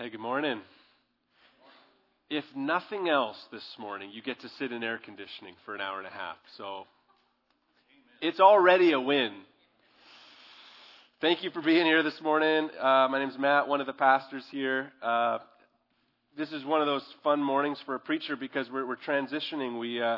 Hey, 0.00 0.08
good 0.08 0.18
morning. 0.18 0.62
If 2.30 2.44
nothing 2.56 3.10
else 3.10 3.36
this 3.52 3.62
morning, 3.78 4.10
you 4.10 4.22
get 4.22 4.40
to 4.40 4.48
sit 4.58 4.72
in 4.72 4.82
air 4.82 4.96
conditioning 4.96 5.52
for 5.66 5.74
an 5.74 5.82
hour 5.82 5.98
and 5.98 6.06
a 6.06 6.10
half. 6.10 6.38
So 6.56 6.84
it's 8.22 8.40
already 8.40 8.92
a 8.92 8.98
win. 8.98 9.34
Thank 11.20 11.44
you 11.44 11.50
for 11.50 11.60
being 11.60 11.84
here 11.84 12.02
this 12.02 12.18
morning. 12.22 12.70
Uh, 12.80 13.08
my 13.10 13.18
name 13.18 13.28
is 13.28 13.36
Matt, 13.38 13.68
one 13.68 13.82
of 13.82 13.86
the 13.86 13.92
pastors 13.92 14.42
here. 14.50 14.90
Uh, 15.02 15.40
this 16.38 16.50
is 16.50 16.64
one 16.64 16.80
of 16.80 16.86
those 16.86 17.04
fun 17.22 17.42
mornings 17.42 17.76
for 17.84 17.94
a 17.94 18.00
preacher 18.00 18.36
because 18.36 18.70
we're, 18.72 18.86
we're 18.86 18.96
transitioning. 18.96 19.78
We 19.78 20.00
uh, 20.00 20.16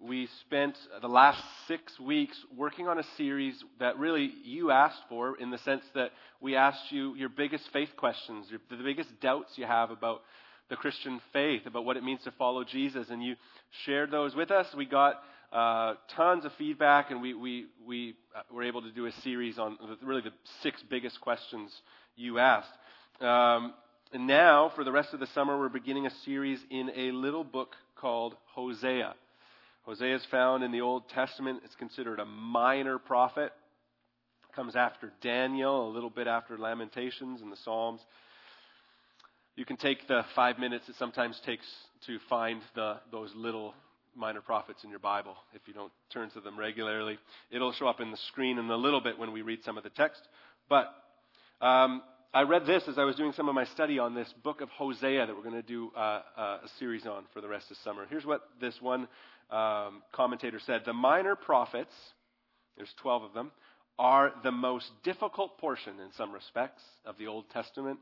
we 0.00 0.28
spent 0.46 0.76
the 1.00 1.08
last 1.08 1.42
six 1.66 1.98
weeks 1.98 2.36
working 2.56 2.86
on 2.86 2.98
a 2.98 3.04
series 3.16 3.54
that 3.80 3.98
really 3.98 4.32
you 4.44 4.70
asked 4.70 5.02
for, 5.08 5.36
in 5.38 5.50
the 5.50 5.58
sense 5.58 5.82
that 5.94 6.12
we 6.40 6.54
asked 6.54 6.92
you 6.92 7.14
your 7.16 7.28
biggest 7.28 7.64
faith 7.72 7.90
questions, 7.96 8.46
your, 8.48 8.60
the 8.70 8.82
biggest 8.84 9.08
doubts 9.20 9.52
you 9.56 9.66
have 9.66 9.90
about 9.90 10.22
the 10.70 10.76
Christian 10.76 11.20
faith, 11.32 11.66
about 11.66 11.84
what 11.84 11.96
it 11.96 12.04
means 12.04 12.22
to 12.24 12.30
follow 12.32 12.62
Jesus, 12.62 13.08
and 13.10 13.22
you 13.22 13.34
shared 13.84 14.10
those 14.10 14.36
with 14.36 14.50
us. 14.50 14.66
We 14.76 14.86
got 14.86 15.20
uh, 15.52 15.94
tons 16.14 16.44
of 16.44 16.52
feedback, 16.58 17.10
and 17.10 17.20
we, 17.20 17.34
we, 17.34 17.66
we 17.84 18.14
uh, 18.36 18.42
were 18.52 18.62
able 18.62 18.82
to 18.82 18.90
do 18.90 19.06
a 19.06 19.12
series 19.22 19.58
on 19.58 19.78
really 20.02 20.20
the 20.20 20.32
six 20.62 20.80
biggest 20.88 21.20
questions 21.20 21.72
you 22.14 22.38
asked. 22.38 22.68
Um, 23.20 23.74
and 24.12 24.26
now, 24.26 24.70
for 24.76 24.84
the 24.84 24.92
rest 24.92 25.12
of 25.12 25.20
the 25.20 25.26
summer, 25.34 25.58
we're 25.58 25.68
beginning 25.68 26.06
a 26.06 26.12
series 26.24 26.60
in 26.70 26.90
a 26.94 27.10
little 27.10 27.44
book 27.44 27.74
called 27.96 28.36
Hosea. 28.54 29.14
Hosea 29.88 30.16
is 30.16 30.26
found 30.30 30.62
in 30.62 30.70
the 30.70 30.82
Old 30.82 31.08
Testament. 31.08 31.62
It's 31.64 31.74
considered 31.76 32.20
a 32.20 32.26
minor 32.26 32.98
prophet. 32.98 33.52
Comes 34.54 34.76
after 34.76 35.14
Daniel, 35.22 35.88
a 35.88 35.90
little 35.90 36.10
bit 36.10 36.26
after 36.26 36.58
Lamentations 36.58 37.40
and 37.40 37.50
the 37.50 37.56
Psalms. 37.56 38.02
You 39.56 39.64
can 39.64 39.78
take 39.78 40.06
the 40.06 40.26
five 40.36 40.58
minutes 40.58 40.90
it 40.90 40.96
sometimes 40.98 41.40
takes 41.46 41.64
to 42.06 42.18
find 42.28 42.60
the, 42.74 42.98
those 43.10 43.32
little 43.34 43.72
minor 44.14 44.42
prophets 44.42 44.84
in 44.84 44.90
your 44.90 44.98
Bible 44.98 45.36
if 45.54 45.62
you 45.64 45.72
don't 45.72 45.92
turn 46.12 46.28
to 46.32 46.40
them 46.40 46.58
regularly. 46.58 47.16
It'll 47.50 47.72
show 47.72 47.88
up 47.88 48.02
in 48.02 48.10
the 48.10 48.18
screen 48.28 48.58
in 48.58 48.68
a 48.68 48.76
little 48.76 49.00
bit 49.00 49.18
when 49.18 49.32
we 49.32 49.40
read 49.40 49.60
some 49.64 49.78
of 49.78 49.84
the 49.84 49.90
text. 49.90 50.20
But 50.68 50.88
um, 51.62 52.02
I 52.34 52.42
read 52.42 52.66
this 52.66 52.82
as 52.88 52.98
I 52.98 53.04
was 53.04 53.16
doing 53.16 53.32
some 53.32 53.48
of 53.48 53.54
my 53.54 53.64
study 53.64 53.98
on 53.98 54.14
this 54.14 54.30
book 54.44 54.60
of 54.60 54.68
Hosea 54.68 55.26
that 55.26 55.34
we're 55.34 55.42
going 55.42 55.54
to 55.54 55.62
do 55.62 55.90
uh, 55.96 56.20
uh, 56.36 56.58
a 56.62 56.68
series 56.78 57.06
on 57.06 57.24
for 57.32 57.40
the 57.40 57.48
rest 57.48 57.70
of 57.70 57.78
summer. 57.78 58.04
Here's 58.10 58.26
what 58.26 58.42
this 58.60 58.74
one 58.82 59.08
um, 59.50 60.02
commentator 60.12 60.60
said 60.64 60.82
The 60.84 60.92
minor 60.92 61.36
prophets, 61.36 61.92
there's 62.76 62.92
12 63.00 63.24
of 63.24 63.34
them, 63.34 63.50
are 63.98 64.32
the 64.44 64.52
most 64.52 64.86
difficult 65.02 65.58
portion 65.58 65.94
in 66.00 66.12
some 66.16 66.32
respects 66.32 66.82
of 67.04 67.16
the 67.18 67.26
Old 67.26 67.50
Testament. 67.50 67.98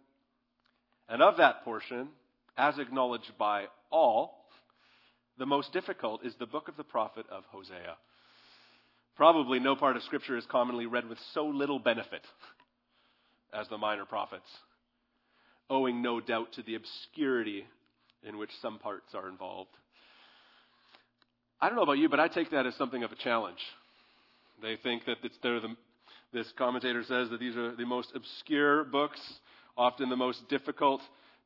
And 1.08 1.22
of 1.22 1.38
that 1.38 1.64
portion, 1.64 2.08
as 2.56 2.78
acknowledged 2.78 3.32
by 3.38 3.66
all, 3.90 4.46
the 5.38 5.46
most 5.46 5.72
difficult 5.72 6.24
is 6.24 6.34
the 6.38 6.46
book 6.46 6.68
of 6.68 6.76
the 6.76 6.84
prophet 6.84 7.26
of 7.30 7.44
Hosea. 7.50 7.96
Probably 9.16 9.58
no 9.58 9.76
part 9.76 9.96
of 9.96 10.02
Scripture 10.02 10.36
is 10.36 10.44
commonly 10.50 10.86
read 10.86 11.08
with 11.08 11.18
so 11.32 11.46
little 11.46 11.78
benefit 11.78 12.22
as 13.52 13.68
the 13.68 13.78
minor 13.78 14.04
prophets, 14.04 14.48
owing 15.70 16.02
no 16.02 16.20
doubt 16.20 16.52
to 16.54 16.62
the 16.62 16.74
obscurity 16.74 17.64
in 18.22 18.36
which 18.36 18.50
some 18.60 18.78
parts 18.78 19.14
are 19.14 19.28
involved. 19.28 19.70
I 21.60 21.68
don't 21.68 21.76
know 21.76 21.82
about 21.82 21.98
you, 21.98 22.08
but 22.10 22.20
I 22.20 22.28
take 22.28 22.50
that 22.50 22.66
as 22.66 22.74
something 22.74 23.02
of 23.02 23.12
a 23.12 23.16
challenge. 23.16 23.58
They 24.60 24.76
think 24.76 25.06
that 25.06 25.16
it's 25.22 25.36
they're 25.42 25.60
the, 25.60 25.74
this 26.32 26.52
commentator 26.58 27.02
says 27.02 27.30
that 27.30 27.40
these 27.40 27.56
are 27.56 27.74
the 27.74 27.86
most 27.86 28.12
obscure 28.14 28.84
books, 28.84 29.20
often 29.76 30.10
the 30.10 30.16
most 30.16 30.46
difficult 30.50 31.00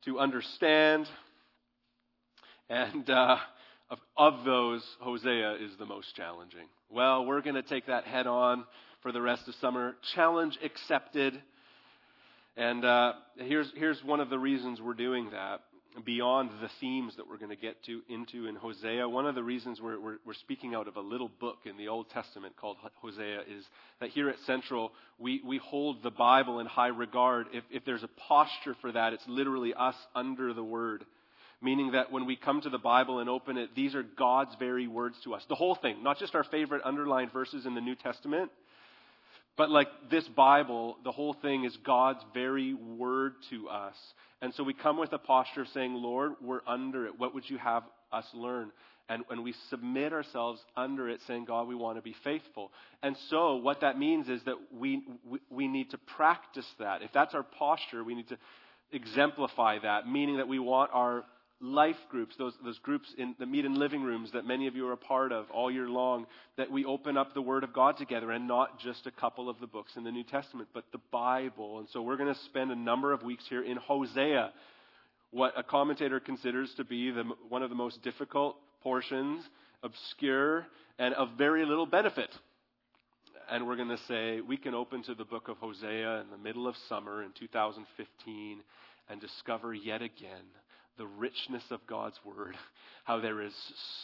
to 0.05 0.19
understand. 0.19 1.07
And 2.69 3.09
uh, 3.09 3.37
of, 3.89 3.99
of 4.17 4.43
those, 4.43 4.83
Hosea 4.99 5.53
is 5.61 5.71
the 5.79 5.85
most 5.85 6.13
challenging. 6.15 6.67
Well, 6.89 7.25
we're 7.25 7.41
going 7.41 7.55
to 7.55 7.63
take 7.63 7.87
that 7.87 8.03
head 8.03 8.27
on 8.27 8.65
for 9.01 9.13
the 9.13 9.21
rest 9.21 9.47
of 9.47 9.55
summer. 9.55 9.95
Challenge 10.13 10.57
accepted. 10.61 11.41
And 12.57 12.83
uh, 12.83 13.13
here's, 13.37 13.71
here's 13.77 14.03
one 14.03 14.19
of 14.19 14.29
the 14.29 14.39
reasons 14.39 14.81
we're 14.81 14.93
doing 14.93 15.29
that 15.31 15.61
beyond 16.05 16.49
the 16.61 16.69
themes 16.79 17.13
that 17.17 17.27
we're 17.27 17.37
going 17.37 17.49
to 17.49 17.55
get 17.55 17.83
to 17.85 18.01
into 18.09 18.47
in 18.47 18.55
Hosea. 18.55 19.07
One 19.07 19.25
of 19.25 19.35
the 19.35 19.43
reasons 19.43 19.79
we're, 19.81 19.99
we're, 19.99 20.17
we're, 20.25 20.33
speaking 20.33 20.73
out 20.73 20.87
of 20.87 20.95
a 20.95 21.01
little 21.01 21.29
book 21.39 21.59
in 21.65 21.77
the 21.77 21.89
Old 21.89 22.09
Testament 22.09 22.55
called 22.55 22.77
Hosea 23.01 23.41
is 23.41 23.65
that 23.99 24.09
here 24.09 24.29
at 24.29 24.37
Central, 24.45 24.91
we, 25.19 25.41
we 25.45 25.57
hold 25.57 26.01
the 26.01 26.11
Bible 26.11 26.59
in 26.59 26.65
high 26.65 26.87
regard. 26.87 27.47
If, 27.53 27.63
if 27.69 27.85
there's 27.85 28.03
a 28.03 28.09
posture 28.27 28.75
for 28.81 28.91
that, 28.91 29.13
it's 29.13 29.27
literally 29.27 29.73
us 29.73 29.95
under 30.15 30.53
the 30.53 30.63
Word. 30.63 31.05
Meaning 31.61 31.91
that 31.91 32.11
when 32.11 32.25
we 32.25 32.35
come 32.35 32.61
to 32.61 32.69
the 32.69 32.79
Bible 32.79 33.19
and 33.19 33.29
open 33.29 33.57
it, 33.57 33.75
these 33.75 33.93
are 33.93 34.03
God's 34.03 34.55
very 34.57 34.87
words 34.87 35.15
to 35.25 35.35
us. 35.35 35.43
The 35.47 35.55
whole 35.55 35.75
thing, 35.75 36.01
not 36.01 36.17
just 36.17 36.33
our 36.33 36.43
favorite 36.45 36.81
underlined 36.83 37.31
verses 37.31 37.65
in 37.65 37.75
the 37.75 37.81
New 37.81 37.95
Testament, 37.95 38.49
but 39.57 39.69
like 39.69 39.87
this 40.09 40.27
Bible, 40.29 40.97
the 41.03 41.11
whole 41.11 41.33
thing 41.33 41.65
is 41.65 41.75
God's 41.85 42.23
very 42.33 42.73
word 42.73 43.33
to 43.49 43.69
us. 43.69 43.95
And 44.41 44.53
so 44.55 44.63
we 44.63 44.73
come 44.73 44.97
with 44.97 45.13
a 45.13 45.17
posture 45.19 45.61
of 45.61 45.67
saying, 45.69 45.93
Lord, 45.93 46.33
we're 46.41 46.61
under 46.65 47.05
it. 47.05 47.19
What 47.19 47.35
would 47.35 47.49
you 47.49 47.57
have 47.57 47.83
us 48.11 48.25
learn? 48.33 48.71
And, 49.09 49.23
and 49.29 49.43
we 49.43 49.53
submit 49.69 50.13
ourselves 50.13 50.61
under 50.77 51.09
it, 51.09 51.19
saying, 51.27 51.45
God, 51.45 51.67
we 51.67 51.75
want 51.75 51.97
to 51.97 52.01
be 52.01 52.15
faithful. 52.23 52.71
And 53.03 53.15
so 53.29 53.57
what 53.57 53.81
that 53.81 53.99
means 53.99 54.29
is 54.29 54.41
that 54.45 54.55
we, 54.73 55.03
we, 55.29 55.39
we 55.49 55.67
need 55.67 55.91
to 55.91 55.97
practice 55.97 56.67
that. 56.79 57.01
If 57.01 57.11
that's 57.13 57.33
our 57.33 57.43
posture, 57.43 58.03
we 58.03 58.15
need 58.15 58.29
to 58.29 58.37
exemplify 58.93 59.79
that, 59.79 60.07
meaning 60.07 60.37
that 60.37 60.47
we 60.47 60.59
want 60.59 60.91
our 60.93 61.25
life 61.61 61.97
groups, 62.09 62.35
those, 62.37 62.53
those 62.63 62.79
groups 62.79 63.07
in, 63.17 63.35
that 63.39 63.47
meet 63.47 63.65
in 63.65 63.75
living 63.75 64.01
rooms 64.01 64.31
that 64.33 64.45
many 64.45 64.67
of 64.67 64.75
you 64.75 64.87
are 64.87 64.93
a 64.93 64.97
part 64.97 65.31
of 65.31 65.49
all 65.51 65.71
year 65.71 65.87
long, 65.87 66.25
that 66.57 66.71
we 66.71 66.83
open 66.85 67.17
up 67.17 67.33
the 67.33 67.41
Word 67.41 67.63
of 67.63 67.71
God 67.71 67.97
together 67.97 68.31
and 68.31 68.47
not 68.47 68.79
just 68.79 69.05
a 69.05 69.11
couple 69.11 69.49
of 69.49 69.59
the 69.59 69.67
books 69.67 69.91
in 69.95 70.03
the 70.03 70.11
New 70.11 70.23
Testament, 70.23 70.69
but 70.73 70.85
the 70.91 71.01
Bible. 71.11 71.79
And 71.79 71.87
so 71.89 72.01
we're 72.01 72.17
going 72.17 72.33
to 72.33 72.39
spend 72.41 72.71
a 72.71 72.75
number 72.75 73.13
of 73.13 73.23
weeks 73.23 73.45
here 73.47 73.63
in 73.63 73.77
Hosea, 73.77 74.51
what 75.29 75.57
a 75.57 75.63
commentator 75.63 76.19
considers 76.19 76.73
to 76.75 76.83
be 76.83 77.11
the, 77.11 77.23
one 77.47 77.63
of 77.63 77.69
the 77.69 77.75
most 77.75 78.01
difficult 78.01 78.57
portions, 78.81 79.43
obscure, 79.83 80.65
and 80.99 81.13
of 81.13 81.29
very 81.37 81.65
little 81.65 81.85
benefit. 81.85 82.29
And 83.49 83.67
we're 83.67 83.75
going 83.75 83.89
to 83.89 83.99
say 84.07 84.41
we 84.41 84.57
can 84.57 84.73
open 84.73 85.03
to 85.03 85.13
the 85.13 85.25
book 85.25 85.47
of 85.47 85.57
Hosea 85.57 86.21
in 86.21 86.29
the 86.31 86.37
middle 86.37 86.67
of 86.67 86.75
summer 86.89 87.23
in 87.23 87.31
2015 87.37 88.59
and 89.09 89.21
discover 89.21 89.73
yet 89.73 90.01
again 90.01 90.45
the 90.97 91.07
richness 91.07 91.63
of 91.71 91.85
God's 91.87 92.19
Word, 92.23 92.55
how 93.03 93.19
there 93.19 93.41
is 93.41 93.53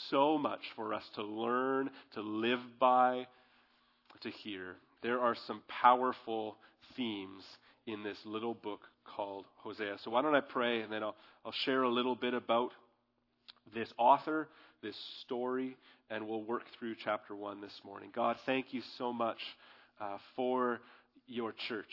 so 0.10 0.38
much 0.38 0.62
for 0.76 0.94
us 0.94 1.04
to 1.16 1.24
learn, 1.24 1.90
to 2.14 2.22
live 2.22 2.60
by, 2.80 3.28
to 4.22 4.30
hear. 4.30 4.76
There 5.04 5.20
are 5.20 5.36
some 5.46 5.62
powerful 5.68 6.58
themes 6.96 7.44
in 7.86 8.04
this 8.04 8.18
little 8.26 8.54
book 8.54 8.82
called 9.06 9.46
Hosea. 9.58 9.98
So 10.04 10.12
why 10.12 10.22
don't 10.22 10.36
I 10.36 10.42
pray 10.42 10.82
and 10.82 10.92
then 10.92 11.04
I'll, 11.04 11.16
I'll 11.46 11.54
share 11.64 11.84
a 11.84 11.90
little 11.90 12.16
bit 12.16 12.34
about 12.34 12.72
this 13.74 13.90
author, 13.98 14.48
this 14.82 14.96
story, 15.22 15.78
and 16.10 16.28
we'll 16.28 16.44
work 16.44 16.64
through 16.78 16.96
chapter 17.04 17.36
1 17.36 17.62
this 17.62 17.80
morning. 17.86 18.10
God, 18.16 18.38
thank 18.46 18.74
you 18.74 18.82
so 18.98 19.14
much 19.14 19.38
uh, 20.00 20.18
for 20.36 20.80
your 21.28 21.54
church. 21.68 21.86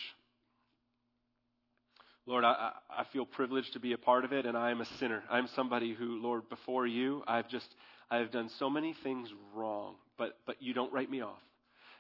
Lord, 2.27 2.45
I, 2.45 2.73
I 2.91 3.05
feel 3.13 3.27
privileged 3.27 3.75
to 3.75 3.81
be 3.81 3.93
a 3.93 3.99
part 3.99 4.25
of 4.25 4.33
it, 4.33 4.47
and 4.47 4.57
I 4.57 4.71
am 4.71 4.81
a 4.81 4.87
sinner. 4.99 5.23
I'm 5.31 5.47
somebody 5.55 5.93
who, 5.93 6.23
Lord, 6.23 6.49
before 6.49 6.87
you, 6.87 7.23
I've 7.27 7.49
just, 7.49 7.67
I've 8.11 8.31
done 8.31 8.51
so 8.59 8.71
many 8.71 8.95
things 9.03 9.29
wrong, 9.55 9.97
but, 10.17 10.39
but 10.47 10.63
you 10.63 10.73
don't 10.73 10.93
write 10.93 11.11
me 11.11 11.21
off. 11.21 11.43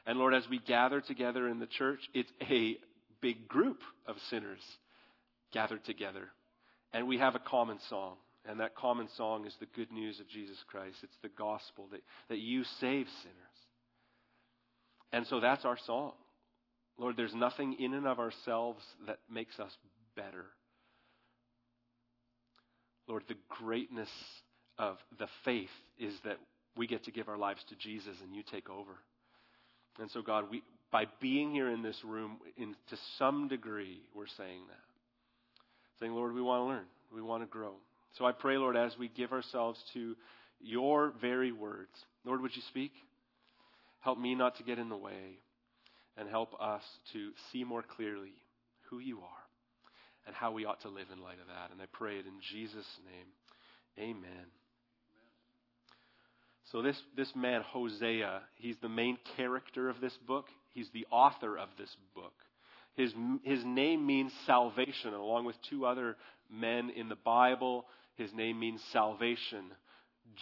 And 0.06 0.18
Lord, 0.18 0.34
as 0.34 0.48
we 0.48 0.58
gather 0.58 1.00
together 1.00 1.48
in 1.48 1.58
the 1.58 1.66
church, 1.66 2.00
it's 2.14 2.30
a 2.50 2.76
big 3.20 3.48
group 3.48 3.80
of 4.06 4.16
sinners 4.30 4.60
gathered 5.52 5.84
together. 5.84 6.28
And 6.92 7.06
we 7.06 7.18
have 7.18 7.34
a 7.34 7.38
common 7.38 7.78
song. 7.88 8.16
And 8.46 8.60
that 8.60 8.74
common 8.74 9.08
song 9.16 9.46
is 9.46 9.54
the 9.58 9.66
good 9.74 9.90
news 9.90 10.20
of 10.20 10.28
Jesus 10.28 10.58
Christ. 10.68 10.96
It's 11.02 11.16
the 11.22 11.30
gospel 11.30 11.88
that, 11.92 12.02
that 12.28 12.38
you 12.38 12.64
save 12.64 13.06
sinners. 13.22 13.36
And 15.12 15.26
so 15.26 15.40
that's 15.40 15.64
our 15.64 15.78
song. 15.86 16.12
Lord, 16.98 17.16
there's 17.16 17.34
nothing 17.34 17.76
in 17.80 17.94
and 17.94 18.06
of 18.06 18.18
ourselves 18.18 18.84
that 19.06 19.18
makes 19.32 19.58
us 19.58 19.72
better. 20.16 20.46
Lord, 23.06 23.24
the 23.28 23.36
greatness 23.48 24.08
of 24.78 24.96
the 25.18 25.28
faith 25.44 25.70
is 25.98 26.14
that 26.24 26.38
we 26.76 26.86
get 26.86 27.04
to 27.04 27.10
give 27.10 27.28
our 27.28 27.36
lives 27.36 27.62
to 27.68 27.76
Jesus 27.76 28.16
and 28.22 28.34
you 28.34 28.42
take 28.42 28.68
over. 28.68 28.92
And 30.00 30.10
so, 30.10 30.22
God, 30.22 30.50
we, 30.50 30.62
by 30.90 31.06
being 31.20 31.52
here 31.52 31.70
in 31.70 31.82
this 31.82 32.00
room, 32.04 32.38
in, 32.56 32.74
to 32.90 32.96
some 33.18 33.48
degree, 33.48 34.00
we're 34.14 34.26
saying 34.36 34.62
that. 34.68 34.80
Saying, 36.00 36.12
Lord, 36.12 36.34
we 36.34 36.42
want 36.42 36.60
to 36.60 36.64
learn, 36.64 36.86
we 37.14 37.22
want 37.22 37.42
to 37.42 37.46
grow. 37.46 37.74
So 38.18 38.24
I 38.24 38.32
pray, 38.32 38.56
Lord, 38.56 38.76
as 38.76 38.96
we 38.98 39.08
give 39.08 39.32
ourselves 39.32 39.78
to 39.92 40.16
your 40.60 41.12
very 41.20 41.52
words, 41.52 41.92
Lord, 42.24 42.40
would 42.40 42.56
you 42.56 42.62
speak? 42.68 42.92
Help 44.00 44.18
me 44.18 44.34
not 44.34 44.56
to 44.56 44.64
get 44.64 44.78
in 44.78 44.88
the 44.88 44.96
way, 44.96 45.38
and 46.16 46.28
help 46.28 46.54
us 46.60 46.82
to 47.12 47.30
see 47.52 47.64
more 47.64 47.82
clearly 47.82 48.32
who 48.90 48.98
you 48.98 49.18
are 49.18 49.43
and 50.26 50.34
how 50.34 50.52
we 50.52 50.64
ought 50.64 50.80
to 50.82 50.88
live 50.88 51.06
in 51.12 51.22
light 51.22 51.40
of 51.40 51.48
that. 51.48 51.70
And 51.72 51.80
I 51.80 51.86
pray 51.92 52.18
it 52.18 52.26
in 52.26 52.40
Jesus' 52.52 52.86
name. 53.04 54.08
Amen. 54.10 54.46
So 56.72 56.82
this, 56.82 57.00
this 57.16 57.30
man, 57.36 57.62
Hosea, 57.62 58.40
he's 58.56 58.76
the 58.82 58.88
main 58.88 59.18
character 59.36 59.88
of 59.88 60.00
this 60.00 60.16
book. 60.26 60.46
He's 60.72 60.88
the 60.92 61.06
author 61.10 61.56
of 61.58 61.68
this 61.78 61.94
book. 62.14 62.32
His, 62.96 63.12
his 63.42 63.64
name 63.64 64.06
means 64.06 64.32
salvation, 64.46 65.14
along 65.14 65.44
with 65.44 65.56
two 65.68 65.84
other 65.84 66.16
men 66.50 66.90
in 66.90 67.08
the 67.08 67.16
Bible. 67.16 67.86
His 68.16 68.32
name 68.32 68.58
means 68.58 68.80
salvation. 68.92 69.64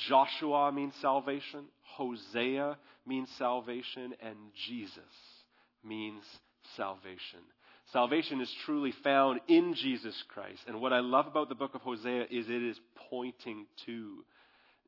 Joshua 0.09 0.71
means 0.71 0.95
salvation. 1.01 1.65
Hosea 1.83 2.77
means 3.07 3.29
salvation. 3.39 4.15
And 4.23 4.37
Jesus 4.69 5.03
means 5.85 6.23
salvation. 6.77 7.41
Salvation 7.93 8.41
is 8.41 8.51
truly 8.65 8.93
found 9.05 9.41
in 9.49 9.75
Jesus 9.75 10.15
Christ. 10.29 10.61
And 10.67 10.81
what 10.81 10.95
I 10.95 11.01
love 11.01 11.27
about 11.27 11.51
the 11.51 11.55
book 11.55 11.75
of 11.75 11.83
Hosea 11.83 12.23
is 12.31 12.49
it 12.49 12.63
is 12.63 12.81
pointing 13.11 13.67
to 13.87 14.25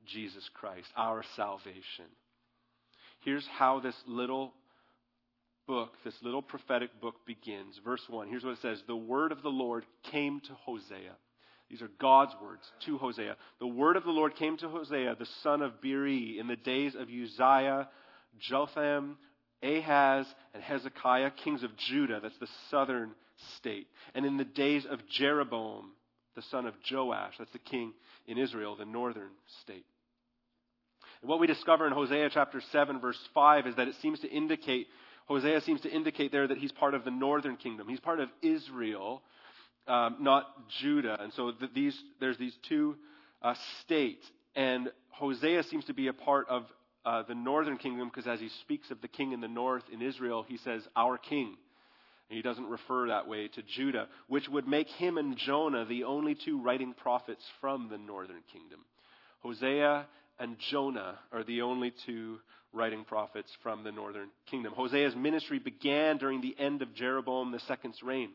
Jesus 0.07 0.49
Christ, 0.55 0.89
our 0.97 1.23
salvation. 1.37 2.07
Here's 3.21 3.47
how 3.59 3.81
this 3.81 3.97
little 4.07 4.55
book, 5.67 5.93
this 6.05 6.15
little 6.23 6.43
prophetic 6.43 7.01
book 7.01 7.17
begins. 7.27 7.79
Verse 7.85 8.03
1. 8.09 8.29
Here's 8.29 8.45
what 8.45 8.53
it 8.53 8.63
says 8.63 8.83
The 8.87 8.97
word 8.97 9.33
of 9.33 9.43
the 9.43 9.49
Lord 9.49 9.85
came 10.11 10.41
to 10.41 10.55
Hosea. 10.65 11.17
These 11.69 11.83
are 11.83 11.91
God's 12.01 12.33
words 12.43 12.63
to 12.87 12.99
Hosea. 12.99 13.37
The 13.59 13.67
word 13.67 13.97
of 13.97 14.05
the 14.05 14.11
Lord 14.11 14.37
came 14.37 14.57
to 14.59 14.69
Hosea, 14.69 15.17
the 15.19 15.27
son 15.43 15.63
of 15.63 15.81
Beeri, 15.81 16.39
in 16.39 16.47
the 16.47 16.57
days 16.57 16.95
of 16.95 17.09
Uzziah, 17.09 17.89
Jotham, 18.39 19.17
Ahaz, 19.65 20.27
and 20.53 20.63
Hezekiah, 20.63 21.31
kings 21.43 21.63
of 21.63 21.77
Judah. 21.77 22.21
That's 22.23 22.39
the 22.39 22.49
southern 22.71 23.13
state. 23.57 23.87
And 24.15 24.25
in 24.27 24.37
the 24.37 24.45
days 24.45 24.87
of 24.89 25.01
Jeroboam, 25.09 25.93
the 26.37 26.43
son 26.43 26.67
of 26.67 26.75
Joash. 26.91 27.35
That's 27.39 27.53
the 27.53 27.59
king 27.59 27.93
in 28.27 28.39
Israel, 28.39 28.77
the 28.77 28.85
northern 28.85 29.31
state. 29.63 29.87
And 31.23 31.31
what 31.31 31.41
we 31.41 31.47
discover 31.47 31.87
in 31.87 31.93
Hosea 31.93 32.31
chapter 32.33 32.61
7, 32.73 33.01
verse 33.01 33.19
5, 33.33 33.67
is 33.69 33.77
that 33.77 33.89
it 33.89 33.95
seems 34.03 34.21
to 34.21 34.29
indicate 34.29 34.87
Hosea 35.27 35.63
seems 35.63 35.81
to 35.83 35.91
indicate 35.91 36.33
there 36.33 36.47
that 36.47 36.59
he's 36.59 36.73
part 36.73 36.95
of 36.95 37.05
the 37.05 37.11
northern 37.11 37.57
kingdom. 37.57 37.89
He's 37.89 38.01
part 38.01 38.21
of 38.21 38.29
Israel, 38.43 39.23
um, 39.89 40.17
not 40.21 40.45
Judah. 40.81 41.17
And 41.21 41.33
so 41.33 41.53
the, 41.53 41.69
these, 41.75 41.99
there's 42.21 42.37
these 42.37 42.55
two 42.69 42.97
uh, 43.41 43.55
states. 43.83 44.25
And 44.55 44.91
Hosea 45.11 45.63
seems 45.65 45.87
to 45.87 45.95
be 45.95 46.09
a 46.09 46.13
part 46.13 46.49
of 46.49 46.65
uh, 47.05 47.23
the 47.23 47.35
northern 47.35 47.77
kingdom 47.77 48.09
because 48.09 48.27
as 48.27 48.41
he 48.41 48.49
speaks 48.63 48.91
of 48.91 49.01
the 49.01 49.09
king 49.09 49.33
in 49.33 49.41
the 49.41 49.49
north 49.49 49.85
in 49.93 50.03
Israel, 50.03 50.45
he 50.47 50.59
says, 50.59 50.83
Our 50.97 51.19
king. 51.19 51.57
And 52.31 52.37
he 52.37 52.43
doesn't 52.43 52.67
refer 52.67 53.09
that 53.09 53.29
way 53.29 53.49
to 53.49 53.63
Judah, 53.63 54.09
which 54.29 54.49
would 54.49 54.67
make 54.67 54.89
him 54.89 55.19
and 55.19 55.37
Jonah 55.37 55.85
the 55.85 56.05
only 56.05 56.35
two 56.35 56.61
writing 56.63 56.95
prophets 56.95 57.43
from 57.61 57.89
the 57.91 57.99
northern 57.99 58.41
kingdom. 58.51 58.81
Hosea 59.41 60.07
and 60.39 60.57
Jonah 60.71 61.19
are 61.33 61.45
the 61.45 61.63
only 61.63 61.93
two 62.07 62.39
writing 62.73 63.05
prophets 63.05 63.51
from 63.63 63.85
the 63.85 63.93
northern 63.93 64.29
kingdom. 64.51 64.73
Hosea's 64.75 65.15
ministry 65.15 65.59
began 65.59 66.17
during 66.19 66.41
the 66.41 66.57
end 66.59 66.83
of 66.83 66.95
Jeroboam 66.95 67.55
II's 67.55 68.03
reign. 68.03 68.31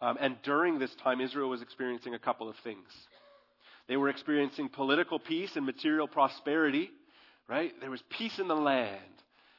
Um, 0.00 0.16
and 0.20 0.36
during 0.42 0.78
this 0.78 0.94
time, 1.02 1.20
Israel 1.20 1.48
was 1.48 1.62
experiencing 1.62 2.14
a 2.14 2.18
couple 2.18 2.48
of 2.48 2.54
things. 2.62 2.86
They 3.88 3.96
were 3.96 4.10
experiencing 4.10 4.68
political 4.68 5.18
peace 5.18 5.50
and 5.56 5.64
material 5.64 6.06
prosperity, 6.06 6.90
right? 7.48 7.72
There 7.80 7.90
was 7.90 8.02
peace 8.10 8.38
in 8.38 8.46
the 8.46 8.54
land, 8.54 9.00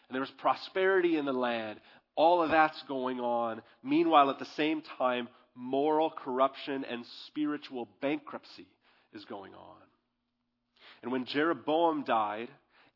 and 0.07 0.13
there 0.15 0.21
was 0.21 0.31
prosperity 0.37 1.17
in 1.17 1.25
the 1.25 1.33
land. 1.33 1.79
All 2.15 2.43
of 2.43 2.51
that's 2.51 2.81
going 2.87 3.19
on. 3.19 3.61
Meanwhile, 3.83 4.29
at 4.29 4.39
the 4.39 4.45
same 4.57 4.83
time, 4.97 5.29
moral 5.55 6.11
corruption 6.11 6.85
and 6.85 7.05
spiritual 7.27 7.87
bankruptcy 8.01 8.67
is 9.13 9.25
going 9.25 9.53
on. 9.53 9.77
And 11.01 11.11
when 11.11 11.25
Jeroboam 11.25 12.03
died, 12.03 12.49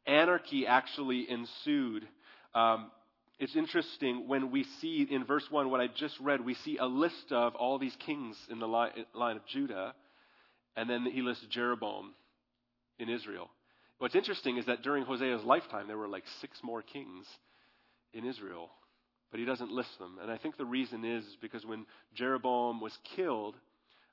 anarchy 0.06 0.68
actually 0.68 1.30
ensued. 1.30 2.08
Um, 2.54 2.92
it's 3.40 3.56
interesting 3.56 4.28
when 4.28 4.52
we 4.52 4.66
see 4.82 5.08
in 5.10 5.26
verse 5.26 5.46
1 5.50 5.70
what 5.70 5.82
I 5.82 5.88
just 5.88 6.20
read, 6.20 6.42
we 6.42 6.54
see 6.54 6.78
a 6.78 6.86
list 6.86 7.32
of 7.32 7.56
all 7.56 7.80
these 7.80 7.96
kings 8.06 8.38
in 8.50 8.60
the 8.60 8.68
line, 8.68 8.92
line 9.14 9.38
of 9.38 9.46
Judah, 9.48 9.96
and 10.76 10.90
then 10.90 11.06
he 11.06 11.22
lists 11.22 11.46
Jeroboam 11.50 12.14
in 13.00 13.10
Israel. 13.10 13.50
What's 14.00 14.16
interesting 14.16 14.58
is 14.58 14.66
that 14.66 14.82
during 14.82 15.06
Hosea's 15.06 15.44
lifetime, 15.44 15.88
there 15.88 15.98
were 15.98 16.08
like 16.08 16.24
six 16.42 16.58
more 16.64 16.82
kings 16.82 17.26
in 18.14 18.26
Israel, 18.26 18.70
but 19.32 19.40
he 19.40 19.46
doesn't 19.46 19.72
list 19.72 19.98
them. 20.00 20.18
And 20.22 20.32
I 20.32 20.38
think 20.38 20.58
the 20.58 20.66
reason 20.66 21.06
is 21.06 21.24
because 21.42 21.66
when 21.66 21.86
Jeroboam 22.14 22.82
was 22.82 22.98
killed, 23.16 23.56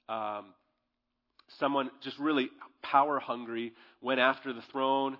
um, 0.08 0.54
someone 1.58 1.90
just 2.02 2.18
really 2.18 2.50
power 2.82 3.18
hungry 3.18 3.72
went 4.00 4.20
after 4.20 4.52
the 4.52 4.62
throne, 4.70 5.16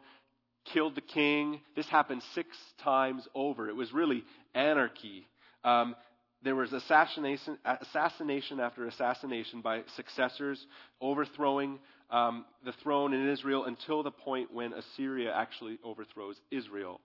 killed 0.73 0.95
the 0.95 1.01
king. 1.01 1.61
This 1.75 1.89
happened 1.89 2.23
six 2.35 2.49
times 2.83 3.27
over. 3.35 3.69
It 3.69 3.77
was 3.77 3.93
really 3.93 4.25
anarchy. 4.55 5.27
Um, 5.65 5.97
there 6.43 6.55
was 6.55 6.73
assassination, 6.73 7.59
assassination 7.65 8.61
after 8.61 8.87
assassination 8.87 9.61
by 9.61 9.83
successors, 9.97 10.65
overthrowing 11.01 11.79
um, 12.11 12.45
the 12.65 12.73
throne 12.83 13.13
in 13.13 13.29
Israel 13.29 13.65
until 13.67 14.03
the 14.03 14.11
point 14.11 14.53
when 14.53 14.73
Assyria 14.73 15.33
actually 15.35 15.79
overthrows 15.85 16.37
Israel 16.51 17.01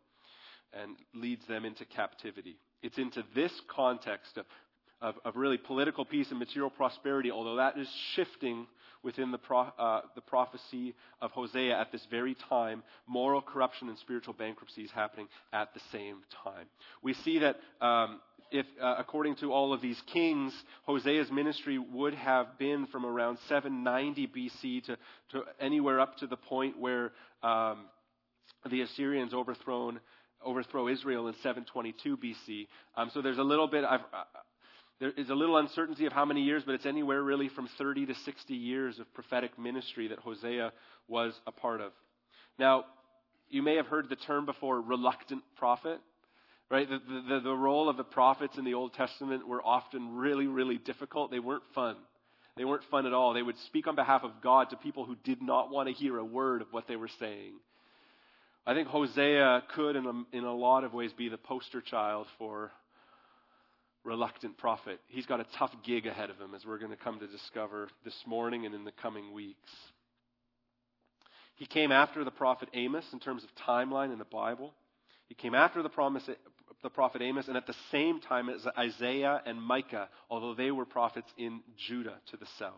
and 0.74 0.96
leads 1.14 1.46
them 1.48 1.66
into 1.66 1.86
captivity. 1.86 2.58
It's 2.82 2.98
into 2.98 3.24
this 3.34 3.52
context 3.68 4.38
of, 4.38 4.46
of, 5.02 5.16
of 5.26 5.36
really 5.36 5.58
political 5.58 6.06
peace 6.06 6.30
and 6.30 6.40
material 6.40 6.70
prosperity, 6.70 7.32
although 7.32 7.58
that 7.58 7.78
is 7.78 7.88
shifting 8.14 8.68
within 9.04 9.32
the, 9.32 9.38
pro, 9.38 9.60
uh, 9.60 10.02
the 10.16 10.22
prophecy 10.22 10.96
of 11.22 11.32
Hosea 11.32 11.80
at 11.80 11.92
this 11.92 12.06
very 12.10 12.36
time, 12.50 12.82
moral 13.08 13.42
corruption 13.42 13.88
and 13.88 13.98
spiritual 14.00 14.34
bankruptcy 14.34 14.82
is 14.82 14.92
happening 14.92 15.28
at 15.54 15.74
the 15.74 15.80
same 15.92 16.18
time. 16.44 16.66
We 17.04 17.14
see 17.14 17.40
that 17.40 17.58
um, 17.82 18.20
if, 18.52 18.66
uh, 18.82 18.96
according 18.98 19.36
to 19.38 19.54
all 19.54 19.74
of 19.74 19.82
these 19.82 20.02
kings, 20.12 20.54
Hosea's 20.88 21.32
ministry 21.32 21.78
would 21.78 22.16
have 22.16 22.58
been 22.58 22.88
from 22.88 23.06
around 23.06 23.38
790 23.48 24.28
BC 24.28 24.86
to, 24.86 24.98
to 25.32 25.44
anywhere 25.60 26.00
up 26.00 26.18
to 26.18 26.28
the 26.28 26.38
point 26.38 26.80
where 26.80 27.12
um, 27.44 27.86
the 28.70 28.82
Assyrians 28.82 29.34
overthrown 29.34 30.00
overthrow 30.44 30.88
Israel 30.88 31.28
in 31.28 31.34
722 31.42 32.18
BC. 32.18 32.68
Um, 32.96 33.10
so 33.14 33.22
there's 33.22 33.40
a 33.40 33.44
little 33.44 33.68
bit. 33.68 33.84
I've, 33.84 34.02
there 35.00 35.12
is 35.12 35.30
a 35.30 35.36
little 35.36 35.58
uncertainty 35.58 36.06
of 36.06 36.14
how 36.14 36.26
many 36.26 36.42
years, 36.42 36.64
but 36.66 36.76
it's 36.76 36.86
anywhere 36.86 37.22
really 37.22 37.50
from 37.50 37.68
30 37.78 38.08
to 38.08 38.16
60 38.16 38.54
years 38.54 39.00
of 39.00 39.14
prophetic 39.14 39.58
ministry 39.60 40.08
that 40.08 40.20
Hosea 40.20 40.72
was 41.08 41.34
a 41.46 41.52
part 41.52 41.82
of. 41.82 41.92
Now, 42.58 42.86
you 43.50 43.62
may 43.62 43.76
have 43.76 43.88
heard 43.88 44.10
the 44.10 44.16
term 44.16 44.46
before, 44.46 44.82
reluctant 44.82 45.44
prophet. 45.58 46.00
Right? 46.70 46.90
The, 46.90 47.00
the, 47.30 47.40
the 47.42 47.54
role 47.54 47.90
of 47.90 47.98
the 47.98 48.04
prophets 48.04 48.58
in 48.58 48.66
the 48.66 48.74
Old 48.74 48.94
Testament 48.94 49.48
were 49.48 49.62
often 49.64 50.16
really, 50.16 50.48
really 50.48 50.80
difficult. 50.80 51.30
They 51.30 51.40
weren't 51.40 51.64
fun. 51.76 51.96
They 52.58 52.66
weren't 52.66 52.84
fun 52.90 53.06
at 53.06 53.14
all. 53.14 53.34
They 53.34 53.44
would 53.44 53.58
speak 53.68 53.86
on 53.86 53.96
behalf 53.96 54.24
of 54.24 54.32
God 54.42 54.72
to 54.72 54.78
people 54.78 55.06
who 55.06 55.16
did 55.24 55.44
not 55.44 55.70
want 55.70 55.90
to 55.90 55.94
hear 55.94 56.18
a 56.18 56.26
word 56.26 56.62
of 56.62 56.68
what 56.72 56.88
they 56.88 56.96
were 56.96 57.10
saying. 57.20 57.54
I 58.66 58.74
think 58.74 58.88
Hosea 58.88 59.64
could, 59.76 59.96
in 59.96 60.06
a, 60.08 60.38
in 60.38 60.44
a 60.44 60.56
lot 60.56 60.84
of 60.84 60.94
ways, 60.94 61.12
be 61.14 61.30
the 61.30 61.38
poster 61.38 61.82
child 61.82 62.26
for 62.40 62.72
reluctant 64.06 64.58
prophet. 64.58 65.00
He's 65.08 65.26
got 65.26 65.40
a 65.40 65.46
tough 65.58 65.72
gig 65.84 66.06
ahead 66.06 66.30
of 66.30 66.38
him, 66.38 66.54
as 66.56 66.66
we're 66.66 66.78
going 66.78 66.92
to 66.92 66.98
come 66.98 67.20
to 67.20 67.28
discover 67.28 67.90
this 68.06 68.16
morning 68.26 68.66
and 68.66 68.74
in 68.74 68.86
the 68.86 68.92
coming 69.02 69.34
weeks. 69.34 69.70
He 71.56 71.66
came 71.66 71.92
after 71.92 72.24
the 72.24 72.32
prophet 72.32 72.70
Amos 72.74 73.06
in 73.12 73.20
terms 73.20 73.44
of 73.44 73.50
timeline 73.68 74.14
in 74.14 74.20
the 74.20 74.26
Bible. 74.26 74.74
He 75.28 75.36
came 75.36 75.56
after 75.56 75.82
the, 75.82 75.90
promise, 75.90 76.30
the 76.84 76.90
prophet 76.90 77.22
Amos 77.22 77.48
and 77.48 77.58
at 77.58 77.66
the 77.66 77.76
same 77.92 78.20
time 78.22 78.50
as 78.50 78.66
Isaiah 78.78 79.42
and 79.46 79.62
Micah, 79.62 80.10
although 80.30 80.54
they 80.54 80.72
were 80.72 80.86
prophets 80.86 81.30
in 81.38 81.62
Judah 81.88 82.18
to 82.32 82.38
the 82.38 82.48
south. 82.60 82.74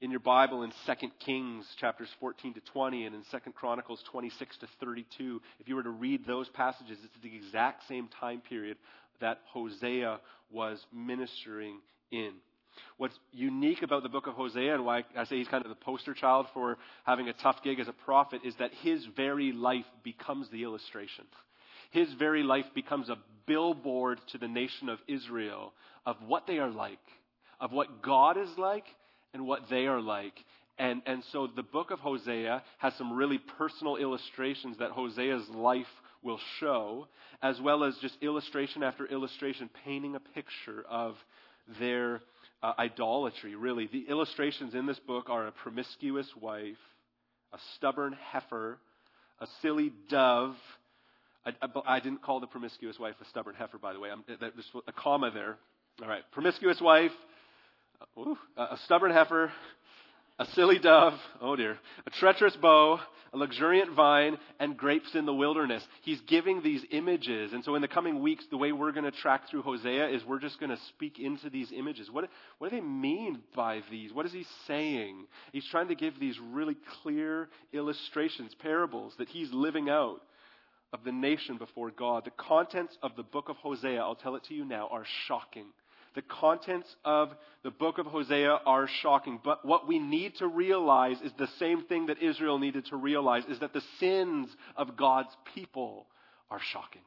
In 0.00 0.12
your 0.12 0.20
Bible 0.20 0.62
in 0.62 0.72
2 0.86 1.08
Kings 1.24 1.66
chapters 1.80 2.08
14 2.20 2.54
to 2.54 2.60
20 2.72 3.06
and 3.06 3.16
in 3.16 3.22
2 3.32 3.52
Chronicles 3.52 4.00
26 4.10 4.58
to 4.58 4.68
32, 4.80 5.40
if 5.58 5.68
you 5.68 5.74
were 5.74 5.82
to 5.82 5.90
read 5.90 6.24
those 6.24 6.48
passages, 6.50 6.98
it's 7.02 7.22
the 7.22 7.34
exact 7.34 7.88
same 7.88 8.08
time 8.20 8.40
period 8.48 8.76
that 9.20 9.40
Hosea 9.52 10.20
was 10.50 10.84
ministering 10.92 11.80
in. 12.10 12.32
What's 12.96 13.18
unique 13.32 13.82
about 13.82 14.02
the 14.02 14.08
book 14.08 14.26
of 14.26 14.34
Hosea 14.34 14.74
and 14.74 14.84
why 14.84 15.04
I 15.16 15.24
say 15.24 15.36
he's 15.36 15.48
kind 15.48 15.64
of 15.64 15.68
the 15.68 15.84
poster 15.84 16.14
child 16.14 16.46
for 16.54 16.78
having 17.04 17.28
a 17.28 17.32
tough 17.32 17.62
gig 17.62 17.80
as 17.80 17.88
a 17.88 17.92
prophet 17.92 18.42
is 18.44 18.54
that 18.58 18.70
his 18.82 19.04
very 19.16 19.52
life 19.52 19.86
becomes 20.04 20.48
the 20.50 20.62
illustration. 20.62 21.24
His 21.90 22.12
very 22.14 22.42
life 22.42 22.66
becomes 22.74 23.08
a 23.08 23.18
billboard 23.46 24.20
to 24.32 24.38
the 24.38 24.48
nation 24.48 24.88
of 24.88 24.98
Israel 25.08 25.72
of 26.06 26.16
what 26.26 26.46
they 26.46 26.58
are 26.58 26.70
like, 26.70 26.98
of 27.60 27.72
what 27.72 28.02
God 28.02 28.36
is 28.36 28.50
like, 28.56 28.84
and 29.34 29.46
what 29.46 29.68
they 29.68 29.86
are 29.86 30.00
like. 30.00 30.34
And, 30.78 31.02
and 31.06 31.22
so 31.32 31.48
the 31.54 31.62
book 31.62 31.90
of 31.90 31.98
Hosea 31.98 32.62
has 32.78 32.94
some 32.96 33.12
really 33.12 33.38
personal 33.58 33.96
illustrations 33.96 34.78
that 34.78 34.92
Hosea's 34.92 35.48
life 35.50 35.86
will 36.22 36.40
show, 36.60 37.06
as 37.42 37.60
well 37.60 37.84
as 37.84 37.96
just 37.98 38.16
illustration 38.20 38.82
after 38.82 39.06
illustration 39.06 39.70
painting 39.84 40.14
a 40.14 40.20
picture 40.20 40.84
of 40.88 41.14
their 41.78 42.20
uh, 42.62 42.72
idolatry, 42.78 43.54
really. 43.54 43.88
The 43.92 44.06
illustrations 44.08 44.74
in 44.74 44.86
this 44.86 44.98
book 44.98 45.28
are 45.30 45.46
a 45.46 45.52
promiscuous 45.52 46.28
wife, 46.40 46.76
a 47.52 47.58
stubborn 47.76 48.16
heifer, 48.32 48.78
a 49.40 49.46
silly 49.62 49.92
dove. 50.08 50.56
I, 51.46 51.52
I, 51.62 51.96
I 51.96 52.00
didn't 52.00 52.22
call 52.22 52.40
the 52.40 52.46
promiscuous 52.46 52.98
wife 52.98 53.14
a 53.20 53.24
stubborn 53.26 53.54
heifer, 53.54 53.78
by 53.78 53.92
the 53.92 54.00
way. 54.00 54.10
I'm, 54.10 54.24
there's 54.26 54.52
a 54.86 54.92
comma 54.92 55.30
there. 55.30 55.56
All 56.02 56.08
right. 56.08 56.22
Promiscuous 56.32 56.80
wife, 56.80 57.12
ooh, 58.18 58.36
a 58.56 58.76
stubborn 58.84 59.12
heifer, 59.12 59.52
a 60.38 60.46
silly 60.54 60.78
dove, 60.78 61.14
oh 61.40 61.56
dear, 61.56 61.78
a 62.06 62.10
treacherous 62.10 62.56
bow, 62.56 63.00
a 63.32 63.36
luxuriant 63.36 63.94
vine, 63.94 64.38
and 64.58 64.76
grapes 64.76 65.14
in 65.14 65.26
the 65.26 65.34
wilderness. 65.34 65.82
He's 66.02 66.20
giving 66.22 66.62
these 66.62 66.82
images. 66.90 67.52
And 67.52 67.64
so 67.64 67.74
in 67.74 67.82
the 67.82 67.88
coming 67.88 68.22
weeks, 68.22 68.44
the 68.50 68.56
way 68.56 68.72
we're 68.72 68.92
going 68.92 69.04
to 69.04 69.10
track 69.10 69.50
through 69.50 69.62
Hosea 69.62 70.08
is 70.08 70.24
we're 70.24 70.38
just 70.38 70.60
going 70.60 70.70
to 70.70 70.82
speak 70.88 71.18
into 71.18 71.50
these 71.50 71.70
images. 71.76 72.08
What, 72.10 72.28
what 72.58 72.70
do 72.70 72.76
they 72.76 72.82
mean 72.82 73.40
by 73.54 73.82
these? 73.90 74.12
What 74.12 74.26
is 74.26 74.32
he 74.32 74.46
saying? 74.66 75.26
He's 75.52 75.66
trying 75.70 75.88
to 75.88 75.94
give 75.94 76.18
these 76.18 76.38
really 76.52 76.76
clear 77.02 77.48
illustrations, 77.72 78.54
parables 78.54 79.14
that 79.18 79.28
he's 79.28 79.52
living 79.52 79.90
out 79.90 80.20
of 80.92 81.04
the 81.04 81.12
nation 81.12 81.58
before 81.58 81.90
God. 81.90 82.24
The 82.24 82.30
contents 82.30 82.96
of 83.02 83.14
the 83.16 83.22
book 83.22 83.48
of 83.50 83.56
Hosea, 83.56 84.00
I'll 84.00 84.14
tell 84.14 84.36
it 84.36 84.44
to 84.44 84.54
you 84.54 84.64
now, 84.64 84.88
are 84.90 85.04
shocking. 85.26 85.66
The 86.18 86.22
contents 86.22 86.88
of 87.04 87.30
the 87.62 87.70
book 87.70 87.98
of 87.98 88.06
Hosea 88.06 88.58
are 88.66 88.88
shocking. 89.02 89.38
But 89.44 89.64
what 89.64 89.86
we 89.86 90.00
need 90.00 90.34
to 90.38 90.48
realize 90.48 91.20
is 91.20 91.30
the 91.38 91.46
same 91.60 91.84
thing 91.84 92.06
that 92.06 92.20
Israel 92.20 92.58
needed 92.58 92.86
to 92.86 92.96
realize 92.96 93.44
is 93.48 93.60
that 93.60 93.72
the 93.72 93.84
sins 94.00 94.48
of 94.76 94.96
God's 94.96 95.28
people 95.54 96.08
are 96.50 96.58
shocking. 96.72 97.02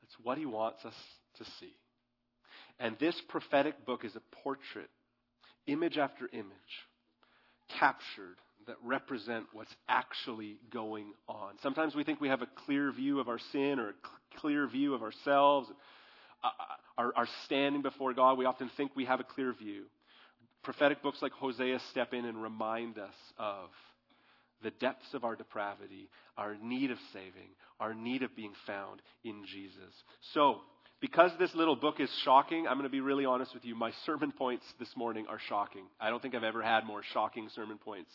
That's 0.00 0.14
what 0.22 0.38
he 0.38 0.46
wants 0.46 0.86
us 0.86 0.94
to 1.36 1.44
see. 1.60 1.74
And 2.80 2.96
this 2.98 3.20
prophetic 3.28 3.84
book 3.84 4.02
is 4.02 4.16
a 4.16 4.36
portrait, 4.42 4.88
image 5.66 5.98
after 5.98 6.30
image, 6.32 6.46
captured 7.78 8.38
that 8.68 8.76
represent 8.82 9.44
what's 9.52 9.76
actually 9.86 10.56
going 10.72 11.12
on. 11.28 11.56
Sometimes 11.62 11.94
we 11.94 12.04
think 12.04 12.22
we 12.22 12.28
have 12.28 12.40
a 12.40 12.48
clear 12.64 12.90
view 12.90 13.20
of 13.20 13.28
our 13.28 13.40
sin 13.52 13.80
or 13.80 13.90
a 13.90 14.38
clear 14.38 14.66
view 14.66 14.94
of 14.94 15.02
ourselves 15.02 15.68
uh, 16.42 16.48
our 16.98 17.28
standing 17.44 17.82
before 17.82 18.14
God, 18.14 18.38
we 18.38 18.44
often 18.44 18.70
think 18.76 18.92
we 18.94 19.04
have 19.04 19.20
a 19.20 19.24
clear 19.24 19.52
view. 19.52 19.84
Prophetic 20.62 21.02
books 21.02 21.18
like 21.22 21.32
Hosea 21.32 21.78
step 21.90 22.12
in 22.12 22.24
and 22.24 22.42
remind 22.42 22.98
us 22.98 23.14
of 23.38 23.68
the 24.62 24.70
depths 24.70 25.12
of 25.14 25.24
our 25.24 25.36
depravity, 25.36 26.08
our 26.36 26.56
need 26.62 26.90
of 26.90 26.98
saving, 27.12 27.50
our 27.78 27.94
need 27.94 28.22
of 28.22 28.34
being 28.34 28.52
found 28.66 29.02
in 29.24 29.44
Jesus. 29.46 29.92
So, 30.32 30.60
because 31.00 31.30
this 31.38 31.54
little 31.54 31.76
book 31.76 32.00
is 32.00 32.10
shocking, 32.24 32.66
I'm 32.66 32.78
going 32.78 32.88
to 32.88 32.90
be 32.90 33.02
really 33.02 33.26
honest 33.26 33.52
with 33.52 33.64
you. 33.64 33.74
My 33.74 33.92
sermon 34.06 34.32
points 34.32 34.64
this 34.78 34.88
morning 34.96 35.26
are 35.28 35.38
shocking. 35.48 35.84
I 36.00 36.08
don't 36.08 36.22
think 36.22 36.34
I've 36.34 36.42
ever 36.42 36.62
had 36.62 36.86
more 36.86 37.02
shocking 37.12 37.50
sermon 37.54 37.76
points. 37.78 38.10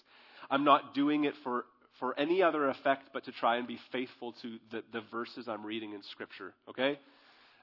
I'm 0.49 0.63
not 0.63 0.95
doing 0.95 1.25
it 1.25 1.35
for, 1.43 1.65
for 1.99 2.19
any 2.19 2.41
other 2.41 2.69
effect 2.69 3.09
but 3.13 3.25
to 3.25 3.31
try 3.31 3.57
and 3.57 3.67
be 3.67 3.79
faithful 3.91 4.33
to 4.41 4.57
the, 4.71 4.83
the 4.91 5.01
verses 5.11 5.47
I'm 5.47 5.63
reading 5.63 5.93
in 5.93 6.01
Scripture, 6.11 6.53
okay? 6.69 6.99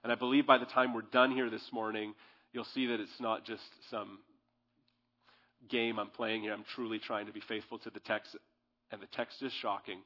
And 0.02 0.12
I 0.12 0.14
believe 0.14 0.46
by 0.46 0.58
the 0.58 0.66
time 0.66 0.94
we're 0.94 1.02
done 1.02 1.30
here 1.30 1.50
this 1.50 1.66
morning, 1.72 2.14
you'll 2.52 2.64
see 2.74 2.86
that 2.86 3.00
it's 3.00 3.20
not 3.20 3.44
just 3.44 3.62
some 3.90 4.18
game 5.68 5.98
I'm 5.98 6.10
playing 6.10 6.42
here. 6.42 6.52
I'm 6.52 6.64
truly 6.74 6.98
trying 6.98 7.26
to 7.26 7.32
be 7.32 7.42
faithful 7.48 7.78
to 7.80 7.90
the 7.90 8.00
text, 8.00 8.36
and 8.92 9.00
the 9.02 9.08
text 9.14 9.42
is 9.42 9.52
shocking. 9.60 9.98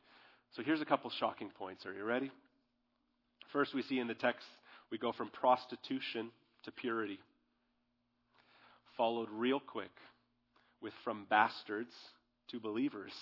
So 0.57 0.63
here's 0.63 0.81
a 0.81 0.87
couple 0.87 1.11
shocking 1.19 1.51
points. 1.51 1.87
Are 1.87 1.93
you 1.93 2.05
ready? 2.05 2.31
First, 3.53 3.75
we 3.75 3.83
see 3.83 3.99
in 3.99 4.09
the 4.09 4.15
text, 4.15 4.47
we 4.91 4.99
go 4.99 5.13
from 5.13 5.29
prostitution 5.29 6.31
to 6.65 6.73
purity, 6.73 7.19
followed 8.97 9.29
real 9.31 9.61
quick 9.61 9.91
with 10.81 10.93
from 11.05 11.27
bastards 11.29 11.93
to 12.51 12.61
believers. 12.61 13.13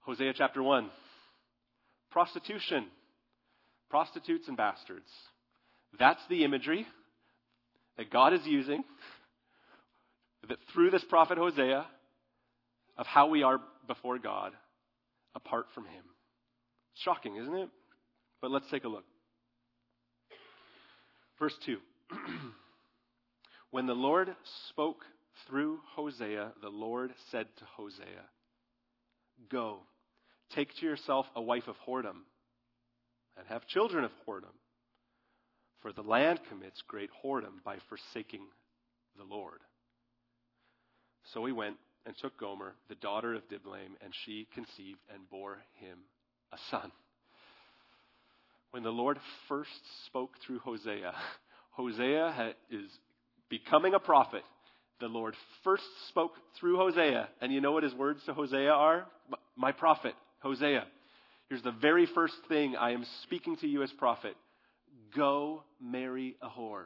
Hosea 0.00 0.32
chapter 0.36 0.62
1. 0.62 0.90
Prostitution 2.10 2.86
prostitutes 3.90 4.48
and 4.48 4.56
bastards. 4.56 5.08
That's 5.98 6.20
the 6.28 6.44
imagery 6.44 6.86
that 7.96 8.10
God 8.10 8.32
is 8.32 8.40
using 8.44 8.84
that 10.48 10.58
through 10.72 10.90
this 10.90 11.04
prophet 11.08 11.38
Hosea 11.38 11.86
of 12.96 13.06
how 13.06 13.28
we 13.28 13.42
are 13.42 13.60
before 13.86 14.18
God 14.18 14.52
apart 15.34 15.66
from 15.74 15.84
Him. 15.84 16.04
Shocking, 16.94 17.36
isn't 17.36 17.54
it? 17.54 17.68
But 18.40 18.50
let's 18.50 18.68
take 18.70 18.84
a 18.84 18.88
look. 18.88 19.04
Verse 21.38 21.54
2. 21.66 21.78
when 23.70 23.86
the 23.86 23.94
Lord 23.94 24.34
spoke 24.68 25.04
through 25.46 25.78
Hosea, 25.94 26.52
the 26.62 26.68
Lord 26.68 27.12
said 27.30 27.46
to 27.58 27.64
Hosea, 27.76 28.24
Go, 29.50 29.80
take 30.54 30.74
to 30.76 30.86
yourself 30.86 31.26
a 31.36 31.42
wife 31.42 31.68
of 31.68 31.76
whoredom 31.86 32.22
and 33.38 33.46
have 33.48 33.66
children 33.66 34.04
of 34.04 34.10
whoredom. 34.26 34.56
For 35.80 35.92
the 35.92 36.02
land 36.02 36.40
commits 36.48 36.82
great 36.88 37.10
whoredom 37.24 37.62
by 37.64 37.76
forsaking 37.88 38.42
the 39.16 39.24
Lord. 39.24 39.60
So 41.32 41.44
he 41.44 41.52
went 41.52 41.76
and 42.06 42.16
took 42.16 42.38
Gomer, 42.38 42.74
the 42.88 42.94
daughter 42.96 43.34
of 43.34 43.48
Diblaim, 43.48 43.96
and 44.02 44.12
she 44.24 44.48
conceived 44.54 45.00
and 45.12 45.28
bore 45.30 45.58
him 45.74 45.98
a 46.52 46.56
son. 46.70 46.90
When 48.70 48.82
the 48.82 48.90
Lord 48.90 49.18
first 49.48 49.70
spoke 50.06 50.32
through 50.44 50.60
Hosea, 50.60 51.14
Hosea 51.70 52.54
is 52.70 52.90
becoming 53.48 53.94
a 53.94 53.98
prophet. 53.98 54.42
The 55.00 55.06
Lord 55.06 55.34
first 55.62 55.84
spoke 56.08 56.32
through 56.58 56.76
Hosea, 56.76 57.28
and 57.40 57.52
you 57.52 57.60
know 57.60 57.72
what 57.72 57.84
his 57.84 57.94
words 57.94 58.20
to 58.26 58.34
Hosea 58.34 58.70
are? 58.70 59.06
My 59.56 59.72
prophet, 59.72 60.14
Hosea. 60.40 60.84
Here's 61.48 61.62
the 61.62 61.72
very 61.72 62.06
first 62.14 62.34
thing 62.48 62.76
I 62.76 62.92
am 62.92 63.04
speaking 63.22 63.56
to 63.58 63.66
you 63.66 63.82
as 63.82 63.90
prophet 63.92 64.36
go 65.16 65.62
marry 65.80 66.36
a 66.42 66.48
whore. 66.48 66.84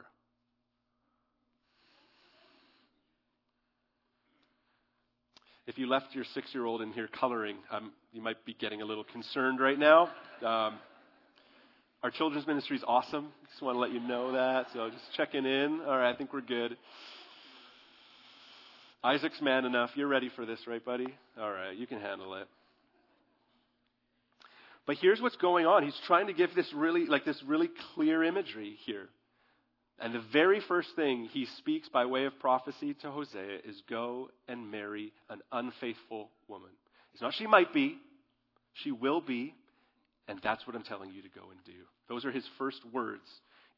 If 5.67 5.77
you 5.77 5.87
left 5.87 6.07
your 6.13 6.25
six 6.33 6.47
year 6.53 6.65
old 6.65 6.81
in 6.81 6.91
here 6.91 7.09
coloring, 7.19 7.57
um, 7.71 7.91
you 8.11 8.21
might 8.21 8.45
be 8.45 8.53
getting 8.53 8.81
a 8.81 8.85
little 8.85 9.03
concerned 9.03 9.59
right 9.59 9.79
now. 9.79 10.03
Um, 10.45 10.79
our 12.01 12.11
children's 12.11 12.45
ministry 12.47 12.77
is 12.77 12.83
awesome. 12.85 13.29
Just 13.49 13.61
want 13.61 13.75
to 13.75 13.79
let 13.79 13.91
you 13.91 14.01
know 14.01 14.33
that. 14.33 14.67
So 14.73 14.89
just 14.89 15.03
checking 15.15 15.45
in. 15.45 15.81
All 15.85 15.97
right, 15.97 16.13
I 16.13 16.17
think 16.17 16.33
we're 16.33 16.41
good. 16.41 16.77
Isaac's 19.03 19.41
man 19.41 19.65
enough. 19.65 19.89
You're 19.95 20.07
ready 20.07 20.29
for 20.35 20.45
this, 20.45 20.59
right, 20.67 20.83
buddy? 20.83 21.07
All 21.39 21.51
right, 21.51 21.75
you 21.75 21.87
can 21.87 21.99
handle 21.99 22.35
it. 22.35 22.47
But 24.85 24.97
here's 24.97 25.21
what's 25.21 25.37
going 25.37 25.65
on. 25.65 25.83
He's 25.83 25.99
trying 26.07 26.27
to 26.27 26.33
give 26.33 26.53
this 26.55 26.71
really, 26.73 27.05
like 27.05 27.25
this 27.25 27.41
really 27.43 27.69
clear 27.95 28.23
imagery 28.23 28.77
here. 28.85 29.07
And 29.99 30.13
the 30.13 30.23
very 30.33 30.59
first 30.59 30.89
thing 30.95 31.29
he 31.31 31.45
speaks 31.57 31.87
by 31.87 32.05
way 32.05 32.25
of 32.25 32.37
prophecy 32.39 32.93
to 33.01 33.11
Hosea 33.11 33.59
is 33.63 33.81
go 33.89 34.29
and 34.47 34.69
marry 34.69 35.13
an 35.29 35.41
unfaithful 35.51 36.29
woman. 36.47 36.71
It's 37.13 37.21
not 37.21 37.33
she 37.35 37.47
might 37.47 37.73
be, 37.73 37.97
she 38.73 38.91
will 38.91 39.21
be, 39.21 39.53
and 40.27 40.39
that's 40.43 40.65
what 40.65 40.75
I'm 40.75 40.83
telling 40.83 41.11
you 41.11 41.21
to 41.21 41.29
go 41.29 41.43
and 41.51 41.63
do. 41.63 41.83
Those 42.09 42.25
are 42.25 42.31
his 42.31 42.45
first 42.57 42.81
words 42.91 43.21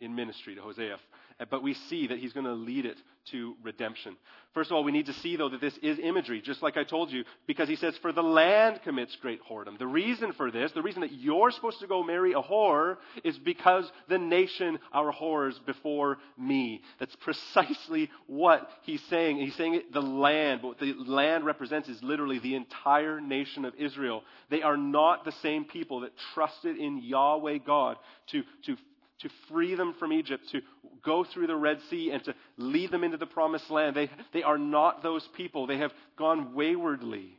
in 0.01 0.15
ministry 0.15 0.55
to 0.55 0.61
Hosea. 0.61 0.97
Uh, 1.39 1.45
but 1.49 1.63
we 1.63 1.73
see 1.73 2.07
that 2.07 2.19
he's 2.19 2.33
going 2.33 2.45
to 2.45 2.53
lead 2.53 2.85
it 2.85 2.97
to 3.31 3.55
redemption. 3.63 4.15
First 4.53 4.69
of 4.69 4.77
all, 4.77 4.83
we 4.83 4.91
need 4.91 5.07
to 5.07 5.13
see, 5.13 5.35
though, 5.35 5.49
that 5.49 5.59
this 5.59 5.77
is 5.81 5.99
imagery, 5.99 6.41
just 6.41 6.61
like 6.61 6.77
I 6.77 6.83
told 6.83 7.11
you, 7.11 7.25
because 7.47 7.67
he 7.67 7.75
says, 7.75 7.97
For 7.97 8.13
the 8.13 8.23
land 8.23 8.81
commits 8.83 9.17
great 9.17 9.41
whoredom. 9.43 9.77
The 9.77 9.87
reason 9.87 10.31
for 10.33 10.51
this, 10.51 10.71
the 10.71 10.81
reason 10.81 11.01
that 11.01 11.11
you're 11.11 11.51
supposed 11.51 11.79
to 11.79 11.87
go 11.87 12.03
marry 12.03 12.33
a 12.33 12.41
whore, 12.41 12.97
is 13.23 13.37
because 13.37 13.91
the 14.07 14.17
nation 14.17 14.79
are 14.93 15.11
whores 15.11 15.53
before 15.65 16.19
me. 16.37 16.81
That's 16.99 17.15
precisely 17.17 18.09
what 18.27 18.69
he's 18.83 19.03
saying. 19.09 19.37
He's 19.37 19.55
saying 19.55 19.81
the 19.91 20.01
land. 20.01 20.61
But 20.61 20.67
what 20.67 20.79
the 20.79 20.93
land 20.93 21.45
represents 21.45 21.89
is 21.89 22.01
literally 22.01 22.39
the 22.39 22.55
entire 22.55 23.19
nation 23.19 23.65
of 23.65 23.73
Israel. 23.75 24.23
They 24.49 24.61
are 24.61 24.77
not 24.77 25.25
the 25.25 25.33
same 25.41 25.65
people 25.65 26.01
that 26.01 26.11
trusted 26.33 26.77
in 26.77 27.01
Yahweh 27.03 27.57
God 27.65 27.97
to, 28.27 28.43
to 28.67 28.77
to 29.21 29.29
free 29.49 29.75
them 29.75 29.95
from 29.97 30.11
Egypt, 30.11 30.43
to 30.51 30.61
go 31.03 31.23
through 31.23 31.47
the 31.47 31.55
Red 31.55 31.79
Sea, 31.89 32.11
and 32.11 32.23
to 32.25 32.35
lead 32.57 32.91
them 32.91 33.03
into 33.03 33.17
the 33.17 33.25
promised 33.25 33.69
land. 33.69 33.95
They, 33.95 34.09
they 34.33 34.43
are 34.43 34.57
not 34.57 35.03
those 35.03 35.27
people. 35.35 35.67
They 35.67 35.77
have 35.77 35.93
gone 36.17 36.53
waywardly. 36.53 37.37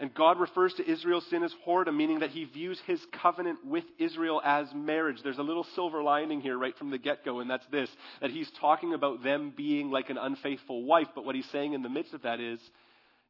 And 0.00 0.14
God 0.14 0.40
refers 0.40 0.72
to 0.74 0.90
Israel's 0.90 1.26
sin 1.28 1.42
as 1.42 1.54
whoredom, 1.66 1.94
meaning 1.94 2.20
that 2.20 2.30
he 2.30 2.44
views 2.46 2.80
his 2.86 3.00
covenant 3.22 3.58
with 3.66 3.84
Israel 3.98 4.40
as 4.42 4.66
marriage. 4.74 5.18
There's 5.22 5.36
a 5.36 5.42
little 5.42 5.66
silver 5.74 6.02
lining 6.02 6.40
here 6.40 6.56
right 6.56 6.76
from 6.78 6.90
the 6.90 6.96
get 6.96 7.22
go, 7.22 7.40
and 7.40 7.50
that's 7.50 7.66
this 7.66 7.90
that 8.22 8.30
he's 8.30 8.50
talking 8.62 8.94
about 8.94 9.22
them 9.22 9.52
being 9.54 9.90
like 9.90 10.08
an 10.08 10.16
unfaithful 10.16 10.84
wife, 10.84 11.08
but 11.14 11.26
what 11.26 11.34
he's 11.34 11.48
saying 11.52 11.74
in 11.74 11.82
the 11.82 11.90
midst 11.90 12.14
of 12.14 12.22
that 12.22 12.40
is, 12.40 12.58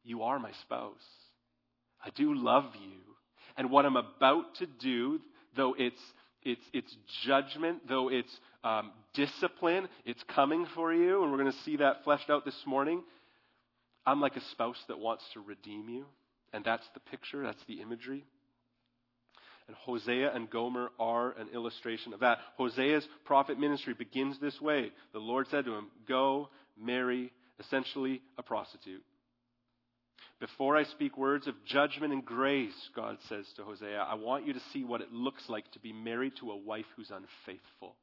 You 0.05 0.23
are 0.23 0.39
my 0.39 0.53
spouse. 0.61 0.95
I 2.03 2.09
do 2.11 2.33
love 2.33 2.71
you. 2.81 2.99
And 3.57 3.69
what 3.69 3.85
I'm 3.85 3.97
about 3.97 4.55
to 4.59 4.65
do, 4.65 5.19
though 5.57 5.75
it's 5.77 6.01
it's, 6.43 6.61
it's 6.73 6.95
judgment, 7.23 7.87
though 7.87 8.09
it's 8.09 8.31
um, 8.63 8.91
discipline, 9.13 9.87
it's 10.05 10.23
coming 10.33 10.65
for 10.75 10.93
you, 10.93 11.23
and 11.23 11.31
we're 11.31 11.37
going 11.37 11.51
to 11.51 11.57
see 11.59 11.77
that 11.77 12.03
fleshed 12.03 12.29
out 12.29 12.45
this 12.45 12.59
morning. 12.65 13.03
I'm 14.05 14.21
like 14.21 14.35
a 14.35 14.41
spouse 14.51 14.83
that 14.87 14.99
wants 14.99 15.23
to 15.33 15.39
redeem 15.41 15.89
you, 15.89 16.05
and 16.53 16.63
that's 16.63 16.87
the 16.93 16.99
picture, 16.99 17.43
that's 17.43 17.63
the 17.67 17.81
imagery. 17.81 18.25
And 19.67 19.75
Hosea 19.77 20.33
and 20.33 20.49
Gomer 20.49 20.89
are 20.99 21.31
an 21.37 21.47
illustration 21.53 22.13
of 22.13 22.19
that. 22.21 22.39
Hosea's 22.57 23.07
prophet 23.25 23.59
ministry 23.59 23.93
begins 23.93 24.39
this 24.39 24.59
way. 24.59 24.91
The 25.13 25.19
Lord 25.19 25.47
said 25.49 25.65
to 25.65 25.75
him, 25.75 25.87
Go, 26.07 26.49
marry, 26.77 27.31
essentially 27.59 28.21
a 28.37 28.43
prostitute. 28.43 29.03
Before 30.41 30.75
I 30.75 30.85
speak 30.85 31.19
words 31.19 31.45
of 31.45 31.53
judgment 31.67 32.11
and 32.11 32.25
grace, 32.25 32.73
God 32.95 33.17
says 33.29 33.45
to 33.57 33.63
Hosea, 33.63 33.99
I 33.99 34.15
want 34.15 34.47
you 34.47 34.53
to 34.53 34.59
see 34.73 34.83
what 34.83 34.99
it 34.99 35.13
looks 35.13 35.43
like 35.47 35.71
to 35.73 35.79
be 35.79 35.93
married 35.93 36.33
to 36.39 36.49
a 36.49 36.57
wife 36.57 36.87
who's 36.95 37.11
unfaithful. 37.11 37.95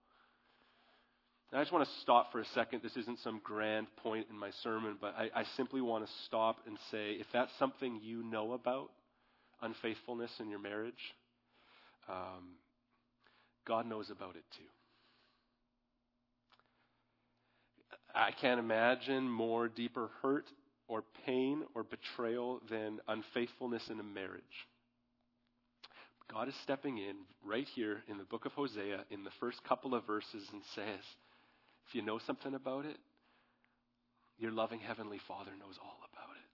I 1.53 1.61
just 1.61 1.73
want 1.73 1.89
to 1.89 1.95
stop 2.03 2.31
for 2.31 2.41
a 2.41 2.45
second. 2.55 2.83
This 2.85 2.97
isn't 2.97 3.19
some 3.25 3.41
grand 3.43 3.89
point 4.05 4.29
in 4.31 4.39
my 4.39 4.51
sermon, 4.63 4.99
but 5.01 5.17
I, 5.19 5.41
I 5.41 5.45
simply 5.57 5.81
want 5.81 6.07
to 6.07 6.13
stop 6.27 6.59
and 6.69 6.79
say 6.93 7.15
if 7.15 7.27
that's 7.33 7.51
something 7.59 7.99
you 8.05 8.23
know 8.23 8.53
about, 8.53 8.91
unfaithfulness 9.61 10.31
in 10.39 10.49
your 10.49 10.61
marriage, 10.61 10.95
um, 12.09 12.55
God 13.67 13.85
knows 13.85 14.11
about 14.11 14.37
it 14.37 14.45
too. 14.57 14.63
I 18.15 18.31
can't 18.41 18.61
imagine 18.61 19.29
more 19.29 19.67
deeper 19.67 20.11
hurt 20.23 20.45
or 20.89 21.05
pain 21.27 21.63
or 21.75 21.85
betrayal 21.85 22.61
than 22.71 22.99
unfaithfulness 23.07 23.89
in 23.91 24.01
a 24.01 24.03
marriage. 24.03 24.43
God 26.33 26.49
is 26.49 26.55
stepping 26.63 26.99
in 26.99 27.17
right 27.45 27.67
here 27.75 28.03
in 28.09 28.19
the 28.19 28.25
book 28.25 28.45
of 28.45 28.53
Hosea 28.53 29.05
in 29.11 29.25
the 29.25 29.31
first 29.41 29.63
couple 29.65 29.95
of 29.95 30.07
verses 30.07 30.47
and 30.53 30.63
says, 30.75 31.05
if 31.89 31.95
you 31.95 32.03
know 32.03 32.19
something 32.27 32.55
about 32.55 32.85
it, 32.85 32.99
your 34.39 34.53
loving 34.53 34.81
Heavenly 34.81 35.21
Father 35.27 35.53
knows 35.59 35.79
all 35.83 35.99
about 36.13 36.37
it. 36.37 36.49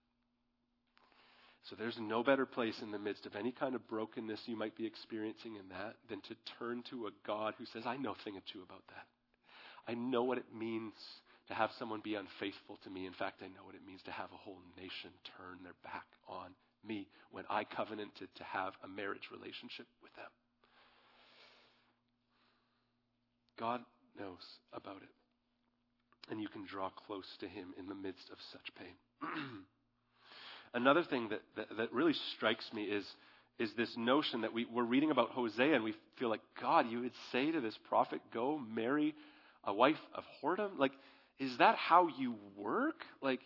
So 1.68 1.76
there's 1.76 1.98
no 1.98 2.22
better 2.22 2.46
place 2.46 2.76
in 2.82 2.90
the 2.90 2.98
midst 2.98 3.26
of 3.26 3.34
any 3.34 3.50
kind 3.50 3.74
of 3.74 3.88
brokenness 3.88 4.40
you 4.46 4.56
might 4.56 4.76
be 4.76 4.86
experiencing 4.86 5.56
in 5.56 5.68
that 5.70 5.96
than 6.08 6.20
to 6.22 6.36
turn 6.58 6.84
to 6.90 7.06
a 7.06 7.10
God 7.26 7.54
who 7.58 7.64
says, 7.66 7.82
I 7.86 7.96
know 7.96 8.12
a 8.12 8.24
thing 8.24 8.36
or 8.36 8.42
two 8.52 8.62
about 8.62 8.82
that. 8.88 9.06
I 9.88 9.94
know 9.94 10.22
what 10.24 10.38
it 10.38 10.54
means 10.56 10.92
to 11.48 11.54
have 11.54 11.70
someone 11.78 12.00
be 12.00 12.14
unfaithful 12.14 12.78
to 12.84 12.90
me. 12.90 13.06
In 13.06 13.12
fact, 13.12 13.42
I 13.42 13.48
know 13.48 13.64
what 13.64 13.74
it 13.74 13.86
means 13.86 14.02
to 14.04 14.10
have 14.10 14.32
a 14.32 14.36
whole 14.36 14.60
nation 14.76 15.10
turn 15.36 15.58
their 15.62 15.76
back 15.84 16.06
on 16.28 16.54
me 16.86 17.06
when 17.30 17.44
I 17.50 17.64
covenanted 17.64 18.28
to 18.36 18.44
have 18.44 18.72
a 18.82 18.88
marriage 18.88 19.28
relationship 19.32 19.86
with 20.02 20.14
them. 20.16 20.30
God 23.58 23.80
knows 24.18 24.42
about 24.72 25.02
it. 25.02 26.30
And 26.30 26.40
you 26.40 26.48
can 26.48 26.64
draw 26.66 26.88
close 26.90 27.26
to 27.40 27.48
Him 27.48 27.74
in 27.78 27.88
the 27.88 27.94
midst 27.94 28.30
of 28.30 28.38
such 28.52 28.74
pain. 28.78 28.94
Another 30.74 31.04
thing 31.04 31.28
that, 31.28 31.42
that, 31.56 31.76
that, 31.76 31.92
really 31.92 32.14
strikes 32.36 32.64
me 32.72 32.84
is, 32.84 33.04
is 33.58 33.70
this 33.76 33.94
notion 33.96 34.40
that 34.40 34.52
we, 34.52 34.64
we're 34.64 34.82
reading 34.82 35.10
about 35.10 35.30
Hosea 35.30 35.74
and 35.74 35.84
we 35.84 35.94
feel 36.18 36.30
like, 36.30 36.40
God, 36.60 36.90
you 36.90 37.00
would 37.00 37.12
say 37.30 37.52
to 37.52 37.60
this 37.60 37.78
prophet, 37.88 38.20
go 38.32 38.58
marry 38.58 39.14
a 39.62 39.72
wife 39.72 40.00
of 40.14 40.24
whoredom? 40.42 40.78
Like, 40.78 40.92
is 41.38 41.56
that 41.58 41.76
how 41.76 42.08
you 42.18 42.34
work? 42.56 43.02
Like, 43.22 43.40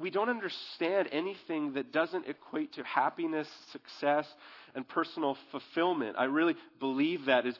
we 0.00 0.10
don't 0.10 0.28
understand 0.28 1.08
anything 1.10 1.74
that 1.74 1.92
doesn't 1.92 2.26
equate 2.26 2.74
to 2.74 2.84
happiness, 2.84 3.48
success, 3.72 4.26
and 4.74 4.88
personal 4.88 5.36
fulfillment. 5.50 6.16
I 6.18 6.24
really 6.24 6.54
believe 6.78 7.26
that 7.26 7.46
is 7.46 7.58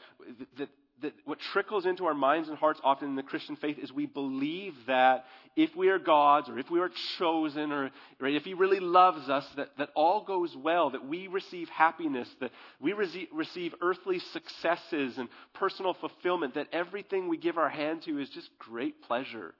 that, 0.59 0.69
that 1.03 1.13
what 1.25 1.39
trickles 1.53 1.87
into 1.87 2.07
our 2.07 2.15
minds 2.15 2.49
and 2.49 2.57
hearts 2.57 2.81
often 2.83 3.09
in 3.09 3.17
the 3.17 3.23
Christian 3.23 3.57
faith 3.57 3.79
is 3.79 3.93
we 3.93 4.07
believe 4.07 4.75
that 4.87 5.25
if 5.55 5.75
we 5.77 5.89
are 5.89 5.99
God's 5.99 6.49
or 6.49 6.59
if 6.59 6.71
we 6.71 6.81
are 6.81 6.91
chosen 7.19 7.73
or 7.73 7.91
right, 8.21 8.35
if 8.35 8.45
He 8.45 8.55
really 8.55 8.81
loves 8.81 9.29
us, 9.29 9.47
that, 9.57 9.69
that 9.79 9.91
all 9.95 10.25
goes 10.25 10.57
well, 10.57 10.91
that 10.91 11.07
we 11.07 11.27
receive 11.27 11.69
happiness, 11.69 12.29
that 12.41 12.51
we 12.81 12.93
receive, 12.93 13.29
receive 13.33 13.75
earthly 13.81 14.19
successes 14.33 15.19
and 15.19 15.29
personal 15.53 15.95
fulfillment, 15.95 16.55
that 16.55 16.69
everything 16.73 17.29
we 17.29 17.37
give 17.37 17.59
our 17.59 17.69
hand 17.69 18.03
to 18.03 18.19
is 18.19 18.29
just 18.31 18.49
great 18.59 19.03
pleasure 19.03 19.55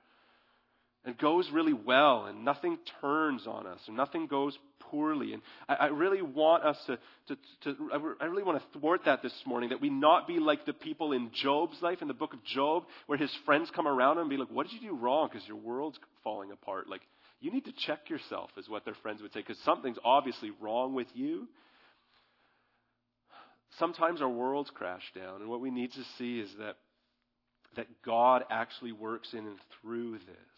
and 1.05 1.19
goes 1.19 1.49
really 1.53 1.73
well 1.73 2.27
and 2.27 2.45
nothing 2.45 2.79
turns 3.01 3.47
on 3.47 3.67
us 3.67 3.81
and 3.87 3.97
nothing 3.97 4.27
goes 4.27 4.57
poorly. 4.79 5.33
And 5.33 5.43
I, 5.69 5.75
I 5.75 5.87
really 5.87 6.23
want 6.23 6.65
us 6.65 6.77
to, 6.87 6.99
to, 7.29 7.37
to, 7.65 8.15
I 8.21 8.27
really 8.27 8.45
want 8.45 8.63
to 8.63 8.79
thwart 8.79 9.01
that 9.07 9.23
this 9.23 9.35
morning, 9.45 9.71
that 9.71 9.81
we 9.81 9.91
not 9.91 10.29
be 10.29 10.39
like 10.39 10.65
the 10.65 10.73
people 10.73 11.13
in 11.13 11.31
Job's 11.43 11.81
life, 11.83 12.03
in 12.03 12.09
the 12.09 12.15
book 12.15 12.35
of 12.35 12.45
Job, 12.45 12.85
where 13.07 13.19
his 13.19 13.33
friends 13.45 13.71
come 13.75 13.89
around 13.89 14.19
him 14.19 14.23
and 14.23 14.31
be 14.31 14.37
like, 14.37 14.51
what 14.51 14.69
did 14.69 14.81
you 14.81 14.91
do 14.91 14.97
wrong? 14.97 15.29
Because 15.33 15.47
your 15.49 15.57
world's 15.57 15.99
falling 16.23 16.53
apart. 16.53 16.89
Like, 16.89 17.03
you 17.41 17.51
need 17.51 17.65
to 17.65 17.73
check 17.87 18.09
yourself, 18.09 18.51
is 18.57 18.69
what 18.69 18.85
their 18.85 18.95
friends 19.03 19.21
would 19.23 19.33
say, 19.33 19.41
because 19.41 19.59
something's 19.65 19.99
obviously 20.05 20.53
wrong 20.61 20.95
with 20.95 21.09
you. 21.15 21.49
Sometimes 23.79 24.23
our 24.23 24.29
worlds 24.29 24.71
crash 24.73 25.03
down, 25.15 25.41
and 25.41 25.51
what 25.51 25.61
we 25.61 25.71
need 25.71 25.91
to 25.93 26.05
see 26.19 26.39
is 26.39 26.51
that, 26.59 26.77
that 27.75 27.87
God 28.05 28.45
actually 28.51 28.93
works 28.93 29.31
in 29.33 29.41
and 29.41 29.59
through 29.81 30.19
this. 30.19 30.52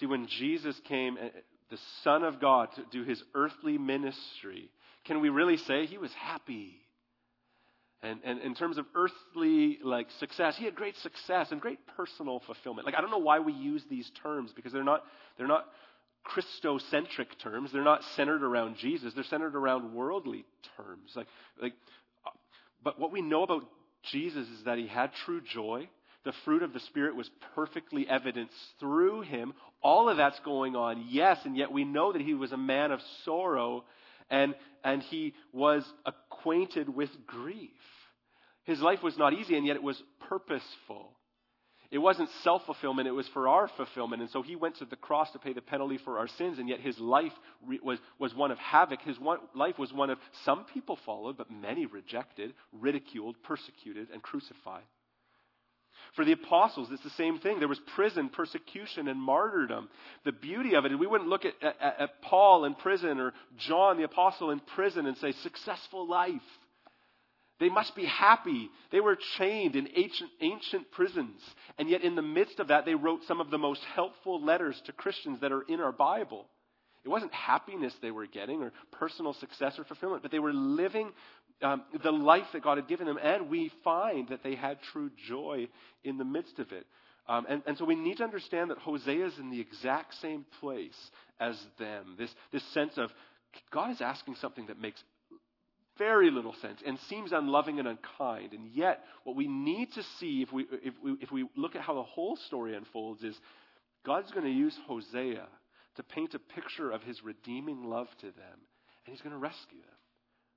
See, 0.00 0.06
when 0.06 0.26
Jesus 0.26 0.78
came, 0.88 1.16
eh, 1.18 1.28
the 1.70 1.78
Son 2.02 2.24
of 2.24 2.40
God, 2.40 2.68
to 2.76 2.84
do 2.90 3.04
his 3.04 3.22
earthly 3.34 3.78
ministry, 3.78 4.70
can 5.04 5.20
we 5.20 5.28
really 5.28 5.56
say 5.56 5.86
he 5.86 5.98
was 5.98 6.12
happy? 6.12 6.80
And, 8.02 8.20
and 8.22 8.40
in 8.40 8.54
terms 8.54 8.76
of 8.76 8.84
earthly 8.94 9.78
like 9.82 10.08
success, 10.18 10.56
he 10.58 10.66
had 10.66 10.74
great 10.74 10.96
success 10.98 11.52
and 11.52 11.60
great 11.60 11.78
personal 11.96 12.40
fulfillment. 12.40 12.86
Like 12.86 12.94
I 12.96 13.00
don't 13.00 13.10
know 13.10 13.18
why 13.18 13.38
we 13.38 13.54
use 13.54 13.82
these 13.88 14.10
terms 14.22 14.52
because 14.54 14.72
they're 14.72 14.84
not 14.84 15.04
they're 15.38 15.46
not 15.46 15.64
Christocentric 16.26 17.38
terms. 17.42 17.72
They're 17.72 17.82
not 17.82 18.02
centered 18.14 18.42
around 18.42 18.76
Jesus. 18.76 19.14
They're 19.14 19.24
centered 19.24 19.56
around 19.56 19.94
worldly 19.94 20.44
terms. 20.76 21.12
Like 21.16 21.28
like 21.60 21.72
but 22.82 23.00
what 23.00 23.10
we 23.10 23.22
know 23.22 23.42
about 23.42 23.64
Jesus 24.10 24.46
is 24.48 24.64
that 24.64 24.76
he 24.76 24.86
had 24.86 25.10
true 25.24 25.40
joy. 25.40 25.88
The 26.24 26.34
fruit 26.44 26.62
of 26.62 26.72
the 26.72 26.80
Spirit 26.80 27.16
was 27.16 27.30
perfectly 27.54 28.06
evidenced 28.08 28.54
through 28.80 29.22
him. 29.22 29.54
All 29.84 30.08
of 30.08 30.16
that's 30.16 30.40
going 30.40 30.74
on, 30.74 31.04
yes, 31.10 31.38
and 31.44 31.56
yet 31.56 31.70
we 31.70 31.84
know 31.84 32.12
that 32.12 32.22
he 32.22 32.34
was 32.34 32.52
a 32.52 32.56
man 32.56 32.90
of 32.90 33.00
sorrow 33.24 33.84
and, 34.30 34.54
and 34.82 35.02
he 35.02 35.34
was 35.52 35.84
acquainted 36.06 36.88
with 36.88 37.10
grief. 37.26 37.70
His 38.64 38.80
life 38.80 39.02
was 39.02 39.18
not 39.18 39.34
easy, 39.34 39.56
and 39.56 39.66
yet 39.66 39.76
it 39.76 39.82
was 39.82 40.02
purposeful. 40.28 41.12
It 41.90 41.98
wasn't 41.98 42.30
self 42.42 42.64
fulfillment, 42.64 43.06
it 43.06 43.12
was 43.12 43.28
for 43.28 43.46
our 43.46 43.68
fulfillment. 43.68 44.22
And 44.22 44.30
so 44.30 44.42
he 44.42 44.56
went 44.56 44.76
to 44.76 44.86
the 44.86 44.96
cross 44.96 45.30
to 45.32 45.38
pay 45.38 45.52
the 45.52 45.60
penalty 45.60 45.98
for 45.98 46.18
our 46.18 46.28
sins, 46.28 46.58
and 46.58 46.68
yet 46.68 46.80
his 46.80 46.98
life 46.98 47.32
re- 47.64 47.78
was, 47.82 47.98
was 48.18 48.34
one 48.34 48.50
of 48.50 48.58
havoc. 48.58 49.02
His 49.02 49.20
one, 49.20 49.38
life 49.54 49.78
was 49.78 49.92
one 49.92 50.10
of 50.10 50.18
some 50.44 50.64
people 50.64 50.98
followed, 51.04 51.36
but 51.36 51.50
many 51.50 51.84
rejected, 51.84 52.54
ridiculed, 52.72 53.36
persecuted, 53.42 54.08
and 54.12 54.22
crucified. 54.22 54.84
For 56.14 56.24
the 56.24 56.32
apostles, 56.32 56.88
it's 56.92 57.02
the 57.02 57.10
same 57.10 57.38
thing. 57.38 57.58
There 57.58 57.68
was 57.68 57.80
prison, 57.94 58.28
persecution, 58.28 59.08
and 59.08 59.20
martyrdom. 59.20 59.88
The 60.24 60.32
beauty 60.32 60.74
of 60.74 60.84
it, 60.84 60.96
we 60.96 61.08
wouldn't 61.08 61.28
look 61.28 61.44
at, 61.44 61.54
at, 61.60 62.00
at 62.00 62.22
Paul 62.22 62.64
in 62.66 62.74
prison 62.74 63.18
or 63.18 63.32
John 63.58 63.96
the 63.96 64.04
apostle 64.04 64.50
in 64.50 64.60
prison 64.60 65.06
and 65.06 65.16
say, 65.16 65.32
successful 65.42 66.08
life. 66.08 66.30
They 67.58 67.68
must 67.68 67.96
be 67.96 68.04
happy. 68.04 68.68
They 68.92 69.00
were 69.00 69.16
chained 69.38 69.74
in 69.74 69.88
ancient, 69.96 70.30
ancient 70.40 70.90
prisons. 70.92 71.40
And 71.78 71.88
yet, 71.88 72.02
in 72.02 72.14
the 72.14 72.22
midst 72.22 72.60
of 72.60 72.68
that, 72.68 72.84
they 72.84 72.94
wrote 72.94 73.20
some 73.26 73.40
of 73.40 73.50
the 73.50 73.58
most 73.58 73.80
helpful 73.94 74.44
letters 74.44 74.80
to 74.86 74.92
Christians 74.92 75.40
that 75.40 75.52
are 75.52 75.62
in 75.62 75.80
our 75.80 75.92
Bible. 75.92 76.46
It 77.04 77.08
wasn't 77.08 77.34
happiness 77.34 77.92
they 78.00 78.10
were 78.10 78.26
getting 78.26 78.62
or 78.62 78.72
personal 78.92 79.34
success 79.34 79.78
or 79.78 79.84
fulfillment, 79.84 80.22
but 80.22 80.30
they 80.30 80.38
were 80.38 80.54
living 80.54 81.12
um, 81.62 81.82
the 82.02 82.10
life 82.10 82.46
that 82.52 82.62
God 82.62 82.78
had 82.78 82.88
given 82.88 83.06
them, 83.06 83.18
and 83.22 83.48
we 83.48 83.70
find 83.82 84.28
that 84.28 84.42
they 84.42 84.54
had 84.54 84.78
true 84.92 85.10
joy 85.28 85.68
in 86.02 86.18
the 86.18 86.24
midst 86.24 86.58
of 86.58 86.72
it. 86.72 86.86
Um, 87.26 87.46
and, 87.48 87.62
and 87.66 87.78
so 87.78 87.84
we 87.84 87.94
need 87.94 88.18
to 88.18 88.24
understand 88.24 88.70
that 88.70 88.78
Hosea 88.78 89.26
is 89.26 89.38
in 89.38 89.50
the 89.50 89.60
exact 89.60 90.14
same 90.20 90.44
place 90.60 91.10
as 91.40 91.58
them. 91.78 92.16
This, 92.18 92.34
this 92.52 92.62
sense 92.74 92.98
of 92.98 93.10
God 93.70 93.90
is 93.90 94.00
asking 94.00 94.34
something 94.36 94.66
that 94.66 94.80
makes 94.80 95.02
very 95.96 96.30
little 96.30 96.54
sense 96.60 96.80
and 96.84 96.98
seems 97.08 97.32
unloving 97.32 97.78
and 97.78 97.88
unkind. 97.88 98.52
And 98.52 98.68
yet, 98.68 99.04
what 99.22 99.36
we 99.36 99.46
need 99.46 99.92
to 99.92 100.02
see 100.18 100.42
if 100.42 100.52
we, 100.52 100.66
if 100.70 100.94
we, 101.02 101.12
if 101.20 101.32
we 101.32 101.48
look 101.56 101.76
at 101.76 101.82
how 101.82 101.94
the 101.94 102.02
whole 102.02 102.36
story 102.36 102.76
unfolds 102.76 103.22
is 103.22 103.38
God's 104.04 104.30
going 104.32 104.44
to 104.44 104.50
use 104.50 104.76
Hosea 104.86 105.46
to 105.96 106.02
paint 106.02 106.34
a 106.34 106.38
picture 106.38 106.90
of 106.90 107.02
his 107.02 107.22
redeeming 107.22 107.84
love 107.84 108.08
to 108.20 108.26
them, 108.26 108.58
and 109.06 109.14
he's 109.14 109.20
going 109.20 109.32
to 109.32 109.38
rescue 109.38 109.80
them. 109.80 109.93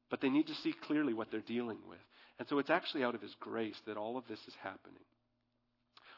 But 0.09 0.21
they 0.21 0.29
need 0.29 0.47
to 0.47 0.55
see 0.55 0.73
clearly 0.85 1.13
what 1.13 1.31
they're 1.31 1.41
dealing 1.41 1.79
with. 1.87 1.99
And 2.39 2.47
so 2.47 2.59
it's 2.59 2.69
actually 2.69 3.03
out 3.03 3.15
of 3.15 3.21
his 3.21 3.35
grace 3.39 3.79
that 3.87 3.97
all 3.97 4.17
of 4.17 4.27
this 4.27 4.39
is 4.47 4.53
happening. 4.61 5.03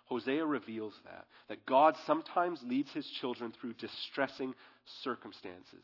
Hosea 0.06 0.46
reveals 0.46 0.94
that, 1.06 1.26
that 1.50 1.66
God 1.66 1.96
sometimes 2.08 2.60
leads 2.64 2.92
his 2.92 3.08
children 3.22 3.54
through 3.60 3.74
distressing 3.74 4.56
circumstances. 5.04 5.84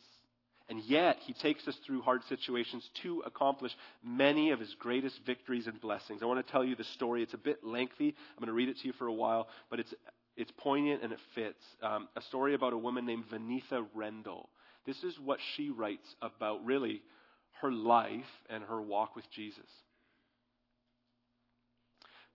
And 0.67 0.81
yet, 0.83 1.17
he 1.21 1.33
takes 1.33 1.67
us 1.67 1.77
through 1.85 2.01
hard 2.01 2.23
situations 2.27 2.89
to 3.03 3.21
accomplish 3.23 3.71
many 4.03 4.49
of 4.49 4.59
his 4.59 4.73
greatest 4.79 5.19
victories 5.23 5.67
and 5.67 5.79
blessings. 5.79 6.23
I 6.23 6.25
want 6.25 6.45
to 6.45 6.51
tell 6.51 6.63
you 6.63 6.75
the 6.75 6.83
story. 6.95 7.21
It's 7.21 7.35
a 7.35 7.37
bit 7.37 7.63
lengthy. 7.63 8.07
I'm 8.07 8.39
going 8.39 8.47
to 8.47 8.53
read 8.53 8.69
it 8.69 8.77
to 8.79 8.87
you 8.87 8.93
for 8.93 9.05
a 9.05 9.13
while, 9.13 9.47
but 9.69 9.79
it's, 9.79 9.93
it's 10.35 10.51
poignant 10.57 11.03
and 11.03 11.13
it 11.13 11.19
fits. 11.35 11.63
Um, 11.83 12.07
a 12.15 12.21
story 12.23 12.55
about 12.55 12.73
a 12.73 12.77
woman 12.79 13.05
named 13.05 13.25
Vaneetha 13.31 13.85
Rendall. 13.95 14.47
This 14.87 15.03
is 15.03 15.19
what 15.23 15.39
she 15.55 15.69
writes 15.69 16.15
about 16.23 16.65
really 16.65 17.03
her 17.61 17.71
life 17.71 18.23
and 18.49 18.63
her 18.63 18.81
walk 18.81 19.15
with 19.15 19.29
Jesus. 19.31 19.69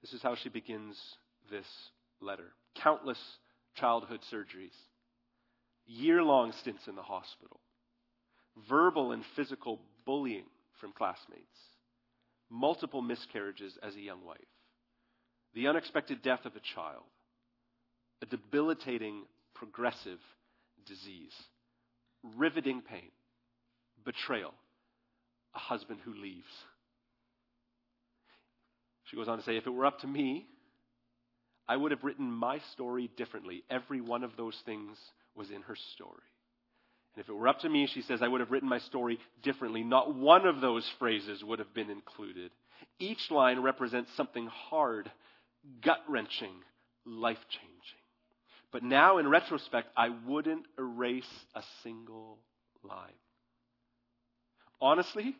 This 0.01 0.13
is 0.13 0.23
how 0.23 0.35
she 0.35 0.49
begins 0.49 0.97
this 1.51 1.67
letter 2.21 2.53
countless 2.77 3.19
childhood 3.75 4.21
surgeries, 4.33 4.77
year 5.87 6.23
long 6.23 6.53
stints 6.61 6.87
in 6.87 6.95
the 6.95 7.03
hospital, 7.03 7.61
verbal 8.69 9.13
and 9.13 9.23
physical 9.37 9.81
bullying 10.07 10.45
from 10.81 10.93
classmates, 10.93 11.45
multiple 12.49 13.03
miscarriages 13.03 13.77
as 13.83 13.95
a 13.97 14.01
young 14.01 14.25
wife, 14.25 14.39
the 15.55 15.69
unexpected 15.69 16.23
death 16.23 16.45
of 16.45 16.57
a 16.57 16.75
child, 16.75 17.05
a 18.23 18.27
debilitating 18.27 19.25
progressive 19.55 20.19
disease, 20.87 21.35
riveting 22.37 22.83
pain, 22.83 23.11
betrayal, 24.05 24.55
a 25.55 25.59
husband 25.59 26.01
who 26.05 26.15
leaves. 26.15 26.47
She 29.05 29.17
goes 29.17 29.29
on 29.29 29.39
to 29.39 29.45
say, 29.45 29.57
if 29.57 29.67
it 29.67 29.71
were 29.71 29.87
up 29.87 30.01
to 30.01 30.07
me, 30.07 30.47
I 31.69 31.77
would 31.77 31.91
have 31.91 32.05
written 32.05 32.31
my 32.31 32.61
story 32.73 33.11
differently. 33.17 33.63
Every 33.71 34.01
one 34.01 34.25
of 34.25 34.37
those 34.37 34.57
things 34.65 34.97
was 35.35 35.51
in 35.51 35.63
her 35.63 35.77
story. 35.95 36.23
And 37.15 37.25
if 37.25 37.29
it 37.29 37.33
were 37.33 37.49
up 37.49 37.61
to 37.61 37.69
me, 37.69 37.89
she 37.93 38.03
says, 38.03 38.23
I 38.23 38.29
would 38.29 38.41
have 38.41 38.51
written 38.51 38.69
my 38.69 38.79
story 38.79 39.19
differently. 39.43 39.83
Not 39.83 40.15
one 40.15 40.47
of 40.47 40.61
those 40.61 40.89
phrases 40.99 41.43
would 41.43 41.59
have 41.59 41.75
been 41.75 41.91
included. 41.91 42.53
Each 42.99 43.31
line 43.31 43.61
represents 43.61 44.11
something 44.17 44.47
hard, 44.47 45.11
gut 45.85 46.01
wrenching, 46.09 46.55
life 47.05 47.39
changing. 47.49 48.01
But 48.73 48.85
now, 48.85 49.19
in 49.19 49.29
retrospect, 49.29 49.89
I 49.97 50.11
wouldn't 50.27 50.67
erase 50.79 51.25
a 51.55 51.63
single 51.83 52.39
line. 52.85 53.11
Honestly, 54.81 55.37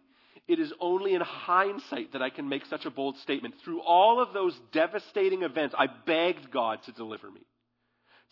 it 0.47 0.59
is 0.59 0.73
only 0.81 1.15
in 1.15 1.21
hindsight 1.21 2.13
that 2.13 2.23
I 2.23 2.31
can 2.31 2.49
make 2.49 2.67
such 2.67 2.85
a 2.85 2.91
bold 2.91 3.17
statement. 3.19 3.55
Through 3.65 3.81
all 3.83 4.21
of 4.21 4.33
those 4.33 4.59
devastating 4.73 5.43
events, 5.43 5.75
I 5.79 5.87
begged 5.87 6.51
God 6.51 6.83
to 6.85 6.93
deliver 6.93 7.31
me, 7.31 7.43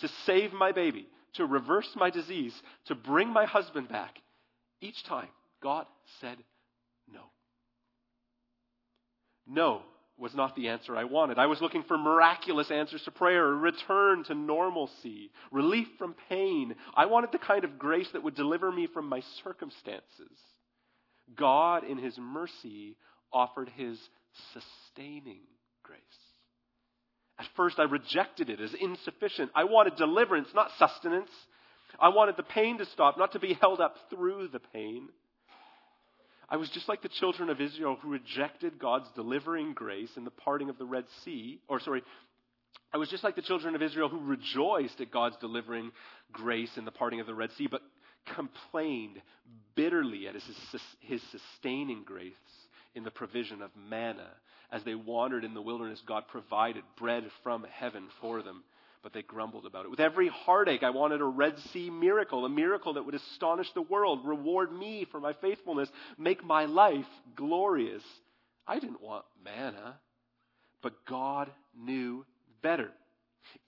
to 0.00 0.08
save 0.26 0.52
my 0.52 0.72
baby, 0.72 1.06
to 1.34 1.46
reverse 1.46 1.88
my 1.96 2.10
disease, 2.10 2.54
to 2.86 2.94
bring 2.94 3.28
my 3.28 3.44
husband 3.44 3.88
back. 3.88 4.18
Each 4.80 5.02
time, 5.04 5.28
God 5.62 5.86
said 6.20 6.38
no. 7.12 7.22
No 9.46 9.82
was 10.18 10.34
not 10.34 10.56
the 10.56 10.68
answer 10.68 10.96
I 10.96 11.04
wanted. 11.04 11.38
I 11.38 11.46
was 11.46 11.60
looking 11.60 11.84
for 11.84 11.96
miraculous 11.96 12.70
answers 12.70 13.02
to 13.04 13.12
prayer, 13.12 13.46
a 13.46 13.54
return 13.54 14.24
to 14.24 14.34
normalcy, 14.34 15.30
relief 15.52 15.86
from 15.96 16.16
pain. 16.28 16.74
I 16.96 17.06
wanted 17.06 17.30
the 17.30 17.38
kind 17.38 17.64
of 17.64 17.78
grace 17.78 18.08
that 18.12 18.24
would 18.24 18.34
deliver 18.34 18.72
me 18.72 18.88
from 18.88 19.08
my 19.08 19.22
circumstances. 19.44 20.36
God, 21.36 21.84
in 21.84 21.98
His 21.98 22.16
mercy, 22.18 22.96
offered 23.32 23.70
His 23.76 23.98
sustaining 24.52 25.40
grace. 25.82 26.00
At 27.38 27.46
first, 27.56 27.78
I 27.78 27.84
rejected 27.84 28.50
it 28.50 28.60
as 28.60 28.74
insufficient. 28.74 29.50
I 29.54 29.64
wanted 29.64 29.96
deliverance, 29.96 30.48
not 30.54 30.70
sustenance. 30.78 31.30
I 32.00 32.08
wanted 32.08 32.36
the 32.36 32.42
pain 32.42 32.78
to 32.78 32.86
stop, 32.86 33.18
not 33.18 33.32
to 33.32 33.38
be 33.38 33.54
held 33.60 33.80
up 33.80 33.94
through 34.10 34.48
the 34.48 34.60
pain. 34.60 35.08
I 36.50 36.56
was 36.56 36.70
just 36.70 36.88
like 36.88 37.02
the 37.02 37.08
children 37.08 37.50
of 37.50 37.60
Israel 37.60 37.96
who 38.00 38.10
rejected 38.10 38.78
God's 38.78 39.08
delivering 39.14 39.74
grace 39.74 40.10
in 40.16 40.24
the 40.24 40.30
parting 40.30 40.70
of 40.70 40.78
the 40.78 40.84
Red 40.84 41.04
Sea. 41.24 41.60
Or, 41.68 41.78
sorry, 41.80 42.02
I 42.92 42.96
was 42.96 43.10
just 43.10 43.22
like 43.22 43.36
the 43.36 43.42
children 43.42 43.74
of 43.74 43.82
Israel 43.82 44.08
who 44.08 44.20
rejoiced 44.20 45.00
at 45.00 45.10
God's 45.10 45.36
delivering 45.40 45.92
grace 46.32 46.70
in 46.76 46.86
the 46.86 46.90
parting 46.90 47.20
of 47.20 47.26
the 47.26 47.34
Red 47.34 47.50
Sea, 47.52 47.68
but 47.70 47.82
complained 48.34 49.20
bitterly 49.74 50.28
at 50.28 50.34
his, 50.34 50.44
his 51.00 51.22
sustaining 51.30 52.02
grace 52.04 52.34
in 52.94 53.04
the 53.04 53.10
provision 53.10 53.62
of 53.62 53.70
manna. 53.88 54.28
As 54.70 54.84
they 54.84 54.94
wandered 54.94 55.44
in 55.44 55.54
the 55.54 55.62
wilderness, 55.62 56.02
God 56.06 56.24
provided 56.28 56.82
bread 56.98 57.24
from 57.42 57.64
heaven 57.70 58.08
for 58.20 58.42
them, 58.42 58.64
but 59.02 59.12
they 59.12 59.22
grumbled 59.22 59.64
about 59.64 59.86
it. 59.86 59.90
With 59.90 60.00
every 60.00 60.28
heartache, 60.28 60.82
I 60.82 60.90
wanted 60.90 61.20
a 61.20 61.24
Red 61.24 61.58
Sea 61.72 61.88
miracle, 61.88 62.44
a 62.44 62.50
miracle 62.50 62.94
that 62.94 63.04
would 63.06 63.14
astonish 63.14 63.72
the 63.72 63.82
world, 63.82 64.26
reward 64.26 64.72
me 64.72 65.06
for 65.10 65.20
my 65.20 65.32
faithfulness, 65.34 65.88
make 66.18 66.44
my 66.44 66.66
life 66.66 67.06
glorious. 67.34 68.02
I 68.66 68.78
didn't 68.78 69.00
want 69.00 69.24
manna, 69.42 69.98
but 70.82 71.06
God 71.06 71.50
knew 71.74 72.26
better. 72.60 72.90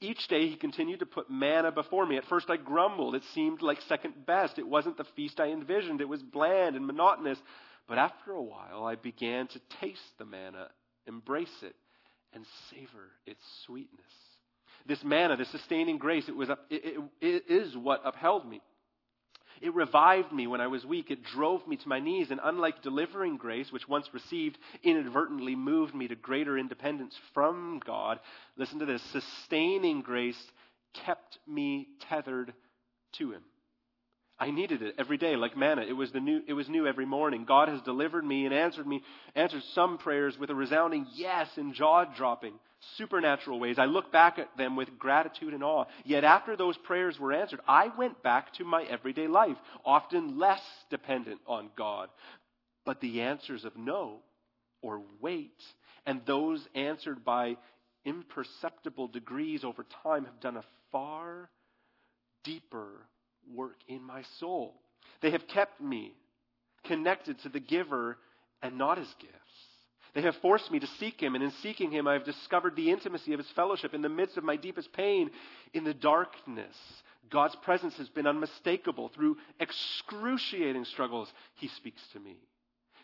Each 0.01 0.27
day 0.29 0.49
he 0.49 0.57
continued 0.57 1.01
to 1.01 1.07
put 1.07 1.31
manna 1.31 1.73
before 1.73 2.07
me. 2.07 2.16
At 2.16 2.25
first 2.27 2.51
I 2.51 2.57
grumbled. 2.57 3.14
It 3.14 3.23
seemed 3.35 3.62
like 3.62 3.81
second 3.83 4.27
best. 4.27 4.59
It 4.59 4.66
wasn't 4.66 4.97
the 4.97 5.07
feast 5.16 5.40
I 5.40 5.49
envisioned. 5.49 6.01
It 6.01 6.09
was 6.09 6.23
bland 6.23 6.77
and 6.77 6.87
monotonous. 6.87 7.38
But 7.88 7.99
after 7.99 8.33
a 8.33 8.43
while 8.43 8.85
I 8.85 8.95
began 8.95 9.49
to 9.49 9.61
taste 9.81 10.01
the 10.19 10.25
manna, 10.25 10.69
embrace 11.07 11.62
it, 11.62 11.75
and 12.33 12.45
savor 12.71 13.11
its 13.27 13.43
sweetness. 13.66 14.05
This 14.87 15.03
manna, 15.05 15.37
this 15.37 15.51
sustaining 15.51 15.99
grace, 15.99 16.29
it, 16.29 16.37
was, 16.37 16.49
it, 16.49 16.59
it, 16.71 17.01
it 17.21 17.45
is 17.49 17.77
what 17.77 18.03
upheld 18.05 18.49
me. 18.49 18.61
It 19.61 19.75
revived 19.75 20.33
me 20.33 20.46
when 20.46 20.61
I 20.61 20.68
was 20.68 20.87
weak. 20.87 21.11
It 21.11 21.23
drove 21.23 21.66
me 21.66 21.77
to 21.77 21.88
my 21.88 22.01
knees. 22.01 22.31
And 22.31 22.40
unlike 22.42 22.83
delivering 22.83 23.37
grace, 23.37 23.70
which 23.70 23.88
once 23.88 24.09
received 24.12 24.59
inadvertently 24.83 25.55
moved 25.55 25.94
me 25.94 26.09
to 26.09 26.14
greater 26.14 26.57
independence 26.57 27.14
from 27.35 27.81
God, 27.85 28.20
listen 28.57 28.79
to 28.79 28.87
this 28.87 29.03
sustaining 29.12 30.01
grace 30.01 30.42
kept 30.94 31.38
me 31.46 31.88
tethered 32.09 32.55
to 33.12 33.33
Him. 33.33 33.42
I 34.40 34.50
needed 34.50 34.81
it 34.81 34.94
every 34.96 35.18
day, 35.18 35.37
like 35.37 35.55
manna. 35.55 35.83
It 35.83 35.92
was, 35.92 36.11
the 36.12 36.20
new, 36.20 36.40
it 36.48 36.55
was 36.55 36.66
new 36.66 36.87
every 36.87 37.05
morning. 37.05 37.44
God 37.44 37.68
has 37.68 37.83
delivered 37.83 38.24
me 38.24 38.46
and 38.46 38.55
answered 38.55 38.87
me, 38.87 39.03
answered 39.35 39.62
some 39.74 39.98
prayers 39.98 40.38
with 40.38 40.48
a 40.48 40.55
resounding 40.55 41.07
yes 41.14 41.46
in 41.59 41.74
jaw 41.74 42.07
dropping, 42.07 42.55
supernatural 42.96 43.61
ways. 43.61 43.79
I 43.79 43.85
look 43.85 44.11
back 44.11 44.38
at 44.38 44.57
them 44.57 44.76
with 44.76 44.98
gratitude 44.98 45.53
and 45.53 45.62
awe. 45.62 45.85
Yet 46.07 46.24
after 46.24 46.57
those 46.57 46.79
prayers 46.79 47.20
were 47.20 47.35
answered, 47.35 47.61
I 47.68 47.88
went 47.98 48.22
back 48.22 48.55
to 48.55 48.64
my 48.64 48.83
everyday 48.85 49.26
life, 49.26 49.59
often 49.85 50.38
less 50.38 50.62
dependent 50.88 51.40
on 51.46 51.68
God. 51.76 52.09
But 52.87 53.03
the 53.03 53.20
answers 53.20 53.66
of 53.66 53.76
no 53.76 54.20
or 54.81 55.03
wait, 55.20 55.62
and 56.07 56.22
those 56.24 56.66
answered 56.74 57.26
by 57.26 57.59
imperceptible 58.07 59.09
degrees 59.09 59.64
over 59.64 59.85
time 60.03 60.24
have 60.24 60.40
done 60.40 60.57
a 60.57 60.64
far 60.90 61.50
deeper 62.42 63.07
work 63.55 63.76
in 63.88 64.03
my 64.03 64.22
soul. 64.38 64.74
They 65.20 65.31
have 65.31 65.46
kept 65.46 65.81
me 65.81 66.14
connected 66.85 67.38
to 67.40 67.48
the 67.48 67.61
giver 67.61 68.16
and 68.62 68.79
not 68.79 68.98
his 68.98 69.12
gifts. 69.20 69.35
They 70.14 70.22
have 70.22 70.37
forced 70.37 70.70
me 70.70 70.81
to 70.81 70.87
seek 70.98 71.20
him, 71.20 71.35
and 71.35 71.44
in 71.44 71.53
seeking 71.62 71.90
him, 71.90 72.09
I 72.09 72.14
have 72.14 72.24
discovered 72.24 72.74
the 72.74 72.90
intimacy 72.90 73.33
of 73.33 73.38
his 73.38 73.50
fellowship 73.50 73.94
in 73.94 74.03
the 74.03 74.09
midst 74.09 74.37
of 74.37 74.44
my 74.44 74.57
deepest 74.57 74.92
pain, 74.92 75.31
in 75.72 75.85
the 75.85 75.94
darkness. 75.94 76.76
God's 77.31 77.55
presence 77.57 77.96
has 77.98 78.09
been 78.09 78.26
unmistakable. 78.26 79.09
Through 79.11 79.37
excruciating 79.61 80.85
struggles, 80.87 81.33
he 81.55 81.68
speaks 81.68 82.03
to 82.12 82.18
me. 82.18 82.38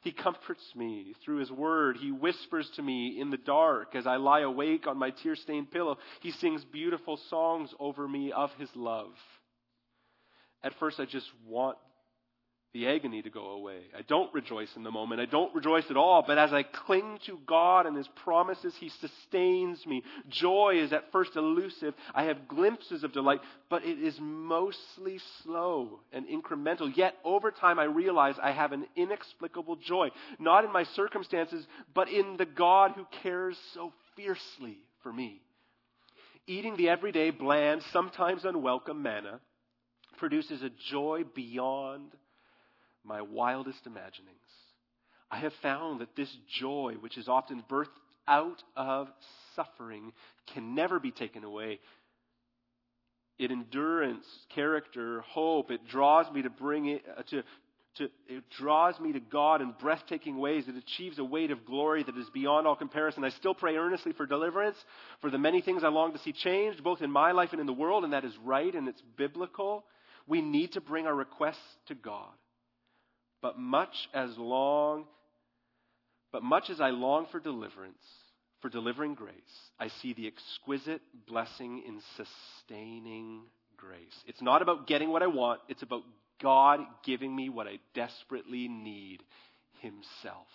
He 0.03 0.13
comforts 0.13 0.65
me 0.75 1.15
through 1.25 1.39
his 1.39 1.51
word. 1.51 1.97
He 1.97 2.13
whispers 2.13 2.71
to 2.77 2.83
me 2.83 3.21
in 3.21 3.31
the 3.31 3.37
dark 3.37 3.95
as 3.95 4.07
I 4.07 4.17
lie 4.17 4.41
awake 4.41 4.87
on 4.87 4.99
my 4.99 5.11
tear 5.11 5.37
stained 5.37 5.71
pillow. 5.71 5.99
He 6.21 6.31
sings 6.33 6.65
beautiful 6.65 7.17
songs 7.29 7.71
over 7.79 8.07
me 8.07 8.33
of 8.33 8.53
his 8.55 8.69
love. 8.75 9.13
At 10.63 10.75
first, 10.79 10.99
I 10.99 11.05
just 11.05 11.31
want 11.47 11.79
the 12.77 12.89
agony 12.89 13.23
to 13.23 13.31
go 13.31 13.53
away. 13.53 13.79
I 13.97 14.03
don't 14.03 14.33
rejoice 14.35 14.69
in 14.77 14.83
the 14.83 14.91
moment. 14.91 15.21
I 15.21 15.25
don't 15.25 15.55
rejoice 15.55 15.87
at 15.89 15.97
all. 15.97 16.23
But 16.27 16.37
as 16.37 16.53
I 16.53 16.63
cling 16.63 17.19
to 17.25 17.39
God 17.47 17.87
and 17.87 17.97
His 17.97 18.09
promises, 18.23 18.75
He 18.79 18.91
sustains 18.91 19.87
me. 19.87 20.03
Joy 20.29 20.81
is 20.83 20.93
at 20.93 21.11
first 21.11 21.37
elusive. 21.37 21.95
I 22.15 22.25
have 22.25 22.49
glimpses 22.49 23.03
of 23.03 23.13
delight, 23.13 23.41
but 23.71 23.85
it 23.85 23.99
is 23.99 24.19
mostly 24.21 25.19
slow 25.43 26.01
and 26.13 26.27
incremental. 26.27 26.95
Yet 26.95 27.15
over 27.25 27.51
time, 27.51 27.79
I 27.79 27.85
realize 27.85 28.35
I 28.43 28.53
have 28.53 28.73
an 28.73 28.87
inexplicable 28.95 29.77
joy, 29.77 30.11
not 30.39 30.65
in 30.65 30.73
my 30.73 30.85
circumstances, 30.85 31.67
but 31.95 32.11
in 32.11 32.37
the 32.37 32.45
God 32.45 32.93
who 32.95 33.07
cares 33.23 33.57
so 33.73 33.93
fiercely 34.17 34.77
for 35.03 35.13
me. 35.13 35.41
Eating 36.47 36.77
the 36.77 36.91
everyday, 36.91 37.31
bland, 37.31 37.83
sometimes 37.91 38.45
unwelcome 38.45 39.03
manna 39.03 39.41
produces 40.17 40.63
a 40.63 40.71
joy 40.91 41.23
beyond 41.35 42.13
my 43.05 43.23
wildest 43.23 43.87
imaginings. 43.87 44.37
I 45.31 45.39
have 45.39 45.53
found 45.63 46.01
that 46.01 46.17
this 46.17 46.35
joy, 46.59 46.95
which 47.01 47.19
is 47.19 47.29
often 47.29 47.63
birthed 47.69 47.87
out 48.29 48.63
of 48.77 49.09
suffering, 49.55 50.13
can 50.53 50.75
never 50.75 51.01
be 51.01 51.11
taken 51.11 51.45
away. 51.45 51.81
It 53.39 53.51
endurance, 53.51 54.27
character, 54.55 55.21
hope. 55.21 55.71
It 55.71 55.87
draws 55.89 56.33
me 56.33 56.43
to 56.43 56.51
bring 56.51 56.87
it 56.87 57.03
uh, 57.17 57.23
to 57.31 57.43
to, 57.97 58.05
it 58.29 58.45
draws 58.59 58.99
me 59.01 59.13
to 59.13 59.21
God 59.21 59.63
in 59.63 59.73
breathtaking 59.81 60.39
ways. 60.39 60.65
It 60.69 60.77
achieves 60.77 61.19
a 61.19 61.25
weight 61.25 61.51
of 61.51 61.65
glory 61.65 62.03
that 62.03 62.17
is 62.17 62.29
beyond 62.31 62.67
all 62.67 62.77
comparison. 62.77 63.25
I 63.25 63.31
still 63.31 63.55
pray 63.55 63.77
earnestly 63.77 64.13
for 64.13 64.27
deliverance, 64.27 64.77
for 65.21 65.31
the 65.31 65.39
many 65.39 65.63
things 65.63 65.83
I 65.83 65.89
long 65.89 66.13
to 66.13 66.19
see 66.19 66.33
changed, 66.33 66.85
both 66.85 67.01
in 67.01 67.11
my 67.11 67.33
life 67.33 67.51
and 67.53 67.61
in 67.61 67.67
the 67.67 67.73
world, 67.73 68.05
and 68.05 68.13
that 68.13 68.25
is 68.25 68.35
right 68.45 68.75
and 68.75 68.89
it's 68.89 69.03
biblical. 69.17 69.85
We 70.27 70.41
need 70.41 70.73
to 70.73 70.81
bring 70.81 71.07
our 71.07 71.15
requests 71.15 71.59
to 71.89 71.95
God. 71.95 72.33
But 73.43 73.59
much 73.59 73.95
as 74.13 74.37
long, 74.37 75.05
but 76.33 76.43
much 76.43 76.71
as 76.71 76.81
I 76.81 76.91
long 76.91 77.27
for 77.31 77.39
deliverance, 77.39 78.03
for 78.61 78.69
delivering 78.69 79.15
grace, 79.15 79.35
I 79.79 79.89
see 80.03 80.15
the 80.15 80.27
exquisite 80.27 81.03
blessing 81.29 81.83
in 81.87 82.01
sustaining 82.17 83.43
grace. 83.77 84.15
It's 84.27 84.43
not 84.43 84.63
about 84.63 84.87
getting 84.87 85.11
what 85.11 85.23
I 85.23 85.27
want, 85.27 85.61
it's 85.69 85.83
about 85.83 86.03
God 86.43 86.81
giving 87.05 87.35
me 87.35 87.49
what 87.49 87.67
I 87.67 87.79
desperately 87.95 88.69
need 88.69 89.23
Himself. 89.81 90.47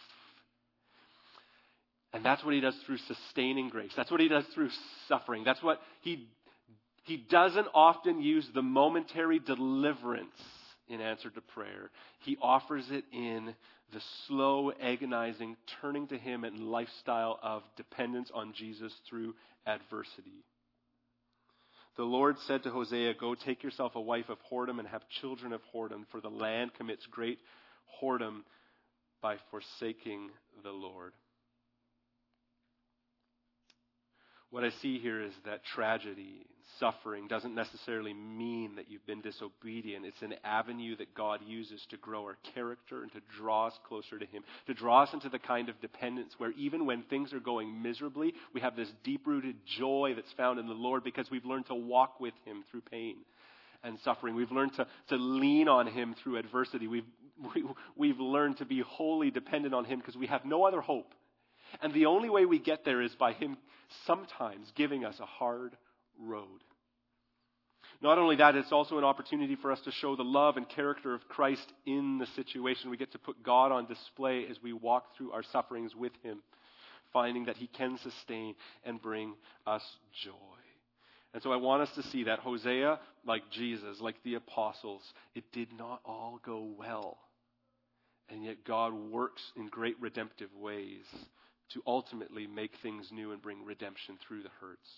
And 2.14 2.26
that's 2.26 2.44
what 2.44 2.54
He 2.54 2.60
does 2.60 2.76
through 2.86 2.98
sustaining 2.98 3.70
grace. 3.70 3.92
That's 3.96 4.12
what 4.12 4.20
He 4.20 4.28
does 4.28 4.46
through 4.54 4.70
suffering. 5.08 5.44
That's 5.44 5.64
what 5.64 5.80
He, 6.02 6.28
he 7.04 7.18
doesn't 7.18 7.68
often 7.74 8.22
use 8.22 8.48
the 8.54 8.62
momentary 8.62 9.40
deliverance 9.40 10.36
in 10.88 11.02
answer 11.02 11.30
to 11.30 11.42
prayer. 11.42 11.90
He 12.20 12.38
offers 12.42 12.86
it 12.92 13.06
in 13.12 13.56
the 13.94 14.02
slow, 14.28 14.72
agonizing 14.82 15.58
turning 15.82 16.08
to 16.08 16.18
Him 16.18 16.44
and 16.44 16.60
lifestyle 16.60 17.40
of 17.42 17.64
dependence 17.76 18.30
on 18.34 18.54
Jesus 18.54 18.94
through 19.10 19.34
adversity. 19.66 20.46
The 21.98 22.04
Lord 22.04 22.38
said 22.48 22.64
to 22.64 22.70
Hosea, 22.70 23.16
Go 23.20 23.36
take 23.36 23.64
yourself 23.64 23.96
a 23.96 24.02
wife 24.02 24.30
of 24.30 24.38
whoredom 24.52 24.80
and 24.80 24.88
have 24.88 25.02
children 25.22 25.52
of 25.52 25.62
whoredom, 25.74 26.06
for 26.10 26.22
the 26.22 26.30
land 26.30 26.74
commits 26.76 27.06
great 27.08 27.40
whoredom 28.02 28.42
by 29.22 29.36
forsaking 29.50 30.30
the 30.64 30.72
Lord. 30.72 31.14
What 34.52 34.64
I 34.64 34.70
see 34.82 35.00
here 35.00 35.22
is 35.22 35.34
that 35.46 35.66
tragedy, 35.66 36.46
suffering 36.80 37.28
doesn't 37.28 37.56
necessarily 37.56 38.14
mean 38.14 38.76
that 38.76 38.90
you've 38.90 39.06
been 39.06 39.22
disobedient. 39.22 40.06
It's 40.06 40.22
an 40.22 40.36
avenue 40.44 40.96
that 40.98 41.14
God 41.14 41.42
uses 41.46 41.86
to 41.90 41.98
grow 41.98 42.24
our 42.24 42.38
character 42.54 43.04
and 43.04 43.12
to 43.14 43.22
draw 43.38 43.68
us 43.68 43.74
closer 43.88 44.18
to 44.18 44.26
Him, 44.26 44.44
to 44.68 44.74
draw 44.74 45.04
us 45.04 45.14
into 45.14 45.30
the 45.30 45.40
kind 45.40 45.70
of 45.70 45.80
dependence 45.82 46.34
where 46.38 46.52
even 46.52 46.86
when 46.86 47.04
things 47.04 47.34
are 47.34 47.40
going 47.40 47.82
miserably, 47.82 48.34
we 48.54 48.62
have 48.62 48.76
this 48.76 48.92
deep 49.04 49.26
rooted 49.26 49.56
joy 49.78 50.14
that's 50.16 50.32
found 50.34 50.60
in 50.60 50.68
the 50.68 50.74
Lord 50.74 51.04
because 51.04 51.30
we've 51.32 51.46
learned 51.46 51.68
to 51.68 51.76
walk 51.76 52.20
with 52.20 52.34
Him 52.46 52.64
through 52.70 52.82
pain 52.82 53.18
and 53.84 54.00
suffering. 54.04 54.36
We've 54.36 54.52
learned 54.52 54.74
to, 54.76 54.88
to 55.10 55.16
lean 55.16 55.68
on 55.68 55.88
Him 55.88 56.16
through 56.24 56.38
adversity. 56.38 56.88
We've, 56.88 57.06
we, 57.56 57.62
have 57.62 57.76
we 57.96 58.08
have 58.10 58.20
learned 58.20 58.58
to 58.58 58.66
be 58.66 58.82
wholly 58.82 59.32
dependent 59.32 59.74
on 59.74 59.86
Him 59.86 60.00
because 60.00 60.16
we 60.16 60.28
have 60.28 60.46
no 60.46 60.66
other 60.66 60.82
hope. 60.82 61.14
And 61.82 61.94
the 61.94 62.06
only 62.08 62.30
way 62.30 62.46
we 62.46 62.60
get 62.60 62.84
there 62.86 63.02
is 63.02 63.14
by 63.16 63.34
Him 63.34 63.58
sometimes 64.06 64.72
giving 64.76 65.06
us 65.06 65.20
a 65.20 65.26
hard 65.26 65.76
road. 66.22 66.64
Not 68.02 68.18
only 68.18 68.38
that, 68.38 68.56
it's 68.56 68.72
also 68.72 68.98
an 68.98 69.04
opportunity 69.04 69.56
for 69.56 69.72
us 69.72 69.80
to 69.82 69.92
show 69.92 70.16
the 70.16 70.24
love 70.24 70.58
and 70.58 70.68
character 70.68 71.14
of 71.14 71.28
Christ 71.28 71.72
in 71.86 72.18
the 72.18 72.26
situation. 72.36 72.90
We 72.90 72.98
get 72.98 73.12
to 73.12 73.20
put 73.20 73.44
God 73.44 73.72
on 73.72 73.86
display 73.86 74.48
as 74.50 74.58
we 74.64 74.74
walk 74.74 75.16
through 75.16 75.34
our 75.34 75.44
sufferings 75.44 75.96
with 75.96 76.14
Him, 76.24 76.42
finding 77.14 77.46
that 77.46 77.58
He 77.58 77.68
can 77.68 78.00
sustain 78.00 78.56
and 78.84 79.02
bring 79.02 79.36
us 79.68 79.84
joy. 80.24 80.34
And 81.34 81.44
so 81.44 81.52
I 81.52 81.58
want 81.58 81.84
us 81.84 81.96
to 81.96 82.04
see 82.04 82.24
that 82.24 82.40
Hosea, 82.40 83.00
like 83.26 83.44
Jesus, 83.52 84.02
like 84.02 84.16
the 84.24 84.36
apostles, 84.36 85.02
it 85.36 85.46
did 85.54 85.70
not 85.78 86.02
all 86.04 86.40
go 86.44 86.68
well. 86.78 87.20
And 88.30 88.44
yet 88.44 88.66
God 88.66 88.94
works 88.94 89.42
in 89.56 89.68
great 89.68 89.96
redemptive 90.02 90.50
ways 90.56 91.06
to 91.74 91.82
ultimately 91.86 92.48
make 92.48 92.72
things 92.82 93.10
new 93.12 93.32
and 93.32 93.42
bring 93.42 93.64
redemption 93.64 94.18
through 94.28 94.44
the 94.44 94.50
hurts. 94.60 94.90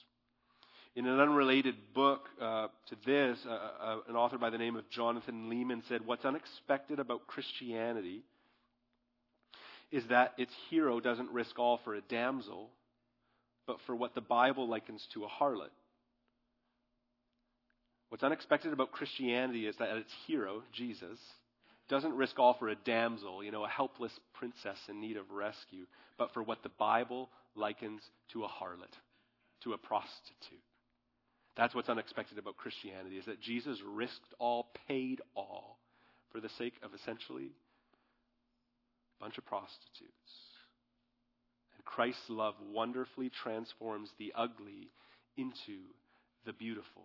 In 0.95 1.07
an 1.07 1.19
unrelated 1.19 1.75
book 1.95 2.29
uh, 2.39 2.67
to 2.87 2.95
this, 3.03 3.39
uh, 3.47 3.51
uh, 3.51 3.97
an 4.07 4.15
author 4.15 4.37
by 4.37 4.51
the 4.51 4.59
name 4.59 4.75
of 4.75 4.87
Jonathan 4.91 5.49
Leeman 5.49 5.81
said, 5.87 6.05
What's 6.05 6.25
unexpected 6.25 6.99
about 6.99 7.25
Christianity 7.25 8.21
is 9.91 10.03
that 10.09 10.33
its 10.37 10.53
hero 10.69 10.99
doesn't 10.99 11.31
risk 11.31 11.57
all 11.57 11.79
for 11.83 11.95
a 11.95 12.01
damsel, 12.01 12.69
but 13.65 13.77
for 13.87 13.95
what 13.95 14.13
the 14.13 14.21
Bible 14.21 14.67
likens 14.67 15.07
to 15.13 15.23
a 15.23 15.27
harlot. 15.27 15.71
What's 18.09 18.23
unexpected 18.23 18.73
about 18.73 18.91
Christianity 18.91 19.65
is 19.65 19.75
that 19.77 19.97
its 19.97 20.11
hero, 20.27 20.61
Jesus, 20.73 21.17
doesn't 21.89 22.15
risk 22.15 22.37
all 22.37 22.53
for 22.53 22.69
a 22.69 22.75
damsel, 22.75 23.43
you 23.43 23.51
know, 23.51 23.65
a 23.65 23.69
helpless 23.69 24.11
princess 24.35 24.77
in 24.87 25.01
need 25.01 25.17
of 25.17 25.31
rescue, 25.31 25.85
but 26.19 26.31
for 26.33 26.43
what 26.43 26.61
the 26.61 26.69
Bible 26.77 27.29
likens 27.55 28.01
to 28.31 28.43
a 28.43 28.47
harlot, 28.47 28.93
to 29.63 29.73
a 29.73 29.77
prostitute. 29.77 30.62
That's 31.55 31.75
what's 31.75 31.89
unexpected 31.89 32.37
about 32.37 32.57
Christianity 32.57 33.17
is 33.17 33.25
that 33.25 33.41
Jesus 33.41 33.77
risked 33.87 34.33
all, 34.39 34.67
paid 34.87 35.21
all 35.35 35.77
for 36.31 36.39
the 36.39 36.49
sake 36.57 36.73
of 36.81 36.93
essentially 36.93 37.51
a 39.19 39.23
bunch 39.23 39.37
of 39.37 39.45
prostitutes. 39.45 40.31
And 41.75 41.85
Christ's 41.85 42.29
love 42.29 42.55
wonderfully 42.71 43.29
transforms 43.43 44.09
the 44.17 44.33
ugly 44.35 44.89
into 45.37 45.79
the 46.45 46.53
beautiful. 46.53 47.03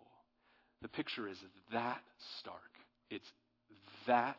The 0.80 0.88
picture 0.88 1.28
is 1.28 1.36
that 1.72 2.00
stark. 2.38 2.62
It's 3.10 3.30
that 4.06 4.38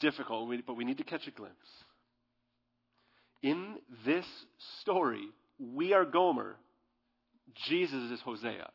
difficult, 0.00 0.50
but 0.66 0.76
we 0.76 0.84
need 0.84 0.98
to 0.98 1.04
catch 1.04 1.26
a 1.26 1.30
glimpse. 1.30 1.56
In 3.42 3.76
this 4.06 4.26
story, 4.80 5.28
we 5.58 5.92
are 5.92 6.04
Gomer, 6.04 6.56
Jesus 7.68 8.10
is 8.10 8.20
Hosea. 8.20 8.70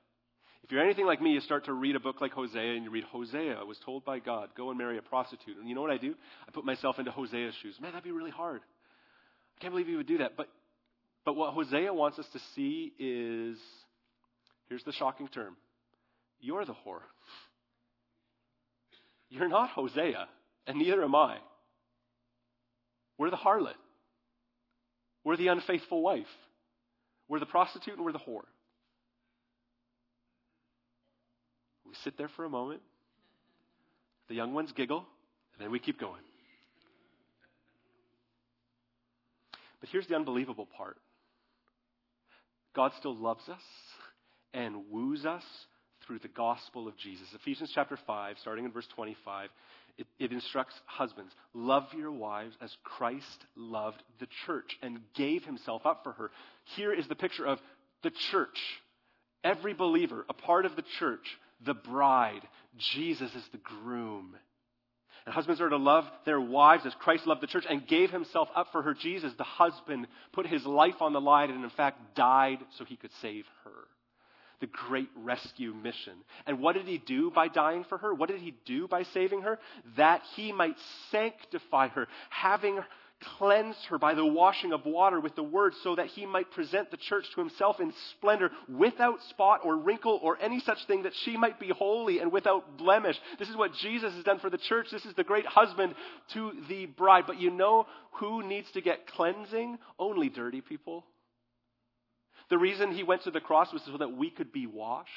If 0.63 0.71
you're 0.71 0.83
anything 0.83 1.05
like 1.05 1.21
me, 1.21 1.31
you 1.31 1.41
start 1.41 1.65
to 1.65 1.73
read 1.73 1.95
a 1.95 1.99
book 1.99 2.21
like 2.21 2.31
Hosea 2.31 2.75
and 2.75 2.83
you 2.83 2.91
read 2.91 3.05
Hosea 3.05 3.65
was 3.65 3.77
told 3.83 4.05
by 4.05 4.19
God, 4.19 4.49
go 4.55 4.69
and 4.69 4.77
marry 4.77 4.97
a 4.97 5.01
prostitute. 5.01 5.57
And 5.57 5.67
you 5.67 5.73
know 5.73 5.81
what 5.81 5.89
I 5.89 5.97
do? 5.97 6.13
I 6.47 6.51
put 6.51 6.65
myself 6.65 6.99
into 6.99 7.11
Hosea's 7.11 7.55
shoes. 7.61 7.75
Man, 7.81 7.91
that'd 7.91 8.03
be 8.03 8.11
really 8.11 8.31
hard. 8.31 8.61
I 9.57 9.61
can't 9.61 9.73
believe 9.73 9.87
he 9.87 9.95
would 9.95 10.07
do 10.07 10.19
that. 10.19 10.37
But, 10.37 10.47
but 11.25 11.35
what 11.35 11.53
Hosea 11.53 11.93
wants 11.93 12.19
us 12.19 12.27
to 12.33 12.39
see 12.55 12.93
is 12.99 13.57
here's 14.67 14.83
the 14.83 14.91
shocking 14.91 15.27
term 15.27 15.55
you're 16.39 16.65
the 16.65 16.73
whore. 16.73 17.01
You're 19.29 19.49
not 19.49 19.71
Hosea 19.71 20.27
and 20.67 20.77
neither 20.77 21.03
am 21.03 21.15
I. 21.15 21.37
We're 23.17 23.29
the 23.29 23.37
harlot. 23.37 23.73
We're 25.23 25.35
the 25.35 25.47
unfaithful 25.47 26.01
wife. 26.01 26.25
We're 27.27 27.39
the 27.39 27.45
prostitute 27.45 27.95
and 27.95 28.05
we're 28.05 28.13
the 28.13 28.19
whore. 28.19 28.45
We 31.89 31.95
sit 32.03 32.17
there 32.17 32.29
for 32.35 32.45
a 32.45 32.49
moment. 32.49 32.81
The 34.27 34.35
young 34.35 34.53
ones 34.53 34.71
giggle, 34.75 35.05
and 35.53 35.65
then 35.65 35.71
we 35.71 35.79
keep 35.79 35.99
going. 35.99 36.21
But 39.79 39.89
here's 39.89 40.07
the 40.07 40.15
unbelievable 40.15 40.67
part 40.77 40.97
God 42.75 42.91
still 42.99 43.15
loves 43.15 43.47
us 43.49 43.61
and 44.53 44.83
woos 44.91 45.25
us 45.25 45.43
through 46.05 46.19
the 46.19 46.27
gospel 46.27 46.87
of 46.87 46.97
Jesus. 46.97 47.27
Ephesians 47.33 47.71
chapter 47.73 47.97
5, 48.07 48.37
starting 48.41 48.65
in 48.65 48.71
verse 48.71 48.87
25, 48.95 49.49
it, 49.97 50.07
it, 50.17 50.31
instructs 50.31 50.73
husbands 50.85 51.33
love 51.53 51.83
your 51.95 52.11
wives 52.11 52.55
as 52.61 52.75
Christ 52.83 53.45
loved 53.55 54.01
the 54.19 54.27
church 54.45 54.77
and 54.81 54.99
gave 55.15 55.43
himself 55.43 55.85
up 55.85 56.03
for 56.03 56.13
her. 56.13 56.31
Here 56.75 56.93
is 56.93 57.07
the 57.07 57.15
picture 57.15 57.45
of 57.45 57.59
the 58.03 58.11
church. 58.31 58.57
Every 59.43 59.73
believer, 59.73 60.25
a 60.29 60.33
part 60.33 60.65
of 60.65 60.75
the 60.75 60.83
church, 60.99 61.37
the 61.65 61.73
bride. 61.73 62.41
Jesus 62.77 63.33
is 63.35 63.43
the 63.51 63.57
groom. 63.57 64.35
And 65.25 65.35
husbands 65.35 65.61
are 65.61 65.69
to 65.69 65.77
love 65.77 66.05
their 66.25 66.39
wives 66.39 66.85
as 66.85 66.93
Christ 66.95 67.27
loved 67.27 67.41
the 67.41 67.47
church 67.47 67.65
and 67.69 67.85
gave 67.85 68.09
himself 68.09 68.49
up 68.55 68.67
for 68.71 68.81
her. 68.81 68.93
Jesus, 68.93 69.33
the 69.37 69.43
husband, 69.43 70.07
put 70.33 70.47
his 70.47 70.65
life 70.65 71.01
on 71.01 71.13
the 71.13 71.21
line 71.21 71.51
and, 71.51 71.63
in 71.63 71.69
fact, 71.71 72.15
died 72.15 72.59
so 72.77 72.85
he 72.85 72.95
could 72.95 73.11
save 73.21 73.45
her 73.63 73.71
the 74.59 74.67
great 74.67 75.09
rescue 75.15 75.73
mission. 75.73 76.13
And 76.45 76.59
what 76.59 76.75
did 76.75 76.85
he 76.85 76.97
do 76.97 77.31
by 77.31 77.47
dying 77.47 77.85
for 77.87 77.97
her? 77.97 78.13
What 78.13 78.29
did 78.29 78.41
he 78.41 78.53
do 78.65 78.87
by 78.87 79.03
saving 79.03 79.41
her? 79.41 79.59
That 79.97 80.21
he 80.35 80.51
might 80.51 80.75
sanctify 81.11 81.89
her, 81.89 82.07
having 82.29 82.79
cleansed 83.37 83.85
her 83.89 83.97
by 83.97 84.13
the 84.13 84.25
washing 84.25 84.73
of 84.73 84.85
water 84.85 85.19
with 85.19 85.35
the 85.35 85.43
word, 85.43 85.73
so 85.83 85.95
that 85.95 86.07
he 86.07 86.25
might 86.25 86.51
present 86.51 86.89
the 86.91 86.97
church 86.97 87.25
to 87.33 87.41
himself 87.41 87.79
in 87.79 87.93
splendor, 88.11 88.51
without 88.67 89.21
spot 89.29 89.61
or 89.63 89.77
wrinkle 89.77 90.19
or 90.21 90.37
any 90.41 90.59
such 90.61 90.77
thing, 90.87 91.03
that 91.03 91.13
she 91.23 91.37
might 91.37 91.59
be 91.59 91.69
holy 91.69 92.19
and 92.19 92.31
without 92.31 92.77
blemish. 92.77 93.17
This 93.37 93.49
is 93.49 93.57
what 93.57 93.73
Jesus 93.81 94.13
has 94.13 94.23
done 94.23 94.39
for 94.39 94.49
the 94.49 94.57
church. 94.57 94.87
This 94.91 95.05
is 95.05 95.13
the 95.15 95.23
great 95.23 95.45
husband 95.45 95.95
to 96.33 96.51
the 96.67 96.85
bride. 96.85 97.25
But 97.27 97.39
you 97.39 97.49
know 97.51 97.87
who 98.13 98.43
needs 98.43 98.71
to 98.71 98.81
get 98.81 99.07
cleansing? 99.07 99.77
Only 99.97 100.29
dirty 100.29 100.61
people. 100.61 101.05
The 102.49 102.57
reason 102.57 102.91
he 102.91 103.03
went 103.03 103.23
to 103.23 103.31
the 103.31 103.39
cross 103.39 103.71
was 103.71 103.83
so 103.85 103.97
that 103.97 104.17
we 104.17 104.31
could 104.31 104.51
be 104.51 104.65
washed. 104.65 105.09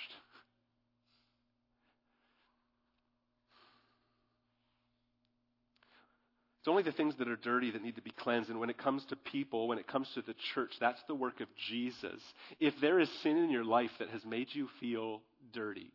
It's 6.63 6.69
only 6.69 6.85
the 6.85 6.93
things 6.93 7.17
that 7.19 7.27
are 7.27 7.35
dirty 7.35 7.73
that 7.73 7.83
need 7.83 7.97
to 7.97 8.03
be 8.03 8.13
cleansed. 8.13 8.49
And 8.49 8.61
when 8.61 8.71
it 8.71 8.79
comes 8.79 9.05
to 9.07 9.17
people, 9.17 9.67
when 9.67 9.79
it 9.79 9.89
comes 9.89 10.09
to 10.15 10.23
the 10.23 10.37
church, 10.55 10.71
that's 10.79 11.03
the 11.09 11.15
work 11.15 11.41
of 11.41 11.49
Jesus. 11.69 12.21
If 12.61 12.73
there 12.81 13.01
is 13.01 13.11
sin 13.25 13.37
in 13.37 13.51
your 13.51 13.65
life 13.65 13.91
that 13.99 14.11
has 14.11 14.25
made 14.25 14.47
you 14.53 14.69
feel 14.79 15.23
dirty, 15.53 15.91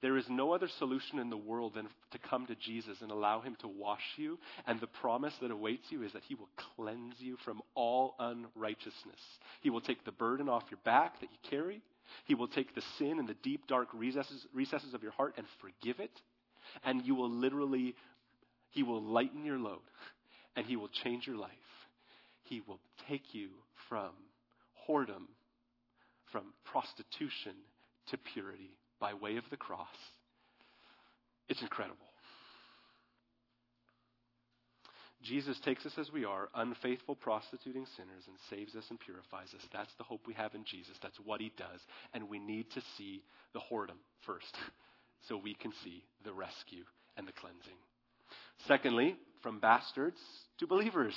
there 0.00 0.16
is 0.16 0.24
no 0.30 0.54
other 0.54 0.68
solution 0.78 1.18
in 1.18 1.28
the 1.28 1.36
world 1.36 1.74
than 1.74 1.88
to 2.12 2.18
come 2.18 2.46
to 2.46 2.54
Jesus 2.54 3.02
and 3.02 3.10
allow 3.10 3.42
Him 3.42 3.58
to 3.60 3.68
wash 3.68 4.00
you. 4.16 4.38
And 4.66 4.80
the 4.80 4.86
promise 4.86 5.34
that 5.42 5.50
awaits 5.50 5.84
you 5.90 6.02
is 6.02 6.14
that 6.14 6.24
He 6.26 6.34
will 6.34 6.48
cleanse 6.76 7.16
you 7.18 7.36
from 7.44 7.60
all 7.74 8.14
unrighteousness. 8.18 9.20
He 9.60 9.68
will 9.68 9.82
take 9.82 10.02
the 10.06 10.12
burden 10.12 10.48
off 10.48 10.64
your 10.70 10.80
back 10.86 11.20
that 11.20 11.28
you 11.30 11.50
carry. 11.50 11.82
He 12.24 12.34
will 12.34 12.48
take 12.48 12.74
the 12.74 12.82
sin 12.96 13.18
and 13.18 13.28
the 13.28 13.36
deep, 13.42 13.66
dark 13.66 13.88
recesses, 13.92 14.46
recesses 14.54 14.94
of 14.94 15.02
your 15.02 15.12
heart 15.12 15.34
and 15.36 15.46
forgive 15.60 16.00
it. 16.00 16.22
And 16.84 17.04
you 17.04 17.14
will 17.14 17.30
literally 17.30 17.94
he 18.74 18.82
will 18.82 19.02
lighten 19.02 19.44
your 19.44 19.58
load 19.58 19.78
and 20.56 20.66
He 20.66 20.76
will 20.76 20.88
change 20.88 21.26
your 21.26 21.36
life. 21.36 21.50
He 22.42 22.60
will 22.66 22.80
take 23.08 23.32
you 23.34 23.48
from 23.88 24.10
whoredom, 24.86 25.28
from 26.30 26.52
prostitution 26.64 27.54
to 28.10 28.18
purity 28.18 28.76
by 29.00 29.14
way 29.14 29.36
of 29.36 29.44
the 29.50 29.56
cross. 29.56 29.86
It's 31.48 31.62
incredible. 31.62 31.96
Jesus 35.22 35.58
takes 35.64 35.86
us 35.86 35.92
as 35.96 36.12
we 36.12 36.24
are, 36.26 36.48
unfaithful, 36.54 37.14
prostituting 37.14 37.86
sinners, 37.96 38.24
and 38.26 38.36
saves 38.50 38.74
us 38.74 38.84
and 38.90 39.00
purifies 39.00 39.54
us. 39.54 39.66
That's 39.72 39.94
the 39.96 40.04
hope 40.04 40.20
we 40.26 40.34
have 40.34 40.54
in 40.54 40.64
Jesus. 40.64 40.96
That's 41.00 41.18
what 41.24 41.40
he 41.40 41.50
does. 41.56 41.80
And 42.12 42.28
we 42.28 42.38
need 42.38 42.70
to 42.72 42.82
see 42.98 43.22
the 43.54 43.60
whoredom 43.60 44.02
first 44.26 44.54
so 45.28 45.38
we 45.38 45.54
can 45.54 45.72
see 45.82 46.04
the 46.24 46.32
rescue 46.32 46.84
and 47.16 47.26
the 47.26 47.32
cleansing. 47.32 47.78
Secondly, 48.66 49.16
from 49.42 49.60
bastards 49.60 50.18
to 50.58 50.66
believers. 50.66 51.14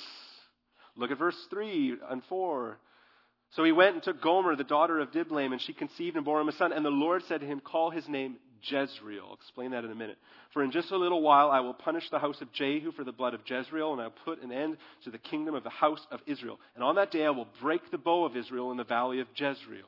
Look 0.96 1.10
at 1.10 1.18
verse 1.18 1.36
3 1.50 1.96
and 2.10 2.22
4. 2.28 2.78
So 3.52 3.64
he 3.64 3.72
went 3.72 3.94
and 3.94 4.02
took 4.02 4.20
Gomer, 4.20 4.56
the 4.56 4.64
daughter 4.64 4.98
of 4.98 5.12
Diblaim, 5.12 5.52
and 5.52 5.62
she 5.62 5.72
conceived 5.72 6.16
and 6.16 6.24
bore 6.24 6.40
him 6.40 6.48
a 6.48 6.52
son. 6.52 6.72
And 6.72 6.84
the 6.84 6.90
Lord 6.90 7.22
said 7.28 7.40
to 7.40 7.46
him, 7.46 7.60
Call 7.60 7.90
his 7.90 8.06
name 8.08 8.36
Jezreel. 8.62 9.24
I'll 9.26 9.34
explain 9.34 9.70
that 9.70 9.84
in 9.84 9.90
a 9.90 9.94
minute. 9.94 10.18
For 10.52 10.62
in 10.62 10.70
just 10.70 10.90
a 10.90 10.96
little 10.96 11.22
while 11.22 11.50
I 11.50 11.60
will 11.60 11.74
punish 11.74 12.04
the 12.10 12.18
house 12.18 12.40
of 12.40 12.52
Jehu 12.52 12.92
for 12.92 13.04
the 13.04 13.12
blood 13.12 13.34
of 13.34 13.40
Jezreel, 13.46 13.92
and 13.92 14.00
I 14.02 14.04
will 14.04 14.14
put 14.24 14.42
an 14.42 14.52
end 14.52 14.76
to 15.04 15.10
the 15.10 15.18
kingdom 15.18 15.54
of 15.54 15.62
the 15.62 15.70
house 15.70 16.04
of 16.10 16.20
Israel. 16.26 16.58
And 16.74 16.84
on 16.84 16.96
that 16.96 17.10
day 17.10 17.24
I 17.24 17.30
will 17.30 17.48
break 17.62 17.90
the 17.90 17.98
bow 17.98 18.24
of 18.24 18.36
Israel 18.36 18.70
in 18.70 18.76
the 18.76 18.84
valley 18.84 19.20
of 19.20 19.28
Jezreel. 19.34 19.86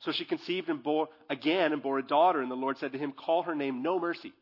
So 0.00 0.12
she 0.12 0.24
conceived 0.24 0.68
and 0.68 0.82
bore 0.82 1.08
again 1.30 1.72
and 1.72 1.82
bore 1.82 1.98
a 1.98 2.06
daughter, 2.06 2.42
and 2.42 2.50
the 2.50 2.56
Lord 2.56 2.78
said 2.78 2.92
to 2.92 2.98
him, 2.98 3.12
Call 3.12 3.44
her 3.44 3.54
name 3.54 3.82
No 3.82 3.98
Mercy. 3.98 4.32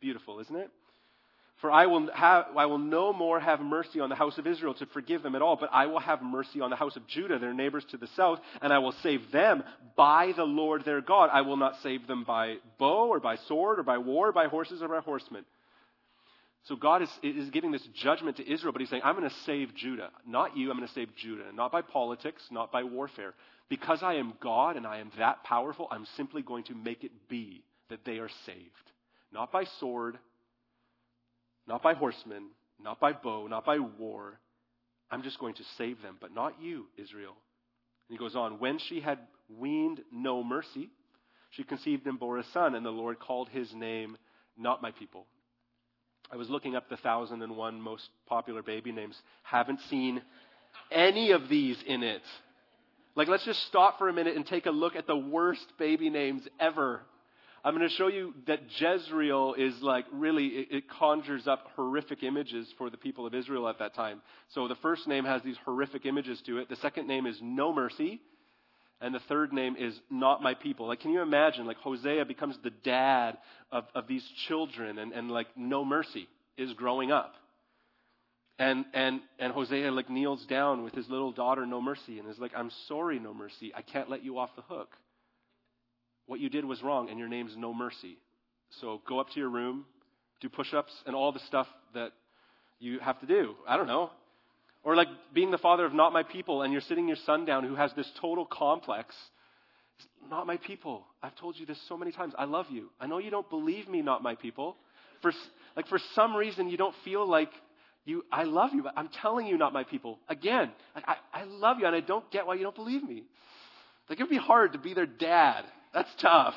Beautiful, 0.00 0.40
isn't 0.40 0.56
it? 0.56 0.70
For 1.66 1.72
I 1.72 1.86
will, 1.86 2.08
have, 2.14 2.44
I 2.56 2.66
will 2.66 2.78
no 2.78 3.12
more 3.12 3.40
have 3.40 3.58
mercy 3.58 3.98
on 3.98 4.08
the 4.08 4.14
house 4.14 4.38
of 4.38 4.46
Israel 4.46 4.72
to 4.74 4.86
forgive 4.86 5.24
them 5.24 5.34
at 5.34 5.42
all, 5.42 5.56
but 5.56 5.68
I 5.72 5.86
will 5.86 5.98
have 5.98 6.22
mercy 6.22 6.60
on 6.60 6.70
the 6.70 6.76
house 6.76 6.94
of 6.94 7.04
Judah, 7.08 7.40
their 7.40 7.54
neighbors 7.54 7.84
to 7.90 7.96
the 7.96 8.06
south, 8.14 8.38
and 8.62 8.72
I 8.72 8.78
will 8.78 8.94
save 9.02 9.32
them 9.32 9.64
by 9.96 10.30
the 10.36 10.44
Lord 10.44 10.84
their 10.84 11.00
God. 11.00 11.28
I 11.32 11.40
will 11.40 11.56
not 11.56 11.74
save 11.82 12.06
them 12.06 12.22
by 12.22 12.58
bow 12.78 13.08
or 13.08 13.18
by 13.18 13.34
sword 13.48 13.80
or 13.80 13.82
by 13.82 13.98
war, 13.98 14.28
or 14.28 14.32
by 14.32 14.46
horses 14.46 14.80
or 14.80 14.86
by 14.86 15.00
horsemen. 15.00 15.44
So 16.66 16.76
God 16.76 17.02
is, 17.02 17.08
is 17.24 17.50
giving 17.50 17.72
this 17.72 17.88
judgment 18.00 18.36
to 18.36 18.48
Israel, 18.48 18.70
but 18.70 18.80
He's 18.80 18.88
saying, 18.88 19.02
I'm 19.04 19.16
going 19.16 19.28
to 19.28 19.36
save 19.44 19.74
Judah. 19.74 20.10
Not 20.24 20.56
you, 20.56 20.70
I'm 20.70 20.76
going 20.76 20.86
to 20.86 20.94
save 20.94 21.16
Judah. 21.16 21.50
Not 21.52 21.72
by 21.72 21.82
politics, 21.82 22.44
not 22.52 22.70
by 22.70 22.84
warfare. 22.84 23.34
Because 23.68 24.04
I 24.04 24.14
am 24.14 24.34
God 24.40 24.76
and 24.76 24.86
I 24.86 24.98
am 24.98 25.10
that 25.18 25.42
powerful, 25.42 25.88
I'm 25.90 26.06
simply 26.16 26.42
going 26.42 26.62
to 26.64 26.76
make 26.76 27.02
it 27.02 27.10
be 27.28 27.64
that 27.90 28.04
they 28.04 28.18
are 28.18 28.30
saved. 28.44 28.92
Not 29.32 29.50
by 29.50 29.64
sword, 29.80 30.16
not 31.66 31.82
by 31.82 31.94
horsemen, 31.94 32.48
not 32.80 33.00
by 33.00 33.12
bow, 33.12 33.46
not 33.46 33.64
by 33.64 33.78
war. 33.78 34.38
I'm 35.10 35.22
just 35.22 35.38
going 35.38 35.54
to 35.54 35.62
save 35.78 36.02
them, 36.02 36.16
but 36.20 36.34
not 36.34 36.60
you, 36.60 36.86
Israel. 36.96 37.36
And 38.08 38.16
he 38.16 38.18
goes 38.18 38.36
on, 38.36 38.58
when 38.58 38.78
she 38.78 39.00
had 39.00 39.18
weaned 39.48 40.00
no 40.12 40.42
mercy, 40.42 40.90
she 41.50 41.64
conceived 41.64 42.06
and 42.06 42.18
bore 42.18 42.38
a 42.38 42.44
son, 42.52 42.74
and 42.74 42.84
the 42.84 42.90
Lord 42.90 43.18
called 43.18 43.48
his 43.48 43.72
name 43.74 44.16
Not 44.56 44.82
My 44.82 44.90
People. 44.90 45.26
I 46.30 46.36
was 46.36 46.50
looking 46.50 46.74
up 46.74 46.88
the 46.88 46.96
thousand 46.96 47.42
and 47.42 47.56
one 47.56 47.80
most 47.80 48.08
popular 48.26 48.62
baby 48.62 48.90
names. 48.90 49.16
Haven't 49.42 49.80
seen 49.88 50.22
any 50.90 51.30
of 51.30 51.48
these 51.48 51.78
in 51.86 52.02
it. 52.02 52.22
Like, 53.14 53.28
let's 53.28 53.44
just 53.44 53.62
stop 53.68 53.98
for 53.98 54.08
a 54.08 54.12
minute 54.12 54.36
and 54.36 54.44
take 54.44 54.66
a 54.66 54.70
look 54.70 54.96
at 54.96 55.06
the 55.06 55.16
worst 55.16 55.64
baby 55.78 56.10
names 56.10 56.42
ever. 56.60 57.00
I'm 57.66 57.76
going 57.76 57.88
to 57.88 57.94
show 57.96 58.06
you 58.06 58.32
that 58.46 58.60
Jezreel 58.78 59.54
is 59.58 59.74
like 59.82 60.04
really, 60.12 60.46
it, 60.46 60.68
it, 60.70 60.84
conjures 61.00 61.48
up 61.48 61.66
horrific 61.74 62.22
images 62.22 62.72
for 62.78 62.90
the 62.90 62.96
people 62.96 63.26
of 63.26 63.34
Israel 63.34 63.68
at 63.68 63.80
that 63.80 63.92
time. 63.92 64.22
So 64.54 64.68
the 64.68 64.76
first 64.76 65.08
name 65.08 65.24
has 65.24 65.42
these 65.42 65.56
horrific 65.64 66.06
images 66.06 66.40
to 66.46 66.58
it. 66.58 66.68
The 66.68 66.76
second 66.76 67.08
name 67.08 67.26
is 67.26 67.36
No 67.42 67.74
Mercy. 67.74 68.20
And 69.00 69.12
the 69.12 69.20
third 69.28 69.52
name 69.52 69.74
is 69.76 69.98
Not 70.08 70.44
My 70.44 70.54
People. 70.54 70.86
Like, 70.86 71.00
can 71.00 71.10
you 71.10 71.22
imagine? 71.22 71.66
Like, 71.66 71.78
Hosea 71.78 72.24
becomes 72.24 72.56
the 72.62 72.70
dad 72.70 73.36
of, 73.72 73.86
of 73.96 74.06
these 74.06 74.24
children, 74.46 74.98
and, 74.98 75.12
and 75.12 75.28
like, 75.28 75.48
No 75.56 75.84
Mercy 75.84 76.28
is 76.56 76.72
growing 76.74 77.10
up. 77.10 77.34
And, 78.60 78.84
and, 78.94 79.20
and 79.40 79.52
Hosea 79.52 79.90
like 79.90 80.08
kneels 80.08 80.46
down 80.46 80.84
with 80.84 80.94
his 80.94 81.10
little 81.10 81.32
daughter, 81.32 81.66
No 81.66 81.82
Mercy, 81.82 82.20
and 82.20 82.30
is 82.30 82.38
like, 82.38 82.52
I'm 82.56 82.70
sorry, 82.86 83.18
No 83.18 83.34
Mercy. 83.34 83.72
I 83.74 83.82
can't 83.82 84.08
let 84.08 84.22
you 84.22 84.38
off 84.38 84.50
the 84.54 84.62
hook. 84.62 84.90
What 86.26 86.40
you 86.40 86.48
did 86.48 86.64
was 86.64 86.82
wrong, 86.82 87.08
and 87.08 87.18
your 87.18 87.28
name's 87.28 87.56
no 87.56 87.72
mercy. 87.72 88.18
So 88.80 89.00
go 89.08 89.20
up 89.20 89.30
to 89.30 89.40
your 89.40 89.48
room, 89.48 89.84
do 90.40 90.48
push 90.48 90.74
ups, 90.74 90.92
and 91.06 91.14
all 91.14 91.32
the 91.32 91.40
stuff 91.40 91.68
that 91.94 92.12
you 92.78 92.98
have 92.98 93.20
to 93.20 93.26
do. 93.26 93.54
I 93.66 93.76
don't 93.76 93.86
know. 93.86 94.10
Or 94.82 94.94
like 94.94 95.08
being 95.32 95.50
the 95.50 95.58
father 95.58 95.84
of 95.84 95.94
not 95.94 96.12
my 96.12 96.22
people, 96.22 96.62
and 96.62 96.72
you're 96.72 96.82
sitting 96.82 97.06
your 97.06 97.16
son 97.24 97.44
down 97.44 97.64
who 97.64 97.74
has 97.74 97.92
this 97.94 98.10
total 98.20 98.44
complex. 98.44 99.14
It's 99.98 100.06
not 100.30 100.46
my 100.46 100.56
people. 100.58 101.04
I've 101.22 101.34
told 101.36 101.58
you 101.58 101.66
this 101.66 101.78
so 101.88 101.96
many 101.96 102.12
times. 102.12 102.34
I 102.38 102.44
love 102.44 102.66
you. 102.70 102.90
I 103.00 103.06
know 103.06 103.18
you 103.18 103.30
don't 103.30 103.48
believe 103.48 103.88
me, 103.88 104.02
not 104.02 104.22
my 104.22 104.34
people. 104.34 104.76
For, 105.22 105.32
like 105.74 105.86
for 105.88 105.98
some 106.14 106.36
reason, 106.36 106.68
you 106.68 106.76
don't 106.76 106.94
feel 107.04 107.28
like 107.28 107.50
you, 108.04 108.24
I 108.30 108.44
love 108.44 108.70
you, 108.72 108.84
but 108.84 108.92
I'm 108.96 109.08
telling 109.08 109.46
you, 109.46 109.58
not 109.58 109.72
my 109.72 109.82
people. 109.82 110.20
Again, 110.28 110.70
like 110.94 111.04
I, 111.08 111.16
I 111.32 111.44
love 111.44 111.78
you, 111.80 111.86
and 111.86 111.96
I 111.96 112.00
don't 112.00 112.28
get 112.30 112.46
why 112.46 112.54
you 112.54 112.62
don't 112.62 112.76
believe 112.76 113.02
me. 113.02 113.24
Like 114.08 114.20
it 114.20 114.22
would 114.22 114.30
be 114.30 114.36
hard 114.36 114.74
to 114.74 114.78
be 114.78 114.94
their 114.94 115.06
dad 115.06 115.64
that's 115.96 116.14
tough. 116.20 116.54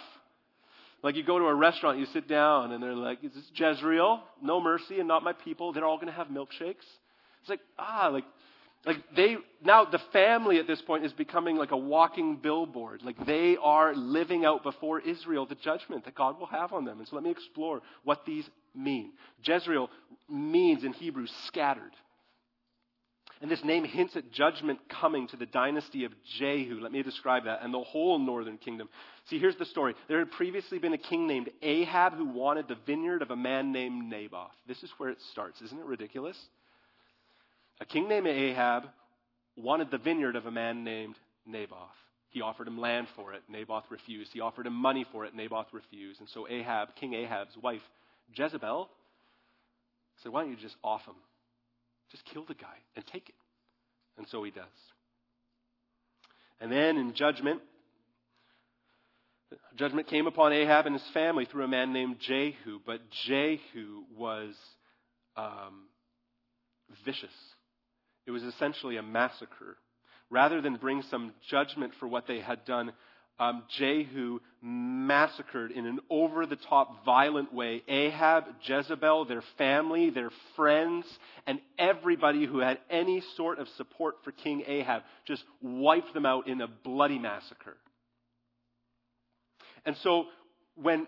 Like 1.02 1.16
you 1.16 1.24
go 1.24 1.40
to 1.40 1.46
a 1.46 1.56
restaurant, 1.56 1.98
you 1.98 2.06
sit 2.08 2.28
down, 2.28 2.74
and 2.74 2.84
they're 2.84 2.94
like, 2.94 3.24
"Is 3.24 3.32
this 3.34 3.50
Jezreel? 3.56 4.22
No 4.42 4.60
mercy, 4.60 5.00
and 5.00 5.08
not 5.08 5.24
my 5.24 5.32
people. 5.32 5.72
They're 5.72 5.86
all 5.86 5.96
going 5.96 6.08
to 6.08 6.14
have 6.14 6.28
milkshakes." 6.28 6.86
It's 7.40 7.50
like 7.50 7.62
ah, 7.78 8.10
like 8.12 8.26
like 8.86 8.98
they 9.16 9.38
now 9.64 9.86
the 9.86 10.02
family 10.12 10.60
at 10.60 10.68
this 10.68 10.82
point 10.82 11.06
is 11.06 11.14
becoming 11.14 11.56
like 11.56 11.72
a 11.72 11.78
walking 11.78 12.36
billboard. 12.36 13.02
Like 13.02 13.26
they 13.26 13.56
are 13.56 13.96
living 13.96 14.44
out 14.44 14.62
before 14.62 15.00
Israel 15.00 15.46
the 15.46 15.56
judgment 15.56 16.04
that 16.04 16.16
God 16.16 16.38
will 16.38 16.48
have 16.48 16.74
on 16.74 16.84
them. 16.84 17.00
And 17.00 17.08
so 17.08 17.16
let 17.16 17.24
me 17.24 17.32
explore 17.32 17.82
what 18.04 18.26
these 18.26 18.50
mean. 18.76 19.14
Jezreel 19.42 19.90
means 20.30 20.84
in 20.84 20.92
Hebrew 20.92 21.28
scattered. 21.48 21.94
And 23.42 23.50
this 23.50 23.64
name 23.64 23.86
hints 23.86 24.18
at 24.18 24.32
judgment 24.32 24.80
coming 24.90 25.28
to 25.30 25.38
the 25.38 25.46
dynasty 25.46 26.04
of 26.04 26.12
Jehu. 26.38 26.80
Let 26.82 26.92
me 26.92 27.04
describe 27.04 27.46
that, 27.46 27.64
and 27.64 27.74
the 27.74 27.80
whole 27.80 28.20
northern 28.20 28.58
kingdom. 28.58 28.90
See, 29.30 29.40
here's 29.40 29.56
the 29.56 29.66
story. 29.66 29.96
There 30.10 30.20
had 30.20 30.32
previously 30.32 30.78
been 30.78 30.94
a 30.94 30.98
king 30.98 31.26
named 31.26 31.50
Ahab 31.62 32.16
who 32.16 32.26
wanted 32.26 32.68
the 32.68 32.76
vineyard 32.86 33.22
of 33.22 33.32
a 33.32 33.38
man 33.38 33.72
named 33.72 34.10
Naboth. 34.10 34.52
This 34.68 34.84
is 34.84 34.92
where 34.98 35.10
it 35.10 35.20
starts. 35.32 35.62
Isn't 35.62 35.80
it 35.80 35.86
ridiculous? 35.86 36.38
A 37.80 37.86
king 37.86 38.10
named 38.10 38.28
Ahab 38.28 38.84
wanted 39.56 39.90
the 39.90 39.98
vineyard 39.98 40.36
of 40.36 40.46
a 40.46 40.52
man 40.52 40.84
named 40.84 41.16
Naboth. 41.46 41.78
He 42.32 42.42
offered 42.42 42.68
him 42.68 42.78
land 42.78 43.08
for 43.16 43.34
it. 43.34 43.42
Naboth 43.48 43.86
refused. 43.90 44.32
He 44.34 44.42
offered 44.42 44.68
him 44.68 44.74
money 44.74 45.06
for 45.14 45.26
it. 45.26 45.34
Naboth 45.34 45.68
refused. 45.72 46.20
And 46.20 46.30
so 46.30 46.46
Ahab, 46.48 46.90
King 46.96 47.14
Ahab's 47.14 47.56
wife, 47.62 47.82
Jezebel, 48.36 48.90
said, 50.22 50.32
Why 50.32 50.42
don't 50.42 50.52
you 50.52 50.58
just 50.58 50.76
off 50.84 51.06
him? 51.06 51.16
Just 52.12 52.26
kill 52.26 52.46
the 52.46 52.56
guy 52.56 52.78
and 52.96 53.06
take 53.08 53.30
it. 53.30 53.36
And 54.18 54.28
so 54.30 54.44
he 54.44 54.52
does. 54.52 54.66
And 56.60 56.72
then 56.72 56.98
in 56.98 57.14
judgment, 57.14 57.62
judgment 59.78 60.08
came 60.08 60.28
upon 60.28 60.52
Ahab 60.52 60.86
and 60.86 60.96
his 60.96 61.08
family 61.14 61.46
through 61.46 61.64
a 61.64 61.68
man 61.68 61.94
named 61.94 62.18
Jehu. 62.20 62.80
But 62.86 63.02
Jehu 63.28 64.04
was 64.18 64.54
um, 65.38 65.86
vicious. 67.06 67.30
It 68.28 68.32
was 68.32 68.44
essentially 68.44 68.98
a 68.98 69.04
massacre. 69.04 69.78
Rather 70.30 70.62
than 70.62 70.76
bring 70.76 71.02
some 71.10 71.34
judgment 71.50 71.94
for 72.00 72.08
what 72.08 72.28
they 72.28 72.40
had 72.40 72.66
done, 72.66 72.92
um, 73.40 73.64
Jehu 73.78 74.40
massacred 74.62 75.72
in 75.72 75.86
an 75.86 76.00
over 76.10 76.46
the 76.46 76.56
top 76.56 77.06
violent 77.06 77.54
way 77.54 77.84
Ahab, 77.88 78.46
Jezebel, 78.64 79.26
their 79.26 79.44
family, 79.58 80.10
their 80.10 80.32
friends, 80.56 81.06
and 81.48 81.60
everybody 81.78 82.46
who 82.46 82.60
had 82.60 82.80
any 82.90 83.24
sort 83.36 83.60
of 83.60 83.68
support 83.78 84.16
for 84.24 84.32
King 84.32 84.64
Ahab. 84.68 85.04
Just 85.26 85.44
wiped 85.62 86.14
them 86.14 86.26
out 86.26 86.48
in 86.48 86.62
a 86.62 86.68
bloody 86.68 87.20
massacre. 87.20 87.78
And 89.86 89.96
so 89.98 90.26
when 90.76 91.08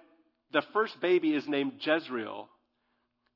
the 0.54 0.64
first 0.74 1.00
baby 1.02 1.34
is 1.34 1.48
named 1.48 1.74
Jezreel, 1.80 2.50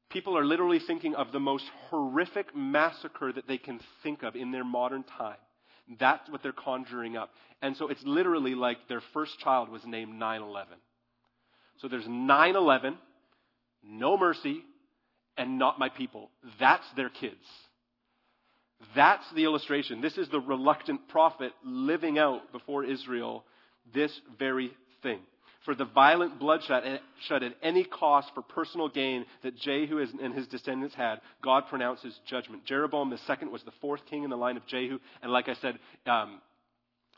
people 0.10 0.38
are 0.38 0.46
literally 0.46 0.80
thinking 0.80 1.16
of 1.16 1.32
the 1.32 1.40
most 1.40 1.66
horrific 1.90 2.56
massacre 2.56 3.32
that 3.34 3.48
they 3.48 3.58
can 3.58 3.80
think 4.04 4.24
of 4.24 4.36
in 4.36 4.52
their 4.52 4.64
modern 4.64 5.04
time. 5.04 5.38
That's 6.00 6.30
what 6.30 6.42
they're 6.42 6.52
conjuring 6.52 7.16
up. 7.16 7.32
And 7.62 7.78
so 7.78 7.88
it's 7.90 8.02
literally 8.04 8.56
like 8.56 8.78
their 8.88 9.04
first 9.14 9.40
child 9.40 9.70
was 9.70 9.82
named 9.86 10.18
9 10.18 10.42
11. 10.42 10.74
So 11.80 11.88
there's 11.88 12.08
9 12.08 12.56
11, 12.56 12.98
no 13.84 14.18
mercy, 14.18 14.62
and 15.38 15.60
not 15.60 15.80
my 15.80 15.90
people. 15.90 16.30
That's 16.60 16.86
their 16.96 17.10
kids. 17.10 17.36
That's 18.96 19.24
the 19.36 19.44
illustration. 19.44 20.02
This 20.02 20.18
is 20.18 20.28
the 20.30 20.40
reluctant 20.40 21.08
prophet 21.10 21.54
living 21.64 22.18
out 22.18 22.52
before 22.52 22.84
Israel 22.84 23.44
this 23.94 24.12
very 24.38 24.72
thing. 25.02 25.20
For 25.66 25.74
the 25.74 25.86
violent 25.86 26.40
bloodshed 26.40 27.02
at 27.32 27.56
any 27.64 27.84
cost 27.84 28.30
for 28.36 28.44
personal 28.44 28.88
gain 28.88 29.26
that 29.42 29.58
Jehu 29.58 29.98
and 30.00 30.34
his 30.34 30.48
descendants 30.48 30.94
had, 30.96 31.22
God 31.44 31.64
pronounces 31.68 32.18
judgment. 32.28 32.66
Jeroboam 32.66 33.12
II 33.12 33.48
was 33.50 33.64
the 33.64 33.74
fourth 33.82 34.06
king 34.06 34.24
in 34.24 34.30
the 34.30 34.38
line 34.38 34.58
of 34.58 34.68
Jehu, 34.68 35.00
and 35.24 35.32
like 35.32 35.50
I 35.50 35.56
said, 35.56 35.80
um, 36.06 36.40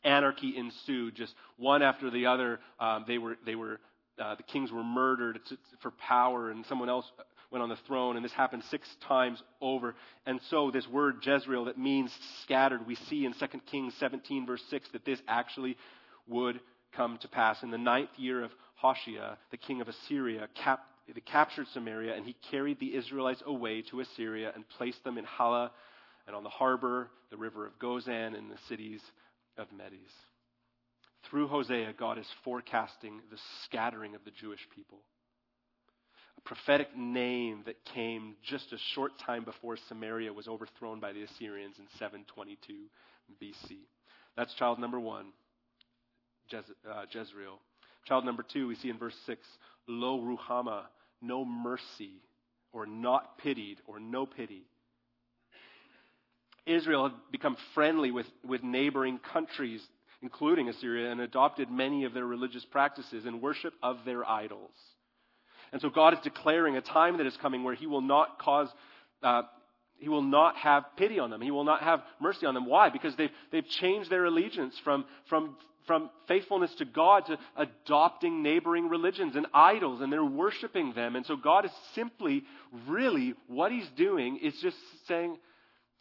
anarchy 0.06 0.56
ensued. 0.58 1.16
Just 1.16 1.36
one 1.58 1.82
after 1.82 2.10
the 2.10 2.28
other, 2.28 2.60
um, 2.80 3.04
they 3.06 3.18
were 3.18 3.36
they 3.46 3.56
were 3.56 3.80
uh, 4.18 4.36
the 4.36 4.44
kings 4.44 4.72
were 4.72 4.84
murdered 4.84 5.40
for 5.82 5.92
power, 5.92 6.50
and 6.50 6.66
someone 6.68 6.90
else 6.90 7.06
went 7.52 7.62
on 7.62 7.70
the 7.70 7.78
throne, 7.86 8.16
and 8.16 8.26
this 8.26 8.34
happened 8.34 8.64
six 8.70 8.88
times 9.08 9.42
over. 9.62 9.96
And 10.26 10.40
so, 10.50 10.72
this 10.72 10.88
word 10.88 11.18
Jezreel 11.22 11.66
that 11.66 11.78
means 11.78 12.12
scattered, 12.44 12.88
we 12.88 12.96
see 13.10 13.26
in 13.26 13.34
2 13.34 13.46
Kings 13.70 13.94
17, 14.00 14.46
verse 14.46 14.64
6, 14.70 14.90
that 14.94 15.06
this 15.06 15.20
actually 15.28 15.78
would 16.28 16.60
come 16.96 17.18
to 17.22 17.28
pass. 17.28 17.62
In 17.64 17.72
the 17.72 17.78
ninth 17.78 18.10
year 18.18 18.44
of 18.44 18.52
Hoshea, 18.76 19.38
the 19.52 19.58
king 19.58 19.82
of 19.82 19.88
Assyria, 19.88 20.48
cap- 20.64 20.86
captured 21.26 21.68
Samaria, 21.74 22.16
and 22.16 22.26
he 22.26 22.36
carried 22.52 22.80
the 22.80 22.96
Israelites 22.96 23.42
away 23.46 23.82
to 23.84 24.02
Assyria 24.02 24.52
and 24.54 24.68
placed 24.78 25.04
them 25.04 25.18
in 25.18 25.26
Halah 25.26 25.72
and 26.26 26.36
on 26.36 26.44
the 26.44 26.50
Habor, 26.50 27.08
the 27.32 27.38
river 27.38 27.66
of 27.66 27.80
Gozan, 27.80 28.38
and 28.38 28.52
the 28.52 28.58
cities 28.68 29.02
of 29.58 29.68
Medes. 29.72 30.12
Through 31.30 31.48
Hosea, 31.48 31.94
God 31.98 32.18
is 32.18 32.28
forecasting 32.44 33.22
the 33.32 33.38
scattering 33.64 34.16
of 34.16 34.24
the 34.26 34.32
Jewish 34.32 34.66
people 34.76 35.00
a 36.38 36.42
prophetic 36.42 36.96
name 36.96 37.64
that 37.66 37.84
came 37.94 38.36
just 38.44 38.72
a 38.72 38.78
short 38.94 39.12
time 39.26 39.44
before 39.44 39.78
Samaria 39.90 40.32
was 40.32 40.48
overthrown 40.48 41.00
by 41.00 41.12
the 41.12 41.24
Assyrians 41.24 41.76
in 41.80 41.86
722 41.98 42.74
BC. 43.42 43.78
That's 44.36 44.54
child 44.56 44.80
number 44.80 45.00
one, 45.00 45.28
Jez, 46.52 46.64
uh, 46.90 47.06
Jezreel. 47.12 47.60
Child 48.06 48.26
number 48.26 48.44
two, 48.44 48.68
we 48.68 48.76
see 48.76 48.90
in 48.90 48.98
verse 48.98 49.16
6, 49.26 49.42
Lo 49.88 50.20
Ruhama, 50.20 50.84
no 51.22 51.44
mercy, 51.44 52.22
or 52.72 52.86
not 52.86 53.38
pitied, 53.38 53.78
or 53.86 54.00
no 54.00 54.26
pity. 54.26 54.64
Israel 56.66 57.10
had 57.10 57.14
become 57.32 57.58
friendly 57.74 58.12
with, 58.12 58.28
with 58.46 58.64
neighboring 58.64 59.20
countries, 59.34 59.82
including 60.22 60.70
Assyria, 60.70 61.12
and 61.12 61.22
adopted 61.22 61.72
many 61.72 62.04
of 62.04 62.14
their 62.14 62.26
religious 62.26 62.66
practices 62.66 63.26
and 63.26 63.42
worship 63.42 63.74
of 63.82 63.98
their 64.06 64.28
idols. 64.28 64.72
And 65.72 65.82
so 65.82 65.90
God 65.90 66.14
is 66.14 66.20
declaring 66.24 66.78
a 66.78 66.82
time 66.82 67.18
that 67.18 67.28
is 67.28 67.38
coming 67.42 67.64
where 67.64 67.76
He 67.76 67.88
will 67.88 68.02
not 68.02 68.40
cause, 68.40 68.70
uh, 69.24 69.44
He 69.98 70.10
will 70.10 70.22
not 70.22 70.56
have 70.58 70.84
pity 70.96 71.20
on 71.20 71.30
them. 71.30 71.42
He 71.42 71.52
will 71.52 71.64
not 71.64 71.82
have 71.82 72.02
mercy 72.20 72.46
on 72.46 72.54
them. 72.54 72.66
Why? 72.66 72.90
Because 72.90 73.16
they've, 73.16 73.32
they've 73.52 73.68
changed 73.68 74.10
their 74.10 74.26
allegiance 74.26 74.76
from, 74.84 75.06
from, 75.30 75.56
from 75.88 76.10
faithfulness 76.28 76.74
to 76.76 76.86
God 76.86 77.26
to 77.28 77.38
adopting 77.56 78.44
neighboring 78.44 78.90
religions 78.90 79.36
and 79.36 79.48
idols, 79.54 80.02
and 80.02 80.12
they're 80.12 80.24
worshiping 80.24 80.94
them. 80.94 81.16
And 81.16 81.26
so 81.26 81.36
God 81.36 81.66
is 81.66 81.72
simply, 81.96 82.44
really, 82.88 83.34
what 83.48 83.72
He's 83.72 83.90
doing 83.96 84.40
is 84.42 84.54
just 84.62 84.78
saying, 85.08 85.38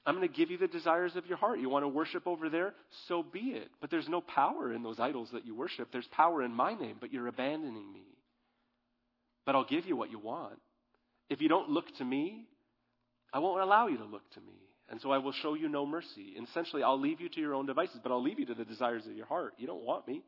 I'm 0.04 0.14
going 0.14 0.28
to 0.28 0.34
give 0.34 0.50
you 0.50 0.58
the 0.58 0.68
desires 0.68 1.16
of 1.16 1.26
your 1.26 1.38
heart. 1.38 1.58
You 1.58 1.68
want 1.68 1.84
to 1.84 1.88
worship 1.88 2.26
over 2.26 2.48
there? 2.48 2.74
So 3.08 3.24
be 3.24 3.40
it. 3.40 3.68
But 3.80 3.90
there's 3.90 4.08
no 4.08 4.20
power 4.20 4.72
in 4.72 4.82
those 4.82 5.00
idols 5.00 5.30
that 5.32 5.46
you 5.46 5.54
worship. 5.54 5.88
There's 5.90 6.06
power 6.08 6.42
in 6.42 6.52
my 6.52 6.74
name, 6.74 6.96
but 7.00 7.12
you're 7.12 7.26
abandoning 7.26 7.92
me 7.92 8.16
but 9.46 9.54
I'll 9.54 9.64
give 9.64 9.86
you 9.86 9.96
what 9.96 10.10
you 10.10 10.18
want. 10.18 10.60
If 11.30 11.40
you 11.40 11.48
don't 11.48 11.70
look 11.70 11.86
to 11.98 12.04
me, 12.04 12.44
I 13.32 13.38
won't 13.38 13.62
allow 13.62 13.86
you 13.88 13.98
to 13.98 14.04
look 14.04 14.28
to 14.34 14.40
me. 14.40 14.54
And 14.88 15.00
so 15.00 15.10
I 15.10 15.18
will 15.18 15.32
show 15.32 15.54
you 15.54 15.68
no 15.68 15.84
mercy. 15.84 16.34
And 16.36 16.46
essentially, 16.46 16.82
I'll 16.82 17.00
leave 17.00 17.20
you 17.20 17.28
to 17.28 17.40
your 17.40 17.54
own 17.54 17.66
devices, 17.66 17.98
but 18.02 18.12
I'll 18.12 18.22
leave 18.22 18.38
you 18.38 18.46
to 18.46 18.54
the 18.54 18.64
desires 18.64 19.04
of 19.06 19.12
your 19.12 19.26
heart. 19.26 19.54
You 19.58 19.66
don't 19.66 19.82
want 19.82 20.06
me. 20.06 20.22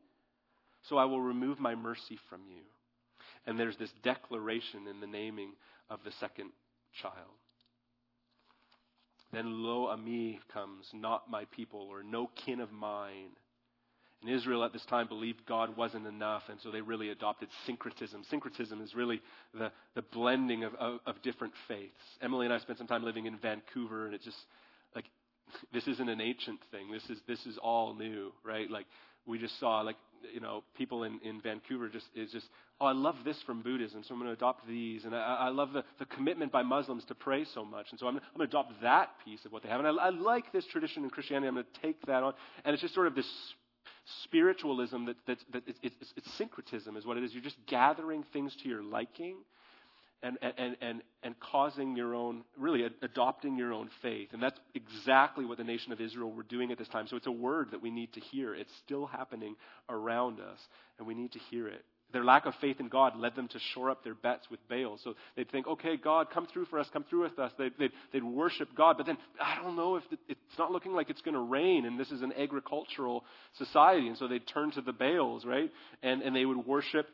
So 0.89 0.97
I 0.97 1.05
will 1.05 1.21
remove 1.21 1.59
my 1.59 1.75
mercy 1.75 2.19
from 2.29 2.41
you. 2.49 2.61
And 3.45 3.59
there's 3.59 3.77
this 3.77 3.91
declaration 4.03 4.87
in 4.87 4.99
the 4.99 5.07
naming 5.07 5.53
of 5.89 5.99
the 6.03 6.11
second 6.19 6.51
child. 7.01 7.13
Then 9.31 9.63
lo 9.63 9.87
a 9.87 9.91
ami 9.91 10.39
comes, 10.51 10.87
not 10.93 11.29
my 11.29 11.45
people, 11.45 11.87
or 11.89 12.03
no 12.03 12.29
kin 12.45 12.59
of 12.59 12.71
mine. 12.71 13.31
And 14.21 14.29
Israel 14.29 14.65
at 14.65 14.73
this 14.73 14.83
time 14.85 15.07
believed 15.07 15.45
God 15.45 15.77
wasn't 15.77 16.05
enough, 16.05 16.43
and 16.49 16.59
so 16.61 16.71
they 16.71 16.81
really 16.81 17.09
adopted 17.09 17.47
syncretism. 17.65 18.23
Syncretism 18.29 18.81
is 18.81 18.93
really 18.93 19.21
the, 19.53 19.71
the 19.95 20.01
blending 20.01 20.65
of, 20.65 20.75
of, 20.75 20.99
of 21.05 21.21
different 21.21 21.53
faiths. 21.69 21.93
Emily 22.21 22.45
and 22.45 22.53
I 22.53 22.59
spent 22.59 22.79
some 22.79 22.87
time 22.87 23.03
living 23.03 23.27
in 23.27 23.37
Vancouver, 23.37 24.05
and 24.05 24.13
it 24.13 24.21
just, 24.21 24.37
like, 24.93 25.05
this 25.73 25.87
isn't 25.87 26.09
an 26.09 26.19
ancient 26.19 26.59
thing. 26.69 26.91
This 26.91 27.09
is, 27.09 27.17
this 27.27 27.45
is 27.45 27.57
all 27.57 27.93
new, 27.93 28.33
right? 28.43 28.69
Like, 28.69 28.87
we 29.25 29.39
just 29.39 29.57
saw, 29.57 29.81
like, 29.81 29.95
you 30.33 30.41
know, 30.41 30.65
people 30.77 31.03
in, 31.03 31.19
in 31.23 31.39
Vancouver 31.39 31.87
just 31.87 32.05
is 32.13 32.29
just, 32.31 32.47
oh, 32.81 32.87
I 32.87 32.91
love 32.91 33.15
this 33.23 33.37
from 33.45 33.61
Buddhism, 33.61 34.03
so 34.03 34.13
I'm 34.13 34.19
going 34.19 34.29
to 34.29 34.37
adopt 34.37 34.67
these. 34.67 35.05
And 35.05 35.15
I, 35.15 35.19
I 35.19 35.49
love 35.49 35.71
the, 35.71 35.85
the 35.97 36.05
commitment 36.05 36.51
by 36.51 36.61
Muslims 36.61 37.05
to 37.05 37.15
pray 37.15 37.45
so 37.53 37.63
much, 37.63 37.87
and 37.91 37.99
so 37.99 38.07
I'm, 38.07 38.17
I'm 38.17 38.37
going 38.37 38.49
to 38.49 38.57
adopt 38.57 38.81
that 38.81 39.11
piece 39.23 39.45
of 39.45 39.53
what 39.53 39.63
they 39.63 39.69
have. 39.69 39.79
And 39.79 39.87
I, 39.87 40.07
I 40.07 40.09
like 40.09 40.51
this 40.51 40.65
tradition 40.65 41.05
in 41.05 41.09
Christianity. 41.09 41.47
I'm 41.47 41.53
going 41.53 41.65
to 41.73 41.81
take 41.81 42.05
that 42.07 42.21
on. 42.21 42.33
And 42.65 42.73
it's 42.73 42.81
just 42.81 42.93
sort 42.93 43.07
of 43.07 43.15
this 43.15 43.29
spiritualism 44.23 45.05
that, 45.05 45.15
that, 45.27 45.37
that 45.53 45.63
it's, 45.67 45.79
it's, 45.83 46.13
it's, 46.15 46.33
syncretism 46.37 46.95
is 46.97 47.05
what 47.05 47.17
it 47.17 47.23
is. 47.23 47.33
You're 47.33 47.43
just 47.43 47.57
gathering 47.67 48.23
things 48.33 48.55
to 48.63 48.69
your 48.69 48.83
liking 48.83 49.37
and, 50.21 50.37
and, 50.41 50.75
and, 50.81 51.01
and 51.23 51.39
causing 51.39 51.95
your 51.95 52.13
own, 52.13 52.43
really 52.57 52.85
adopting 53.01 53.57
your 53.57 53.73
own 53.73 53.89
faith. 54.01 54.29
And 54.33 54.43
that's 54.43 54.59
exactly 54.75 55.45
what 55.45 55.57
the 55.57 55.63
nation 55.63 55.91
of 55.91 56.01
Israel 56.01 56.31
were 56.31 56.43
doing 56.43 56.71
at 56.71 56.77
this 56.77 56.89
time. 56.89 57.07
So 57.07 57.15
it's 57.15 57.27
a 57.27 57.31
word 57.31 57.71
that 57.71 57.81
we 57.81 57.89
need 57.89 58.13
to 58.13 58.19
hear. 58.19 58.53
It's 58.53 58.73
still 58.85 59.05
happening 59.05 59.55
around 59.87 60.39
us, 60.39 60.59
and 60.97 61.07
we 61.07 61.13
need 61.13 61.31
to 61.33 61.39
hear 61.39 61.67
it. 61.67 61.85
Their 62.11 62.23
lack 62.23 62.47
of 62.47 62.55
faith 62.59 62.79
in 62.79 62.87
God 62.87 63.15
led 63.17 63.35
them 63.35 63.47
to 63.49 63.59
shore 63.73 63.91
up 63.91 64.03
their 64.03 64.15
bets 64.15 64.47
with 64.49 64.59
Baal. 64.67 64.97
So 65.03 65.13
they'd 65.35 65.49
think, 65.51 65.67
okay, 65.67 65.95
God, 65.95 66.31
come 66.33 66.47
through 66.47 66.65
for 66.65 66.79
us, 66.79 66.87
come 66.91 67.03
through 67.03 67.23
with 67.23 67.37
us. 67.37 67.51
They'd, 67.57 67.73
they'd, 67.77 67.91
they'd 68.11 68.23
worship 68.23 68.69
God. 68.75 68.97
But 68.97 69.05
then, 69.05 69.17
I 69.39 69.61
don't 69.61 69.75
know 69.75 69.95
if 69.95 70.03
it, 70.11 70.19
it's 70.27 70.57
not 70.57 70.71
looking 70.71 70.93
like 70.93 71.09
it's 71.11 71.21
going 71.21 71.35
to 71.35 71.41
rain, 71.41 71.85
and 71.85 71.99
this 71.99 72.11
is 72.11 72.23
an 72.23 72.33
agricultural 72.33 73.23
society. 73.57 74.07
And 74.07 74.17
so 74.17 74.27
they'd 74.27 74.47
turn 74.47 74.71
to 74.71 74.81
the 74.81 74.91
Baals, 74.93 75.45
right? 75.45 75.71
And, 76.01 76.23
and 76.23 76.35
they 76.35 76.45
would 76.45 76.65
worship 76.65 77.07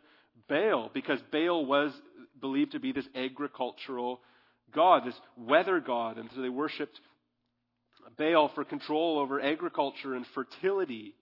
Baal 0.47 0.91
because 0.93 1.19
Baal 1.31 1.65
was 1.65 1.91
believed 2.39 2.71
to 2.73 2.79
be 2.79 2.91
this 2.91 3.07
agricultural 3.15 4.21
God, 4.73 5.05
this 5.05 5.15
weather 5.37 5.79
God. 5.79 6.17
And 6.17 6.29
so 6.33 6.41
they 6.41 6.49
worshiped 6.49 6.99
Baal 8.17 8.51
for 8.55 8.63
control 8.63 9.19
over 9.19 9.41
agriculture 9.41 10.13
and 10.13 10.25
fertility. 10.33 11.15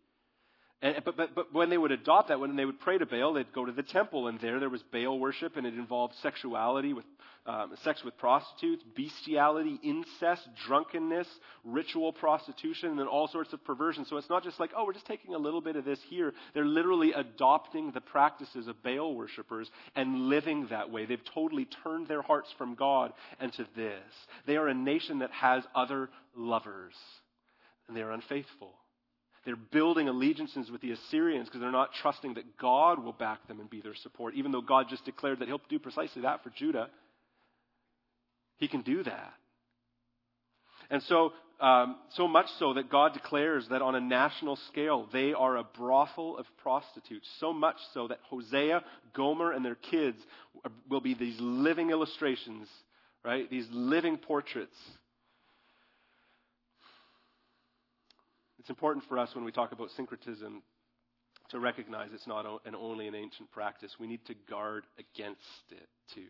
And, 0.84 1.02
but, 1.06 1.16
but, 1.16 1.34
but 1.34 1.54
when 1.54 1.70
they 1.70 1.78
would 1.78 1.94
adopt 1.94 2.28
that, 2.28 2.42
when 2.42 2.58
they 2.58 2.66
would 2.66 2.82
pray 2.82 2.98
to 2.98 3.06
Baal, 3.06 3.34
they'd 3.34 3.54
go 3.54 3.64
to 3.64 3.72
the 3.72 3.84
temple, 3.84 4.28
and 4.28 4.38
there 4.42 4.60
there 4.60 4.70
was 4.70 4.84
Baal 4.92 5.18
worship, 5.18 5.56
and 5.56 5.66
it 5.66 5.76
involved 5.76 6.14
sexuality 6.22 6.92
with 6.92 7.06
um, 7.46 7.74
sex 7.84 8.04
with 8.04 8.18
prostitutes, 8.18 8.84
bestiality, 8.96 9.80
incest, 9.82 10.42
drunkenness, 10.66 11.28
ritual 11.64 12.12
prostitution, 12.12 12.90
and 12.90 13.00
then 13.00 13.08
all 13.08 13.30
sorts 13.30 13.54
of 13.54 13.64
perversion. 13.64 14.06
So 14.06 14.18
it's 14.18 14.30
not 14.30 14.44
just 14.44 14.60
like, 14.60 14.72
oh, 14.76 14.86
we're 14.86 14.94
just 14.94 15.06
taking 15.06 15.36
a 15.36 15.38
little 15.38 15.62
bit 15.62 15.78
of 15.78 15.86
this 15.86 16.00
here. 16.10 16.34
They're 16.54 16.66
literally 16.66 17.14
adopting 17.14 17.92
the 17.92 18.02
practices 18.02 18.68
of 18.68 18.82
Baal 18.84 19.16
worshippers 19.16 19.72
and 19.96 20.28
living 20.28 20.68
that 20.70 20.92
way. 20.92 21.06
They've 21.06 21.20
totally 21.34 21.68
turned 21.84 22.08
their 22.08 22.22
hearts 22.22 22.54
from 22.58 22.76
God 22.76 23.14
and 23.40 23.54
to 23.54 23.66
this. 23.76 24.04
They 24.46 24.58
are 24.58 24.68
a 24.68 24.74
nation 24.74 25.20
that 25.20 25.32
has 25.32 25.64
other 25.74 26.10
lovers, 26.36 26.96
and 27.88 27.96
they 27.96 28.02
are 28.02 28.12
unfaithful. 28.12 28.74
They're 29.46 29.56
building 29.56 30.08
allegiances 30.08 30.72
with 30.72 30.82
the 30.82 30.92
Assyrians 30.92 31.48
because 31.48 31.60
they're 31.60 31.72
not 31.72 31.94
trusting 32.02 32.36
that 32.36 32.58
God 32.58 33.04
will 33.04 33.14
back 33.14 33.46
them 33.48 33.60
and 33.60 33.70
be 33.70 33.82
their 33.82 33.96
support, 33.96 34.36
even 34.36 34.52
though 34.52 34.62
God 34.62 34.88
just 34.90 35.04
declared 35.04 35.40
that 35.40 35.48
He'll 35.48 35.62
do 35.70 35.80
precisely 35.80 36.22
that 36.22 36.44
for 36.44 36.50
Judah. 36.50 36.90
He 38.58 38.68
can 38.68 38.82
do 38.82 39.04
that. 39.04 39.34
And 40.90 41.04
so, 41.04 41.34
um, 41.60 41.98
so 42.12 42.28
much 42.28 42.48
so 42.60 42.74
that 42.76 42.90
God 42.90 43.14
declares 43.14 43.68
that 43.70 43.82
on 43.82 43.96
a 43.96 44.00
national 44.00 44.56
scale, 44.68 45.08
they 45.12 45.34
are 45.34 45.58
a 45.58 45.64
brothel 45.64 46.38
of 46.38 46.46
prostitutes. 46.62 47.28
So 47.40 47.52
much 47.52 47.78
so 47.94 48.08
that 48.08 48.20
Hosea, 48.30 48.84
Gomer, 49.14 49.52
and 49.52 49.66
their 49.66 49.76
kids 49.76 50.18
will 50.90 51.02
be 51.02 51.14
these 51.14 51.38
living 51.40 51.90
illustrations, 51.90 52.68
right? 53.26 53.50
These 53.50 53.68
living 53.72 54.18
portraits 54.18 54.76
It's 58.64 58.70
important 58.70 59.04
for 59.10 59.20
us 59.20 59.36
when 59.36 59.44
we 59.44 59.52
talk 59.52 59.74
about 59.74 59.90
syncretism 59.98 60.64
to 61.50 61.60
recognize 61.60 62.12
it's 62.14 62.26
not 62.26 62.46
an 62.66 62.76
only 62.76 63.10
an 63.10 63.14
ancient 63.14 63.52
practice. 63.52 63.92
We 64.00 64.08
need 64.08 64.26
to 64.28 64.36
guard 64.50 64.86
against 64.98 65.42
it 65.70 65.90
too. 66.16 66.22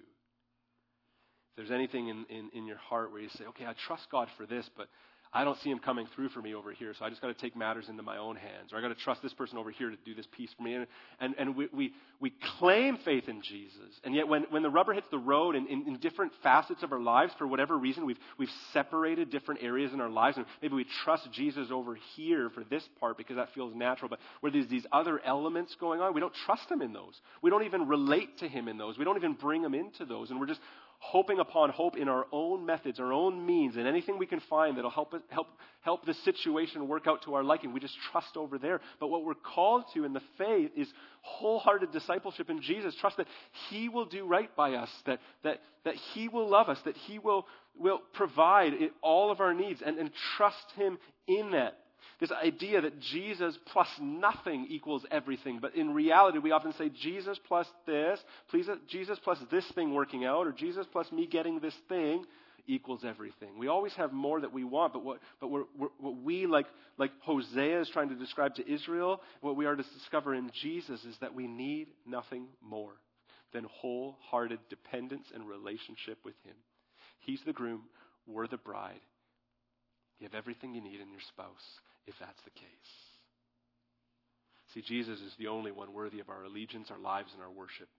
If 1.51 1.57
there's 1.57 1.69
anything 1.69 2.07
in, 2.07 2.25
in, 2.31 2.49
in 2.55 2.65
your 2.65 2.77
heart 2.77 3.11
where 3.11 3.21
you 3.21 3.29
say, 3.37 3.43
okay, 3.49 3.67
I 3.67 3.75
trust 3.85 4.07
God 4.11 4.29
for 4.35 4.47
this, 4.47 4.67
but 4.75 4.87
I 5.33 5.43
don't 5.43 5.57
see 5.61 5.71
him 5.71 5.79
coming 5.79 6.07
through 6.15 6.29
for 6.29 6.41
me 6.41 6.53
over 6.53 6.71
here, 6.71 6.93
so 6.97 7.03
I 7.03 7.09
just 7.09 7.21
got 7.21 7.29
to 7.29 7.33
take 7.33 7.55
matters 7.55 7.89
into 7.89 8.03
my 8.03 8.17
own 8.17 8.35
hands. 8.35 8.71
Or 8.71 8.77
I 8.77 8.81
got 8.81 8.89
to 8.89 8.95
trust 8.95 9.23
this 9.23 9.33
person 9.33 9.57
over 9.57 9.71
here 9.71 9.89
to 9.89 9.97
do 10.05 10.13
this 10.13 10.27
piece 10.37 10.51
for 10.55 10.61
me. 10.61 10.75
And, 10.75 10.87
and, 11.19 11.35
and 11.39 11.55
we, 11.55 11.67
we, 11.73 11.93
we 12.19 12.33
claim 12.59 12.97
faith 13.03 13.27
in 13.27 13.41
Jesus. 13.41 13.99
And 14.03 14.13
yet, 14.13 14.27
when, 14.27 14.43
when 14.51 14.61
the 14.61 14.69
rubber 14.69 14.93
hits 14.93 15.07
the 15.09 15.17
road 15.17 15.55
in, 15.55 15.65
in, 15.67 15.87
in 15.87 15.97
different 15.97 16.33
facets 16.43 16.83
of 16.83 16.91
our 16.91 16.99
lives, 16.99 17.33
for 17.39 17.47
whatever 17.47 17.77
reason, 17.77 18.05
we've, 18.05 18.19
we've 18.37 18.49
separated 18.73 19.31
different 19.31 19.63
areas 19.63 19.91
in 19.91 20.01
our 20.01 20.09
lives. 20.09 20.37
And 20.37 20.45
maybe 20.61 20.75
we 20.75 20.85
trust 21.03 21.27
Jesus 21.31 21.69
over 21.71 21.97
here 22.15 22.51
for 22.51 22.63
this 22.63 22.87
part 22.99 23.17
because 23.17 23.37
that 23.37 23.53
feels 23.55 23.73
natural. 23.73 24.09
But 24.09 24.19
where 24.41 24.51
there's 24.51 24.67
these 24.67 24.85
other 24.91 25.19
elements 25.25 25.75
going 25.79 25.99
on, 25.99 26.13
we 26.13 26.19
don't 26.19 26.35
trust 26.45 26.69
him 26.69 26.83
in 26.83 26.93
those. 26.93 27.19
We 27.41 27.49
don't 27.49 27.63
even 27.63 27.87
relate 27.87 28.37
to 28.39 28.47
him 28.47 28.67
in 28.67 28.77
those. 28.77 28.99
We 28.99 29.03
don't 29.03 29.17
even 29.17 29.33
bring 29.33 29.63
him 29.63 29.73
into 29.73 30.05
those. 30.05 30.29
And 30.29 30.39
we're 30.39 30.45
just 30.45 30.61
hoping 31.03 31.37
upon 31.37 31.69
hope 31.69 31.97
in 31.97 32.07
our 32.07 32.25
own 32.31 32.65
methods, 32.65 32.97
our 32.97 33.11
own 33.11 33.45
means, 33.45 33.75
and 33.75 33.85
anything 33.85 34.17
we 34.17 34.25
can 34.25 34.39
find 34.49 34.77
that'll 34.77 34.89
help, 34.89 35.13
help, 35.27 35.47
help 35.81 36.05
the 36.05 36.13
situation 36.13 36.87
work 36.87 37.07
out 37.07 37.21
to 37.21 37.33
our 37.33 37.43
liking. 37.43 37.73
We 37.73 37.81
just 37.81 37.97
trust 38.13 38.37
over 38.37 38.57
there. 38.57 38.79
But 39.01 39.09
what 39.09 39.25
we're 39.25 39.33
called 39.33 39.83
to 39.93 40.05
in 40.05 40.13
the 40.13 40.21
faith 40.37 40.71
is 40.77 40.87
wholehearted 41.21 41.91
discipleship 41.91 42.49
in 42.49 42.61
Jesus. 42.61 42.95
Trust 43.01 43.17
that 43.17 43.27
He 43.69 43.89
will 43.89 44.05
do 44.05 44.25
right 44.25 44.55
by 44.55 44.75
us, 44.75 44.89
that, 45.05 45.19
that, 45.43 45.59
that 45.83 45.95
He 46.13 46.29
will 46.29 46.49
love 46.49 46.69
us, 46.69 46.79
that 46.85 46.95
He 46.95 47.19
will, 47.19 47.47
will 47.77 47.99
provide 48.13 48.71
all 49.01 49.29
of 49.29 49.41
our 49.41 49.53
needs, 49.53 49.81
and, 49.85 49.97
and 49.97 50.09
trust 50.37 50.71
Him 50.77 50.97
in 51.27 51.51
that. 51.51 51.77
This 52.23 52.31
idea 52.31 52.79
that 52.79 53.01
Jesus 53.01 53.59
plus 53.73 53.89
nothing 53.99 54.67
equals 54.69 55.05
everything. 55.11 55.59
But 55.61 55.75
in 55.75 55.93
reality, 55.93 56.37
we 56.37 56.51
often 56.51 56.71
say 56.71 56.87
Jesus 56.87 57.37
plus 57.49 57.67
this, 57.85 58.17
please, 58.49 58.65
Jesus 58.87 59.19
plus 59.21 59.39
this 59.51 59.69
thing 59.75 59.93
working 59.93 60.23
out, 60.23 60.47
or 60.47 60.53
Jesus 60.53 60.85
plus 60.89 61.11
me 61.11 61.27
getting 61.27 61.59
this 61.59 61.75
thing 61.89 62.23
equals 62.65 63.01
everything. 63.05 63.59
We 63.59 63.67
always 63.67 63.93
have 63.95 64.13
more 64.13 64.39
that 64.39 64.53
we 64.53 64.63
want, 64.63 64.93
but 64.93 65.03
what, 65.03 65.19
but 65.41 65.49
we're, 65.49 65.65
we're, 65.77 65.89
what 65.99 66.15
we, 66.15 66.45
like, 66.45 66.67
like 66.97 67.11
Hosea 67.23 67.81
is 67.81 67.89
trying 67.89 68.07
to 68.07 68.15
describe 68.15 68.55
to 68.55 68.73
Israel, 68.73 69.19
what 69.41 69.57
we 69.57 69.65
are 69.65 69.75
to 69.75 69.83
discover 69.83 70.33
in 70.33 70.49
Jesus 70.61 71.03
is 71.03 71.17
that 71.19 71.35
we 71.35 71.45
need 71.45 71.89
nothing 72.05 72.45
more 72.61 72.93
than 73.51 73.65
wholehearted 73.69 74.59
dependence 74.69 75.27
and 75.35 75.45
relationship 75.45 76.19
with 76.23 76.35
Him. 76.45 76.55
He's 77.19 77.41
the 77.45 77.51
groom, 77.51 77.81
we're 78.25 78.47
the 78.47 78.55
bride. 78.55 79.01
You 80.23 80.29
have 80.31 80.39
everything 80.39 80.73
you 80.73 80.79
need 80.79 81.01
in 81.01 81.11
your 81.11 81.19
spouse 81.27 81.81
if 82.07 82.15
that's 82.17 82.41
the 82.45 82.51
case. 82.51 82.93
See, 84.73 84.81
Jesus 84.81 85.19
is 85.19 85.33
the 85.37 85.47
only 85.47 85.73
one 85.73 85.91
worthy 85.91 86.21
of 86.21 86.29
our 86.29 86.45
allegiance, 86.45 86.87
our 86.89 86.97
lives, 86.97 87.31
and 87.33 87.43
our 87.43 87.51
worship. 87.51 87.89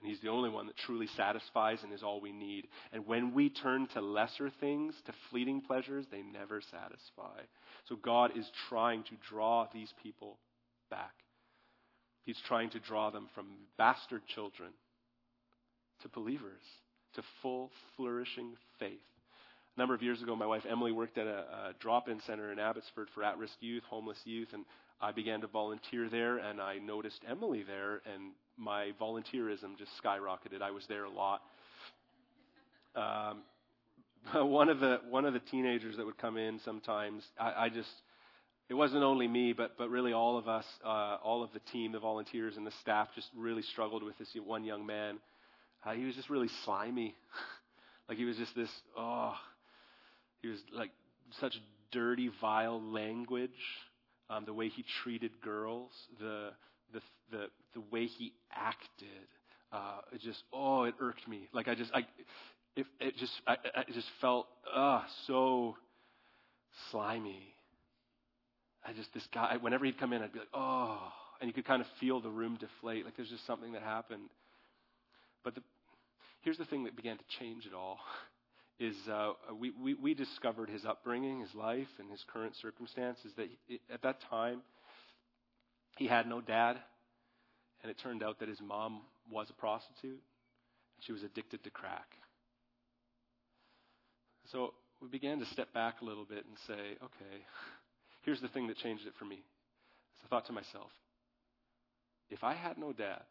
And 0.00 0.10
He's 0.10 0.20
the 0.20 0.28
only 0.28 0.50
one 0.50 0.66
that 0.66 0.76
truly 0.76 1.06
satisfies 1.16 1.78
and 1.84 1.92
is 1.92 2.02
all 2.02 2.20
we 2.20 2.32
need. 2.32 2.66
And 2.92 3.06
when 3.06 3.32
we 3.32 3.48
turn 3.48 3.86
to 3.94 4.00
lesser 4.00 4.50
things, 4.58 4.92
to 5.06 5.12
fleeting 5.30 5.60
pleasures, 5.60 6.04
they 6.10 6.22
never 6.22 6.60
satisfy. 6.60 7.42
So 7.88 7.94
God 7.94 8.36
is 8.36 8.50
trying 8.68 9.04
to 9.04 9.12
draw 9.30 9.68
these 9.72 9.94
people 10.02 10.38
back. 10.90 11.14
He's 12.24 12.42
trying 12.48 12.70
to 12.70 12.80
draw 12.80 13.10
them 13.10 13.28
from 13.36 13.46
bastard 13.78 14.22
children 14.34 14.70
to 16.00 16.08
believers, 16.08 16.62
to 17.14 17.22
full, 17.40 17.70
flourishing 17.96 18.56
faith. 18.80 18.98
A 19.74 19.80
number 19.80 19.94
of 19.94 20.02
years 20.02 20.20
ago, 20.20 20.36
my 20.36 20.44
wife 20.44 20.64
Emily 20.68 20.92
worked 20.92 21.16
at 21.16 21.26
a, 21.26 21.38
a 21.38 21.74
drop 21.80 22.06
in 22.06 22.20
center 22.26 22.52
in 22.52 22.58
Abbotsford 22.58 23.08
for 23.14 23.24
at 23.24 23.38
risk 23.38 23.54
youth, 23.60 23.82
homeless 23.88 24.18
youth, 24.24 24.48
and 24.52 24.66
I 25.00 25.12
began 25.12 25.40
to 25.40 25.46
volunteer 25.46 26.10
there, 26.10 26.36
and 26.36 26.60
I 26.60 26.76
noticed 26.76 27.20
Emily 27.26 27.62
there, 27.62 28.02
and 28.12 28.32
my 28.58 28.92
volunteerism 29.00 29.78
just 29.78 29.90
skyrocketed. 30.04 30.60
I 30.60 30.72
was 30.72 30.84
there 30.88 31.04
a 31.04 31.10
lot. 31.10 31.40
Um, 32.94 33.42
one 34.50 34.68
of 34.68 34.78
the 34.78 35.00
one 35.08 35.24
of 35.24 35.32
the 35.32 35.40
teenagers 35.40 35.96
that 35.96 36.04
would 36.04 36.18
come 36.18 36.36
in 36.36 36.60
sometimes, 36.66 37.24
I, 37.40 37.64
I 37.64 37.68
just 37.70 37.88
it 38.68 38.74
wasn't 38.74 39.04
only 39.04 39.26
me, 39.26 39.54
but 39.54 39.78
but 39.78 39.88
really 39.88 40.12
all 40.12 40.36
of 40.36 40.48
us, 40.48 40.66
uh, 40.84 41.16
all 41.24 41.42
of 41.42 41.50
the 41.54 41.60
team, 41.72 41.92
the 41.92 41.98
volunteers 41.98 42.58
and 42.58 42.66
the 42.66 42.72
staff, 42.82 43.08
just 43.14 43.28
really 43.34 43.62
struggled 43.62 44.02
with 44.02 44.18
this 44.18 44.28
one 44.44 44.64
young 44.64 44.84
man. 44.84 45.18
Uh, 45.82 45.92
he 45.92 46.04
was 46.04 46.14
just 46.14 46.28
really 46.28 46.50
slimy, 46.66 47.16
like 48.08 48.18
he 48.18 48.26
was 48.26 48.36
just 48.36 48.54
this 48.54 48.70
oh 48.98 49.34
he 50.42 50.48
was 50.48 50.58
like 50.74 50.90
such 51.40 51.58
dirty, 51.92 52.30
vile 52.40 52.82
language. 52.82 53.50
Um, 54.28 54.44
the 54.44 54.54
way 54.54 54.68
he 54.68 54.84
treated 55.02 55.30
girls, 55.42 55.90
the 56.18 56.50
the 56.92 57.00
the 57.30 57.46
the 57.74 57.82
way 57.90 58.06
he 58.06 58.32
acted, 58.52 59.28
uh, 59.72 60.00
it 60.12 60.20
just 60.20 60.42
oh, 60.52 60.84
it 60.84 60.94
irked 61.00 61.26
me. 61.28 61.48
Like 61.52 61.68
I 61.68 61.74
just 61.74 61.90
I, 61.94 62.00
it, 62.76 62.86
it 63.00 63.16
just 63.16 63.32
I, 63.46 63.56
I 63.74 63.84
just 63.92 64.08
felt 64.20 64.46
ah 64.74 65.02
uh, 65.02 65.06
so 65.26 65.76
slimy. 66.90 67.54
I 68.84 68.92
just 68.92 69.12
this 69.14 69.26
guy. 69.32 69.56
Whenever 69.60 69.84
he'd 69.84 69.98
come 69.98 70.12
in, 70.12 70.22
I'd 70.22 70.32
be 70.32 70.40
like 70.40 70.48
oh, 70.54 70.98
and 71.40 71.48
you 71.48 71.52
could 71.52 71.66
kind 71.66 71.82
of 71.82 71.88
feel 72.00 72.20
the 72.20 72.30
room 72.30 72.58
deflate. 72.58 73.04
Like 73.04 73.16
there's 73.16 73.30
just 73.30 73.46
something 73.46 73.72
that 73.72 73.82
happened. 73.82 74.30
But 75.44 75.56
the, 75.56 75.62
here's 76.42 76.58
the 76.58 76.64
thing 76.64 76.84
that 76.84 76.96
began 76.96 77.18
to 77.18 77.24
change 77.38 77.66
it 77.66 77.74
all. 77.74 77.98
is 78.82 78.96
uh, 79.08 79.32
we, 79.58 79.70
we, 79.70 79.94
we, 79.94 80.14
discovered 80.14 80.68
his 80.68 80.84
upbringing, 80.84 81.40
his 81.40 81.54
life, 81.54 81.88
and 81.98 82.10
his 82.10 82.24
current 82.32 82.54
circumstances. 82.56 83.32
That 83.36 83.48
he, 83.66 83.80
at 83.92 84.02
that 84.02 84.20
time, 84.28 84.62
he 85.96 86.06
had 86.06 86.26
no 86.26 86.40
dad, 86.40 86.78
and 87.82 87.90
it 87.90 87.98
turned 87.98 88.22
out 88.22 88.40
that 88.40 88.48
his 88.48 88.60
mom 88.60 89.02
was 89.30 89.48
a 89.50 89.52
prostitute. 89.52 90.10
and 90.10 91.00
She 91.00 91.12
was 91.12 91.22
addicted 91.22 91.62
to 91.64 91.70
crack. 91.70 92.16
So 94.50 94.74
we 95.00 95.08
began 95.08 95.38
to 95.38 95.46
step 95.46 95.72
back 95.72 96.00
a 96.00 96.04
little 96.04 96.24
bit 96.24 96.44
and 96.46 96.56
say, 96.66 96.96
okay, 97.02 97.44
here's 98.22 98.40
the 98.40 98.48
thing 98.48 98.66
that 98.68 98.76
changed 98.78 99.06
it 99.06 99.14
for 99.18 99.24
me. 99.24 99.42
So 100.16 100.26
I 100.26 100.28
thought 100.28 100.46
to 100.46 100.52
myself, 100.52 100.90
if 102.30 102.42
I 102.42 102.54
had 102.54 102.78
no 102.78 102.92
dad, 102.92 103.22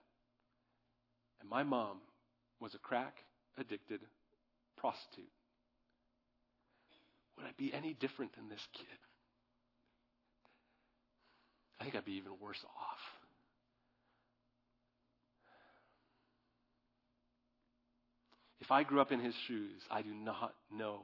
and 1.40 1.50
my 1.50 1.64
mom 1.64 1.98
was 2.60 2.76
a 2.76 2.78
crack 2.78 3.16
addicted 3.58 4.02
prostitute, 4.78 5.30
would 7.42 7.50
I 7.50 7.54
be 7.58 7.74
any 7.74 7.94
different 7.94 8.36
than 8.36 8.50
this 8.50 8.66
kid? 8.74 8.86
I 11.80 11.84
think 11.84 11.96
I'd 11.96 12.06
be 12.06 12.14
even 12.14 12.34
worse 12.40 12.64
off. 12.64 13.00
If 18.60 18.70
I 18.70 18.84
grew 18.84 19.02
up 19.02 19.12
in 19.12 19.20
his 19.20 19.34
shoes, 19.48 19.82
I 19.90 20.04
do 20.04 20.14
not 20.14 20.54
know 20.72 21.02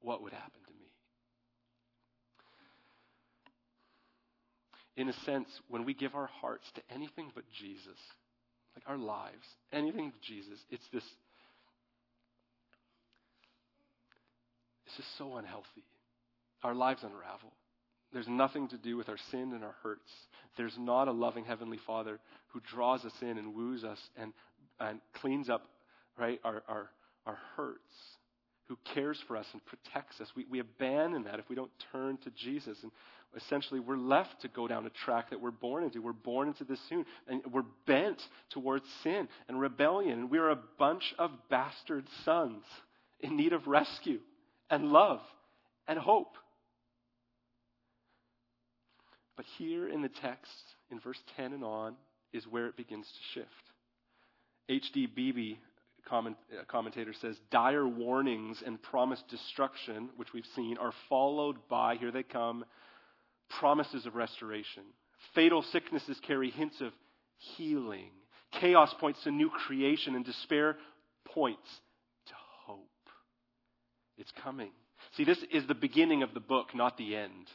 what 0.00 0.22
would 0.22 0.34
happen 0.34 0.60
to 0.66 0.72
me. 0.74 0.92
In 4.96 5.08
a 5.08 5.12
sense, 5.24 5.48
when 5.68 5.86
we 5.86 5.94
give 5.94 6.14
our 6.14 6.28
hearts 6.40 6.70
to 6.74 6.82
anything 6.94 7.30
but 7.34 7.44
Jesus, 7.58 7.98
like 8.76 8.84
our 8.86 8.98
lives, 8.98 9.46
anything 9.72 10.10
but 10.10 10.20
Jesus, 10.20 10.58
it's 10.70 10.86
this 10.92 11.04
Is 14.98 15.04
so 15.16 15.36
unhealthy. 15.36 15.84
Our 16.64 16.74
lives 16.74 17.04
unravel. 17.04 17.52
There's 18.12 18.26
nothing 18.26 18.66
to 18.68 18.78
do 18.78 18.96
with 18.96 19.08
our 19.08 19.18
sin 19.30 19.52
and 19.52 19.62
our 19.62 19.76
hurts. 19.82 20.10
There's 20.56 20.74
not 20.76 21.06
a 21.06 21.12
loving 21.12 21.44
Heavenly 21.44 21.78
Father 21.86 22.18
who 22.48 22.60
draws 22.72 23.04
us 23.04 23.12
in 23.22 23.38
and 23.38 23.54
woos 23.54 23.84
us 23.84 23.98
and, 24.16 24.32
and 24.80 25.00
cleans 25.20 25.48
up 25.48 25.62
right, 26.18 26.40
our, 26.42 26.64
our, 26.66 26.90
our 27.26 27.38
hurts, 27.54 27.78
who 28.66 28.76
cares 28.92 29.22
for 29.28 29.36
us 29.36 29.46
and 29.52 29.62
protects 29.66 30.20
us. 30.20 30.28
We, 30.34 30.46
we 30.50 30.58
abandon 30.58 31.24
that 31.24 31.38
if 31.38 31.48
we 31.48 31.54
don't 31.54 31.70
turn 31.92 32.18
to 32.24 32.30
Jesus. 32.30 32.78
And 32.82 32.90
essentially, 33.36 33.78
we're 33.78 33.96
left 33.96 34.40
to 34.42 34.48
go 34.48 34.66
down 34.66 34.84
a 34.84 35.04
track 35.04 35.30
that 35.30 35.40
we're 35.40 35.52
born 35.52 35.84
into. 35.84 36.02
We're 36.02 36.12
born 36.12 36.48
into 36.48 36.64
this 36.64 36.80
soon. 36.88 37.04
And 37.28 37.42
we're 37.52 37.62
bent 37.86 38.20
towards 38.50 38.84
sin 39.04 39.28
and 39.48 39.60
rebellion. 39.60 40.18
And 40.18 40.30
we're 40.30 40.50
a 40.50 40.58
bunch 40.78 41.14
of 41.20 41.30
bastard 41.48 42.06
sons 42.24 42.64
in 43.20 43.36
need 43.36 43.52
of 43.52 43.68
rescue 43.68 44.18
and 44.70 44.90
love 44.90 45.20
and 45.86 45.98
hope. 45.98 46.36
But 49.36 49.46
here 49.56 49.88
in 49.88 50.02
the 50.02 50.08
text, 50.08 50.50
in 50.90 51.00
verse 51.00 51.18
10 51.36 51.52
and 51.52 51.64
on, 51.64 51.94
is 52.32 52.44
where 52.46 52.66
it 52.66 52.76
begins 52.76 53.06
to 53.06 53.40
shift. 53.40 53.48
H.D. 54.68 55.08
Beeby, 55.16 55.56
comment, 56.06 56.36
uh, 56.52 56.64
commentator, 56.66 57.14
says 57.20 57.36
dire 57.50 57.86
warnings 57.86 58.62
and 58.66 58.82
promised 58.82 59.26
destruction, 59.28 60.10
which 60.16 60.32
we've 60.34 60.44
seen, 60.54 60.76
are 60.76 60.92
followed 61.08 61.56
by, 61.70 61.94
here 61.96 62.10
they 62.10 62.22
come, 62.22 62.64
promises 63.60 64.04
of 64.06 64.14
restoration. 64.14 64.82
Fatal 65.34 65.62
sicknesses 65.72 66.20
carry 66.26 66.50
hints 66.50 66.80
of 66.80 66.92
healing. 67.56 68.10
Chaos 68.60 68.94
points 69.00 69.22
to 69.24 69.30
new 69.30 69.50
creation, 69.50 70.14
and 70.14 70.24
despair 70.24 70.76
points 71.26 71.68
it's 74.18 74.32
coming. 74.42 74.70
See, 75.16 75.24
this 75.24 75.42
is 75.52 75.66
the 75.66 75.74
beginning 75.74 76.22
of 76.22 76.34
the 76.34 76.40
book, 76.40 76.74
not 76.74 76.96
the 76.96 77.16
end. 77.16 77.48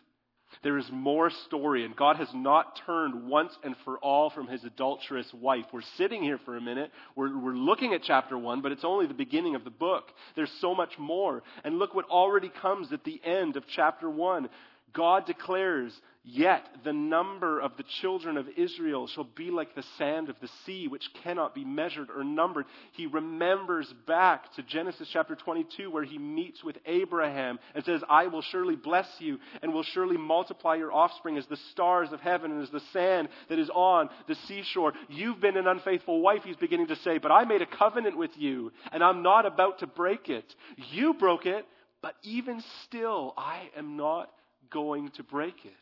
There 0.61 0.78
is 0.78 0.86
more 0.91 1.32
story, 1.47 1.84
and 1.84 1.95
God 1.95 2.18
has 2.18 2.28
not 2.34 2.80
turned 2.86 3.28
once 3.28 3.57
and 3.64 3.76
for 3.84 3.97
all 3.97 4.30
from 4.30 4.47
his 4.47 4.64
adulterous 4.64 5.32
wife. 5.34 5.66
We're 5.74 5.82
sitting 5.97 6.22
here 6.22 6.39
for 6.45 6.55
a 6.55 6.61
minute. 6.61 6.91
We're, 7.16 7.38
we're 7.38 7.55
looking 7.55 7.93
at 7.93 8.03
chapter 8.03 8.38
1, 8.38 8.61
but 8.61 8.72
it's 8.72 8.84
only 8.84 9.07
the 9.07 9.14
beginning 9.14 9.55
of 9.55 9.64
the 9.64 9.72
book. 9.72 10.05
There's 10.36 10.51
so 10.61 10.76
much 10.76 10.91
more. 10.99 11.41
And 11.64 11.80
look 11.80 11.95
what 11.95 12.09
already 12.09 12.51
comes 12.61 12.93
at 12.93 13.03
the 13.03 13.20
end 13.24 13.57
of 13.57 13.64
chapter 13.68 14.09
1. 14.09 14.47
God 14.93 15.26
declares 15.26 15.91
Yet 16.26 16.65
the 16.86 16.93
number 16.93 17.59
of 17.59 17.76
the 17.76 17.84
children 18.01 18.38
of 18.38 18.47
Israel 18.55 19.07
shall 19.07 19.26
be 19.26 19.51
like 19.51 19.76
the 19.76 19.84
sand 19.97 20.30
of 20.30 20.38
the 20.39 20.47
sea, 20.65 20.88
which 20.88 21.03
cannot 21.21 21.53
be 21.53 21.65
measured 21.65 22.09
or 22.09 22.24
numbered. 22.24 22.65
He 22.93 23.07
remembers 23.07 23.93
back 24.07 24.53
to 24.53 24.63
Genesis 24.63 25.09
chapter 25.11 25.36
22, 25.36 25.91
where 25.91 26.05
he 26.05 26.17
meets 26.17 26.63
with 26.63 26.78
Abraham 26.86 27.59
and 27.76 27.84
says, 27.84 28.01
I 28.09 28.28
will 28.28 28.41
surely 28.41 28.78
bless 28.78 29.07
you 29.19 29.38
and 29.61 29.74
will 29.74 29.84
surely 29.84 30.15
multiply 30.15 30.76
your 30.76 30.93
offspring 30.93 31.38
as 31.38 31.45
the 31.47 31.57
stars 31.71 32.13
of 32.13 32.21
heaven 32.21 32.51
and 32.51 32.63
as 32.63 32.69
the 32.69 32.82
sand 32.93 33.28
that 33.49 33.59
is 33.59 33.69
on 33.71 34.07
the 34.30 34.36
seashore. 34.47 34.93
You've 35.09 35.41
been 35.41 35.57
an 35.57 35.67
unfaithful 35.67 36.21
wife, 36.21 36.43
he's 36.45 36.55
beginning 36.55 36.88
to 36.88 36.95
say, 36.97 37.17
but 37.17 37.34
I 37.34 37.43
made 37.43 37.61
a 37.61 37.65
covenant 37.65 38.17
with 38.17 38.32
you, 38.38 38.71
and 38.93 39.03
I'm 39.03 39.24
not 39.24 39.45
about 39.45 39.80
to 39.80 39.88
break 39.88 40.30
it. 40.30 40.55
You 40.91 41.15
broke 41.15 41.45
it, 41.45 41.65
but 42.01 42.15
even 42.24 42.63
still, 42.86 43.34
I 43.36 43.69
am 43.76 43.97
not 43.97 44.30
going 44.69 45.09
to 45.17 45.24
break 45.24 45.65
it. 45.65 45.74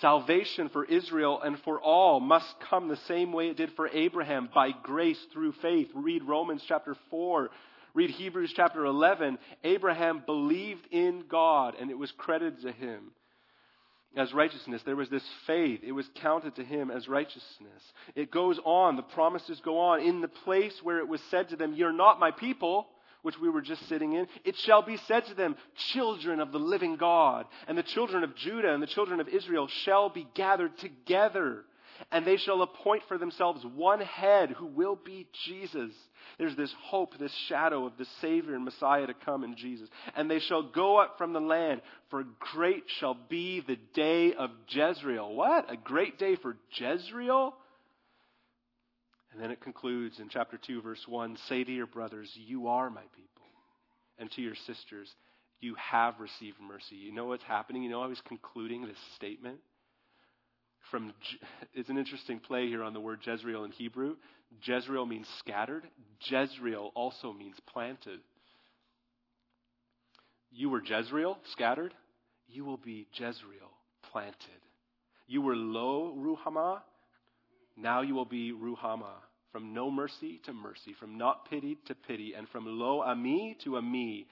Salvation 0.00 0.68
for 0.68 0.84
Israel 0.84 1.40
and 1.42 1.58
for 1.60 1.80
all 1.80 2.20
must 2.20 2.54
come 2.68 2.88
the 2.88 2.96
same 3.08 3.32
way 3.32 3.48
it 3.48 3.56
did 3.56 3.72
for 3.72 3.88
Abraham 3.88 4.48
by 4.54 4.70
grace 4.70 5.18
through 5.32 5.52
faith. 5.60 5.88
Read 5.94 6.22
Romans 6.22 6.62
chapter 6.66 6.96
4. 7.10 7.50
Read 7.94 8.10
Hebrews 8.10 8.52
chapter 8.54 8.84
11. 8.84 9.38
Abraham 9.64 10.22
believed 10.24 10.86
in 10.90 11.24
God 11.28 11.74
and 11.80 11.90
it 11.90 11.98
was 11.98 12.12
credited 12.12 12.62
to 12.62 12.72
him 12.72 13.10
as 14.16 14.32
righteousness. 14.32 14.82
There 14.84 14.96
was 14.96 15.10
this 15.10 15.26
faith. 15.46 15.80
It 15.82 15.92
was 15.92 16.08
counted 16.16 16.56
to 16.56 16.64
him 16.64 16.90
as 16.90 17.08
righteousness. 17.08 17.82
It 18.14 18.30
goes 18.30 18.58
on. 18.64 18.96
The 18.96 19.02
promises 19.02 19.60
go 19.64 19.78
on. 19.78 20.00
In 20.00 20.20
the 20.20 20.28
place 20.28 20.78
where 20.82 20.98
it 20.98 21.08
was 21.08 21.20
said 21.30 21.48
to 21.50 21.56
them, 21.56 21.74
You're 21.74 21.92
not 21.92 22.20
my 22.20 22.30
people, 22.30 22.88
which 23.22 23.38
we 23.38 23.48
were 23.48 23.60
just 23.60 23.86
sitting 23.88 24.12
in, 24.12 24.26
it 24.44 24.56
shall 24.56 24.82
be 24.82 24.96
said 25.06 25.24
to 25.26 25.34
them, 25.34 25.56
Children 25.92 26.40
of 26.40 26.52
the 26.52 26.58
living 26.58 26.96
God, 26.96 27.46
and 27.66 27.76
the 27.76 27.82
children 27.82 28.24
of 28.24 28.34
Judah 28.36 28.72
and 28.72 28.82
the 28.82 28.86
children 28.86 29.20
of 29.20 29.28
Israel 29.28 29.68
shall 29.84 30.08
be 30.08 30.26
gathered 30.34 30.76
together, 30.78 31.64
and 32.12 32.24
they 32.24 32.36
shall 32.36 32.62
appoint 32.62 33.02
for 33.08 33.18
themselves 33.18 33.64
one 33.74 34.00
head 34.00 34.50
who 34.50 34.66
will 34.66 34.96
be 34.96 35.26
Jesus. 35.44 35.92
There's 36.38 36.56
this 36.56 36.72
hope, 36.80 37.18
this 37.18 37.34
shadow 37.48 37.86
of 37.86 37.96
the 37.98 38.06
Savior 38.20 38.54
and 38.54 38.64
Messiah 38.64 39.06
to 39.06 39.14
come 39.14 39.42
in 39.42 39.56
Jesus. 39.56 39.88
And 40.14 40.30
they 40.30 40.38
shall 40.38 40.62
go 40.62 40.98
up 40.98 41.18
from 41.18 41.32
the 41.32 41.40
land, 41.40 41.80
for 42.10 42.24
great 42.54 42.84
shall 42.98 43.16
be 43.28 43.60
the 43.66 43.78
day 43.94 44.34
of 44.34 44.50
Jezreel. 44.68 45.34
What? 45.34 45.72
A 45.72 45.76
great 45.76 46.18
day 46.18 46.36
for 46.36 46.56
Jezreel? 46.72 47.54
And 49.38 49.44
then 49.44 49.52
it 49.52 49.60
concludes 49.60 50.18
in 50.18 50.28
chapter 50.28 50.58
2, 50.58 50.82
verse 50.82 51.04
1 51.06 51.38
Say 51.48 51.62
to 51.62 51.70
your 51.70 51.86
brothers, 51.86 52.28
You 52.34 52.66
are 52.66 52.90
my 52.90 53.04
people. 53.14 53.46
And 54.18 54.28
to 54.32 54.42
your 54.42 54.56
sisters, 54.66 55.08
You 55.60 55.76
have 55.76 56.18
received 56.18 56.56
mercy. 56.60 56.96
You 56.96 57.12
know 57.12 57.26
what's 57.26 57.44
happening? 57.44 57.84
You 57.84 57.90
know, 57.90 58.02
I 58.02 58.08
was 58.08 58.20
concluding 58.26 58.84
this 58.84 58.96
statement 59.14 59.58
from. 60.90 61.12
It's 61.72 61.88
an 61.88 61.98
interesting 61.98 62.40
play 62.40 62.66
here 62.66 62.82
on 62.82 62.94
the 62.94 63.00
word 63.00 63.20
Jezreel 63.24 63.62
in 63.62 63.70
Hebrew. 63.70 64.16
Jezreel 64.64 65.06
means 65.06 65.28
scattered, 65.38 65.84
Jezreel 66.28 66.90
also 66.96 67.32
means 67.32 67.54
planted. 67.72 68.18
You 70.50 70.68
were 70.68 70.82
Jezreel, 70.84 71.38
scattered. 71.52 71.94
You 72.48 72.64
will 72.64 72.76
be 72.76 73.06
Jezreel, 73.12 73.70
planted. 74.10 74.34
You 75.28 75.42
were 75.42 75.54
low, 75.54 76.12
Ruhamah, 76.18 76.80
now 77.80 78.00
you 78.00 78.14
will 78.14 78.24
be 78.24 78.52
Ruhama, 78.52 79.12
from 79.52 79.72
no 79.72 79.90
mercy 79.90 80.40
to 80.44 80.52
mercy, 80.52 80.94
from 80.98 81.16
not 81.18 81.48
pity 81.48 81.78
to 81.86 81.94
pity, 81.94 82.34
and 82.34 82.48
from 82.48 82.66
lo 82.66 83.02
ami 83.02 83.56
to 83.64 83.70
Ammi, 83.70 84.26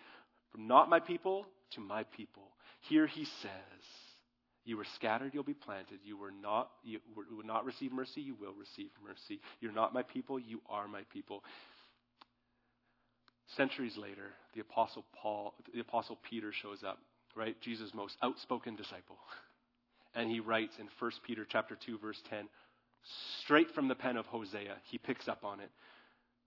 from 0.52 0.66
not 0.66 0.88
my 0.88 1.00
people 1.00 1.46
to 1.72 1.80
my 1.80 2.04
people. 2.04 2.50
Here 2.88 3.06
he 3.06 3.24
says, 3.24 3.82
You 4.64 4.76
were 4.76 4.86
scattered, 4.96 5.32
you'll 5.34 5.42
be 5.42 5.54
planted. 5.54 6.00
You 6.04 6.16
were 6.16 6.30
not, 6.30 6.70
you 6.84 7.00
would 7.14 7.46
not 7.46 7.64
receive 7.64 7.92
mercy, 7.92 8.20
you 8.20 8.36
will 8.40 8.54
receive 8.58 8.90
mercy. 9.04 9.40
You're 9.60 9.72
not 9.72 9.94
my 9.94 10.02
people, 10.02 10.38
you 10.38 10.60
are 10.68 10.86
my 10.86 11.02
people. 11.12 11.42
Centuries 13.56 13.96
later, 13.96 14.32
the 14.54 14.60
apostle 14.60 15.04
Paul, 15.14 15.54
the 15.72 15.80
apostle 15.80 16.18
Peter 16.28 16.52
shows 16.52 16.82
up, 16.84 16.98
right? 17.36 17.56
Jesus' 17.60 17.94
most 17.94 18.16
outspoken 18.22 18.76
disciple. 18.76 19.18
And 20.14 20.30
he 20.30 20.40
writes 20.40 20.72
in 20.80 20.88
1 20.98 21.10
Peter 21.26 21.46
chapter 21.46 21.76
2 21.84 21.98
verse 21.98 22.22
10, 22.30 22.48
straight 23.42 23.70
from 23.74 23.88
the 23.88 23.94
pen 23.94 24.16
of 24.16 24.26
Hosea. 24.26 24.76
He 24.90 24.98
picks 24.98 25.28
up 25.28 25.44
on 25.44 25.61
it. 25.61 25.70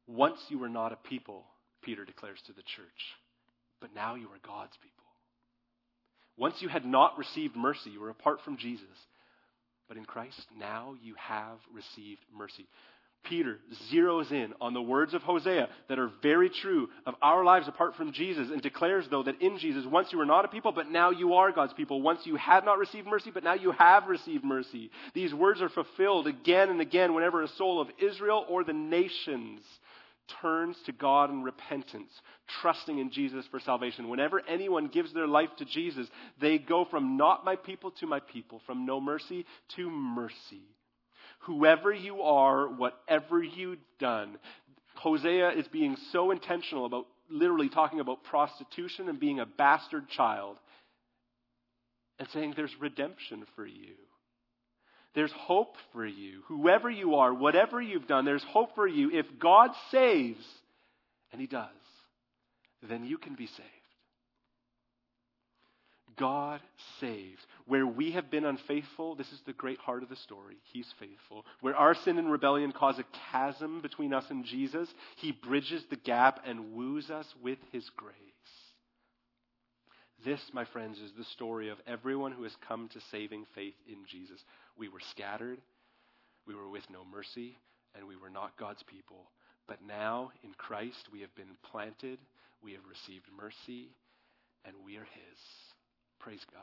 Once 0.07 0.39
you 0.49 0.57
were 0.60 0.70
not 0.70 0.91
a 0.91 1.07
people, 1.07 1.43
Peter 1.82 2.05
declares 2.05 2.39
to 2.47 2.53
the 2.53 2.64
church, 2.64 3.16
but 3.80 3.93
now 3.93 4.16
you 4.16 4.28
are 4.28 4.39
God's 4.45 4.76
people. 4.82 4.95
Once 6.38 6.62
you 6.62 6.70
had 6.70 6.86
not 6.86 7.18
received 7.18 7.55
mercy, 7.55 7.89
you 7.89 7.99
were 7.99 8.10
apart 8.10 8.39
from 8.43 8.57
Jesus. 8.57 8.88
But 9.88 9.97
in 9.97 10.05
Christ, 10.05 10.45
now 10.57 10.95
you 11.01 11.16
have 11.18 11.57
received 11.74 12.22
mercy. 12.36 12.68
Peter 13.24 13.59
zeroes 13.91 14.32
in 14.32 14.53
on 14.61 14.74
the 14.74 14.82
words 14.82 15.13
of 15.13 15.22
Hosea 15.22 15.70
that 15.88 15.99
are 15.99 16.11
very 16.22 16.49
true 16.49 16.89
of 17.05 17.15
our 17.22 17.43
lives 17.43 17.67
apart 17.67 17.95
from 17.95 18.11
Jesus 18.11 18.49
and 18.51 18.61
declares, 18.61 19.05
though, 19.09 19.24
that 19.24 19.41
in 19.41 19.59
Jesus, 19.59 19.86
once 19.86 20.11
you 20.11 20.17
were 20.17 20.26
not 20.26 20.45
a 20.45 20.47
people, 20.47 20.72
but 20.72 20.89
now 20.89 21.11
you 21.11 21.34
are 21.34 21.51
God's 21.51 21.74
people. 21.74 22.01
Once 22.01 22.22
you 22.26 22.36
had 22.38 22.65
not 22.65 22.80
received 22.80 23.07
mercy, 23.07 23.32
but 23.32 23.43
now 23.43 23.53
you 23.53 23.72
have 23.72 24.07
received 24.07 24.43
mercy. 24.43 24.89
These 25.13 25.34
words 25.34 25.61
are 25.61 25.70
fulfilled 25.70 26.28
again 26.28 26.70
and 26.70 26.82
again 26.82 27.13
whenever 27.13 27.43
a 27.43 27.47
soul 27.47 27.82
of 27.82 27.89
Israel 27.99 28.45
or 28.47 28.63
the 28.63 28.74
nations 28.74 29.61
turns 30.41 30.78
to 30.86 30.91
God 30.91 31.30
in 31.30 31.43
repentance, 31.43 32.11
trusting 32.61 32.99
in 32.99 33.11
Jesus 33.11 33.45
for 33.49 33.59
salvation. 33.59 34.09
Whenever 34.09 34.41
anyone 34.47 34.88
gives 34.88 35.13
their 35.13 35.28
life 35.28 35.49
to 35.57 35.65
Jesus, 35.65 36.07
they 36.39 36.57
go 36.57 36.86
from 36.86 37.17
not 37.17 37.45
my 37.45 37.55
people 37.55 37.91
to 37.99 38.07
my 38.07 38.20
people, 38.20 38.61
from 38.65 38.86
no 38.86 39.01
mercy 39.01 39.45
to 39.76 39.89
mercy 39.89 40.63
whoever 41.40 41.92
you 41.92 42.22
are, 42.22 42.68
whatever 42.68 43.42
you've 43.42 43.80
done. 44.00 44.38
Hosea 44.96 45.52
is 45.52 45.68
being 45.68 45.98
so 46.12 46.32
intentional 46.32 46.86
about 46.86 47.08
literally 47.30 47.70
talking 47.70 48.00
about 48.00 48.24
prostitution 48.24 49.08
and 49.08 49.20
being 49.20 49.40
a 49.40 49.46
bastard 49.46 50.10
child 50.10 50.58
and 52.18 52.28
saying 52.34 52.54
there's 52.56 52.76
redemption 52.80 53.46
for 53.56 53.66
you. 53.66 53.96
There's 55.16 55.32
hope 55.32 55.76
for 55.94 56.06
you. 56.06 56.42
Whoever 56.48 56.90
you 56.90 57.16
are, 57.16 57.34
whatever 57.34 57.82
you've 57.82 58.08
done, 58.08 58.26
there's 58.26 58.44
hope 58.44 58.76
for 58.76 58.88
you. 58.88 59.10
If 59.12 59.26
God 59.40 59.72
saves, 59.92 60.46
and 61.32 61.42
He 61.42 61.48
does, 61.48 61.68
then 62.88 63.06
you 63.06 63.18
can 63.18 63.36
be 63.36 63.48
saved. 63.48 63.78
God 66.20 66.59
saves. 66.99 67.41
Where 67.65 67.88
we 67.88 68.11
have 68.11 68.30
been 68.30 68.45
unfaithful, 68.45 69.15
this 69.15 69.32
is 69.32 69.39
the 69.45 69.53
great 69.53 69.80
heart 69.80 70.03
of 70.03 70.09
the 70.09 70.15
story. 70.17 70.57
He's 70.74 70.91
faithful. 70.99 71.45
Where 71.61 71.76
our 71.76 71.95
sin 71.95 72.17
and 72.17 72.32
rebellion 72.32 72.72
cause 72.72 72.99
a 72.99 73.05
chasm 73.32 73.80
between 73.82 74.13
us 74.13 74.26
and 74.30 74.43
Jesus, 74.43 74.93
He 75.17 75.32
bridges 75.32 75.84
the 75.89 75.95
gap 75.95 76.41
and 76.45 76.74
woos 76.74 77.09
us 77.09 77.28
with 77.41 77.59
His 77.72 77.89
grace. 77.95 78.15
This, 80.26 80.41
my 80.51 80.65
friends, 80.65 80.99
is 80.99 81.11
the 81.17 81.24
story 81.24 81.70
of 81.70 81.78
everyone 81.88 82.34
who 82.34 82.43
has 82.43 82.55
come 82.67 82.89
to 82.89 82.99
saving 83.11 83.45
faith 83.55 83.76
in 83.88 83.99
Jesus. 84.05 84.43
We 84.78 84.89
were 84.89 84.99
scattered, 85.11 85.59
we 86.45 86.55
were 86.55 86.70
with 86.70 86.84
no 86.91 87.05
mercy, 87.09 87.57
and 87.95 88.05
we 88.05 88.17
were 88.17 88.30
not 88.30 88.57
God's 88.57 88.84
people. 88.84 89.32
But 89.67 89.78
now, 89.88 90.32
in 90.43 90.53
Christ, 90.57 91.07
we 91.13 91.22
have 91.22 91.34
been 91.36 91.55
planted, 91.72 92.20
we 92.61 92.74
have 92.74 92.82
received 92.89 93.28
mercy, 93.38 93.89
and 94.65 94.76
we 94.86 94.97
are 94.97 95.05
His. 95.05 95.68
Praise 96.20 96.45
God. 96.51 96.61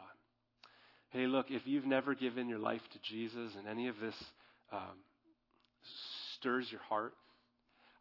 Hey, 1.10 1.26
look, 1.26 1.46
if 1.50 1.62
you've 1.64 1.86
never 1.86 2.14
given 2.14 2.48
your 2.48 2.58
life 2.58 2.82
to 2.92 2.98
Jesus 3.02 3.52
and 3.56 3.66
any 3.66 3.88
of 3.88 3.98
this 4.00 4.14
um, 4.72 4.98
stirs 6.36 6.66
your 6.70 6.80
heart, 6.80 7.14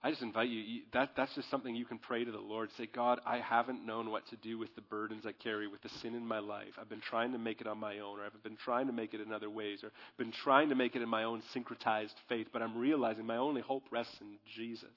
I 0.03 0.11
just 0.11 0.21
invite 0.21 0.49
you, 0.49 0.81
that, 0.93 1.11
that's 1.17 1.33
just 1.33 1.49
something 1.49 1.73
you 1.73 1.85
can 1.85 1.97
pray 1.97 2.23
to 2.23 2.31
the 2.31 2.37
Lord. 2.37 2.69
Say, 2.77 2.87
God, 2.93 3.19
I 3.25 3.39
haven't 3.39 3.85
known 3.85 4.11
what 4.11 4.27
to 4.27 4.35
do 4.35 4.59
with 4.59 4.75
the 4.75 4.81
burdens 4.81 5.23
I 5.25 5.31
carry, 5.31 5.67
with 5.67 5.81
the 5.81 5.89
sin 6.01 6.13
in 6.13 6.27
my 6.27 6.37
life. 6.37 6.73
I've 6.79 6.89
been 6.89 7.01
trying 7.01 7.31
to 7.31 7.39
make 7.39 7.59
it 7.59 7.65
on 7.65 7.79
my 7.79 7.99
own, 7.99 8.19
or 8.19 8.25
I've 8.25 8.43
been 8.43 8.57
trying 8.63 8.85
to 8.85 8.93
make 8.93 9.15
it 9.15 9.21
in 9.21 9.33
other 9.33 9.49
ways, 9.49 9.79
or 9.83 9.91
been 10.17 10.31
trying 10.43 10.69
to 10.69 10.75
make 10.75 10.95
it 10.95 11.01
in 11.01 11.09
my 11.09 11.23
own 11.23 11.41
syncretized 11.55 12.13
faith, 12.29 12.47
but 12.53 12.61
I'm 12.61 12.77
realizing 12.77 13.25
my 13.25 13.37
only 13.37 13.61
hope 13.61 13.85
rests 13.89 14.15
in 14.21 14.37
Jesus. 14.55 14.89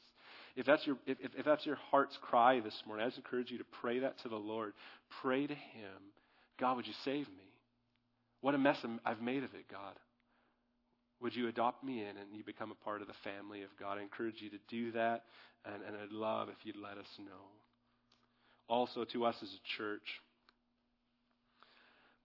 If 0.57 0.67
that's 0.67 0.87
your, 0.87 0.97
if, 1.07 1.17
if 1.23 1.45
that's 1.45 1.65
your 1.65 1.79
heart's 1.91 2.19
cry 2.21 2.61
this 2.61 2.83
morning, 2.87 3.05
I 3.07 3.09
just 3.09 3.19
encourage 3.19 3.51
you 3.51 3.59
to 3.59 3.67
pray 3.81 4.01
that 4.01 4.19
to 4.25 4.29
the 4.29 4.37
Lord. 4.37 4.75
Pray 5.23 5.47
to 5.47 5.55
Him 5.55 6.03
God, 6.61 6.77
would 6.77 6.87
you 6.87 6.95
save 7.05 7.29
me? 7.29 7.45
What 8.41 8.55
a 8.55 8.59
mess 8.59 8.79
I've 9.05 9.21
made 9.21 9.45
of 9.45 9.55
it, 9.55 9.69
God. 9.71 9.95
Would 11.21 11.35
you 11.35 11.49
adopt 11.49 11.83
me 11.83 12.01
in 12.01 12.17
and 12.17 12.35
you 12.35 12.45
become 12.45 12.71
a 12.71 12.85
part 12.85 13.01
of 13.03 13.09
the 13.09 13.15
family 13.25 13.63
of 13.63 13.71
God? 13.79 13.99
I 13.99 14.03
encourage 14.03 14.41
you 14.41 14.51
to 14.51 14.59
do 14.69 14.93
that, 14.93 15.25
and, 15.65 15.83
and 15.83 15.97
I'd 15.97 16.13
love 16.13 16.49
if 16.49 16.65
you'd 16.65 16.77
let 16.77 16.99
us 16.99 17.09
know. 17.19 17.51
Also, 18.69 19.05
to 19.05 19.25
us 19.25 19.35
as 19.43 19.49
a 19.49 19.77
church, 19.77 20.03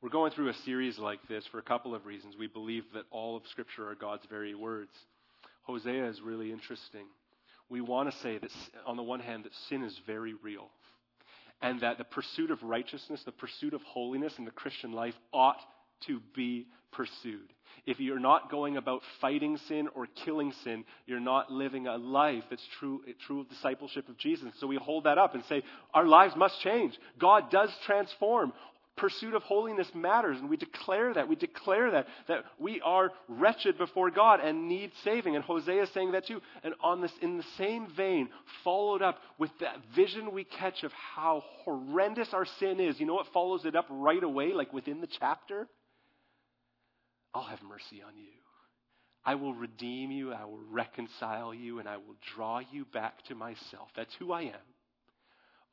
We're 0.04 0.10
going 0.10 0.34
through 0.34 0.50
a 0.50 0.54
series 0.66 1.00
like 1.00 1.26
this 1.30 1.46
for 1.50 1.60
a 1.60 1.64
couple 1.64 1.96
of 1.96 2.06
reasons. 2.06 2.36
We 2.38 2.48
believe 2.48 2.84
that 2.94 3.06
all 3.10 3.38
of 3.38 3.44
Scripture 3.48 3.88
are 3.88 3.96
God's 3.96 4.26
very 4.30 4.54
words. 4.54 4.92
Hosea 5.62 6.10
is 6.10 6.20
really 6.20 6.52
interesting. 6.52 7.06
We 7.70 7.80
want 7.80 8.12
to 8.12 8.18
say 8.18 8.38
that, 8.38 8.52
on 8.86 8.98
the 8.98 9.04
one 9.04 9.22
hand, 9.22 9.46
that 9.46 9.54
sin 9.70 9.82
is 9.82 9.98
very 10.06 10.34
real, 10.44 10.68
and 11.64 11.80
that 11.80 11.98
the 11.98 12.04
pursuit 12.04 12.52
of 12.52 12.62
righteousness, 12.62 13.22
the 13.26 13.32
pursuit 13.32 13.74
of 13.74 13.82
holiness 13.84 14.34
in 14.38 14.46
the 14.46 14.52
Christian 14.52 14.92
life 14.92 15.16
ought 15.34 15.58
to 16.08 16.20
be 16.36 16.68
pursued. 16.92 17.54
If 17.86 18.00
you're 18.00 18.20
not 18.20 18.52
going 18.52 18.78
about 18.78 19.02
fighting 19.20 19.58
sin 19.68 19.88
or 19.96 20.08
killing 20.26 20.54
sin, 20.64 20.84
you're 21.06 21.20
not 21.20 21.52
living 21.52 21.88
a 21.88 21.98
life 21.98 22.44
that's 22.50 22.68
true, 22.80 23.02
true 23.26 23.46
discipleship 23.50 24.08
of 24.10 24.18
Jesus. 24.18 24.50
So 24.60 24.68
we 24.68 24.76
hold 24.76 25.06
that 25.06 25.18
up 25.18 25.36
and 25.36 25.44
say, 25.46 25.64
our 25.94 26.06
lives 26.06 26.36
must 26.36 26.60
change. 26.62 26.94
God 27.18 27.50
does 27.50 27.70
transform. 27.86 28.54
Pursuit 28.96 29.34
of 29.34 29.42
holiness 29.42 29.88
matters, 29.96 30.38
and 30.40 30.50
we 30.50 30.56
declare 30.56 31.14
that. 31.16 31.28
We 31.28 31.36
declare 31.36 31.90
that, 31.92 32.08
that 32.28 32.46
we 32.60 32.80
are 32.82 33.12
wretched 33.28 33.78
before 33.78 34.12
God 34.12 34.40
and 34.40 34.70
need 34.70 34.92
saving. 35.04 35.36
And 35.36 35.44
Hosea 35.44 35.84
is 35.84 35.90
saying 35.90 36.12
that 36.12 36.28
too. 36.28 36.42
And 36.64 36.76
on 36.80 37.02
this, 37.02 37.12
in 37.22 37.38
the 37.38 37.46
same 37.58 37.88
vein, 37.98 38.30
followed 38.64 39.02
up 39.02 39.18
with 39.40 39.50
that 39.62 39.78
vision 39.96 40.32
we 40.32 40.44
catch 40.44 40.84
of 40.84 40.92
how 40.92 41.44
horrendous 41.64 42.34
our 42.34 42.46
sin 42.60 42.80
is. 42.80 43.00
You 43.00 43.08
know 43.08 43.16
what 43.16 43.34
follows 43.34 43.66
it 43.66 43.76
up 43.76 43.88
right 43.90 44.22
away, 44.22 44.54
like 44.54 44.72
within 44.72 45.02
the 45.02 45.08
chapter? 45.08 45.68
I'll 47.34 47.42
have 47.44 47.64
mercy 47.64 48.04
on 48.06 48.16
you. 48.16 48.30
I 49.26 49.36
will 49.36 49.54
redeem 49.54 50.12
you, 50.12 50.34
I 50.34 50.44
will 50.46 50.60
reconcile 50.70 51.54
you, 51.54 51.80
and 51.80 51.88
I 51.88 51.98
will 51.98 52.16
draw 52.36 52.60
you 52.60 52.86
back 52.94 53.24
to 53.26 53.36
myself. 53.36 53.90
That's 53.96 54.14
who 54.20 54.34
I 54.34 54.42
am. 54.44 54.68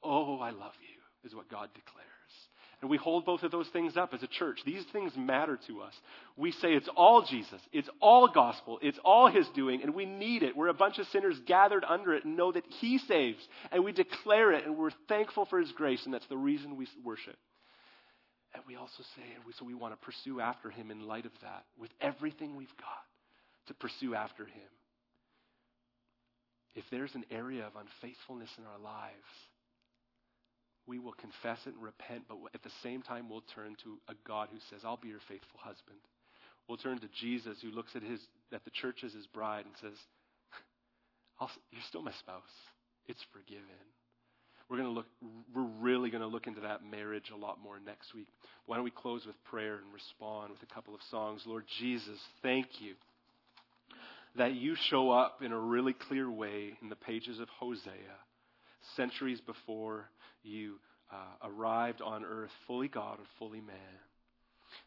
Oh, 0.02 0.38
I 0.38 0.50
love 0.50 0.72
you, 0.80 1.28
is 1.28 1.34
what 1.34 1.50
God 1.50 1.68
declares. 1.74 2.09
And 2.80 2.88
we 2.88 2.96
hold 2.96 3.26
both 3.26 3.42
of 3.42 3.50
those 3.50 3.68
things 3.68 3.98
up 3.98 4.14
as 4.14 4.22
a 4.22 4.26
church. 4.26 4.60
These 4.64 4.84
things 4.90 5.12
matter 5.14 5.58
to 5.66 5.82
us. 5.82 5.92
We 6.36 6.50
say 6.50 6.72
it's 6.72 6.88
all 6.96 7.22
Jesus, 7.22 7.60
it's 7.72 7.90
all 8.00 8.28
gospel, 8.28 8.78
it's 8.80 8.98
all 9.04 9.28
His 9.30 9.46
doing, 9.54 9.82
and 9.82 9.94
we 9.94 10.06
need 10.06 10.42
it. 10.42 10.56
We're 10.56 10.68
a 10.68 10.74
bunch 10.74 10.98
of 10.98 11.06
sinners 11.08 11.38
gathered 11.46 11.84
under 11.86 12.14
it 12.14 12.24
and 12.24 12.38
know 12.38 12.52
that 12.52 12.64
He 12.80 12.96
saves, 12.98 13.46
and 13.70 13.84
we 13.84 13.92
declare 13.92 14.52
it, 14.52 14.64
and 14.64 14.78
we're 14.78 14.92
thankful 15.08 15.44
for 15.44 15.60
His 15.60 15.72
grace, 15.72 16.00
and 16.06 16.14
that's 16.14 16.26
the 16.28 16.38
reason 16.38 16.76
we 16.76 16.86
worship. 17.04 17.36
And 18.54 18.62
we 18.66 18.76
also 18.76 19.02
say, 19.14 19.22
so 19.58 19.64
we 19.64 19.74
want 19.74 19.92
to 19.94 20.04
pursue 20.04 20.40
after 20.40 20.70
him 20.70 20.90
in 20.90 21.06
light 21.06 21.26
of 21.26 21.32
that, 21.42 21.64
with 21.78 21.90
everything 22.00 22.56
we've 22.56 22.76
got 22.78 23.04
to 23.68 23.74
pursue 23.74 24.14
after 24.14 24.44
him. 24.44 24.70
If 26.74 26.84
there's 26.90 27.14
an 27.14 27.24
area 27.30 27.66
of 27.66 27.72
unfaithfulness 27.76 28.50
in 28.58 28.64
our 28.64 28.78
lives, 28.78 29.14
we 30.86 30.98
will 30.98 31.12
confess 31.12 31.58
it 31.66 31.74
and 31.74 31.82
repent, 31.82 32.24
but 32.28 32.38
at 32.54 32.62
the 32.62 32.72
same 32.82 33.02
time, 33.02 33.28
we'll 33.28 33.44
turn 33.54 33.76
to 33.84 33.98
a 34.08 34.14
God 34.26 34.48
who 34.50 34.58
says, 34.70 34.80
I'll 34.84 34.96
be 34.96 35.08
your 35.08 35.20
faithful 35.28 35.58
husband. 35.58 35.98
We'll 36.68 36.78
turn 36.78 36.98
to 37.00 37.08
Jesus 37.20 37.58
who 37.62 37.70
looks 37.70 37.94
at, 37.94 38.02
his, 38.02 38.20
at 38.52 38.64
the 38.64 38.70
church 38.70 39.02
as 39.04 39.12
his 39.12 39.26
bride 39.26 39.64
and 39.66 39.74
says, 39.80 39.98
You're 41.72 41.82
still 41.88 42.02
my 42.02 42.12
spouse. 42.12 42.42
It's 43.06 43.24
forgiven. 43.32 43.64
We're 44.68 44.76
going 44.76 44.88
to 44.88 44.94
look, 44.94 45.06
we're 45.52 45.62
really 45.80 46.10
going 46.10 46.22
to 46.22 46.28
look 46.28 46.46
into 46.46 46.60
that 46.60 46.84
marriage 46.88 47.32
a 47.34 47.36
lot 47.36 47.58
more 47.60 47.80
next 47.84 48.14
week. 48.14 48.28
Why 48.66 48.76
don't 48.76 48.84
we 48.84 48.92
close 48.92 49.26
with 49.26 49.34
prayer 49.44 49.74
and 49.74 49.92
respond 49.92 50.52
with 50.52 50.62
a 50.62 50.72
couple 50.72 50.94
of 50.94 51.00
songs? 51.10 51.42
Lord 51.44 51.64
Jesus, 51.80 52.18
thank 52.42 52.66
you 52.78 52.94
that 54.36 54.54
you 54.54 54.76
show 54.88 55.10
up 55.10 55.42
in 55.42 55.52
a 55.52 55.58
really 55.58 55.92
clear 55.92 56.30
way 56.30 56.78
in 56.80 56.88
the 56.88 56.96
pages 56.96 57.40
of 57.40 57.48
Hosea, 57.48 57.90
centuries 58.96 59.40
before 59.40 60.08
you 60.42 60.76
uh, 61.12 61.48
arrived 61.48 62.00
on 62.02 62.24
earth, 62.24 62.50
fully 62.66 62.88
God 62.88 63.18
and 63.18 63.26
fully 63.38 63.60
man. 63.60 63.76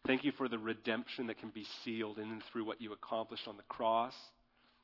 Thank 0.08 0.24
you 0.24 0.32
for 0.32 0.48
the 0.48 0.58
redemption 0.58 1.28
that 1.28 1.39
can 1.39 1.50
be 1.50 1.66
sealed 1.84 2.18
in 2.18 2.30
and 2.30 2.41
through 2.52 2.66
what 2.66 2.82
you 2.82 2.94
accomplished 2.94 3.48
on 3.48 3.58
the 3.58 3.64
cross. 3.64 4.14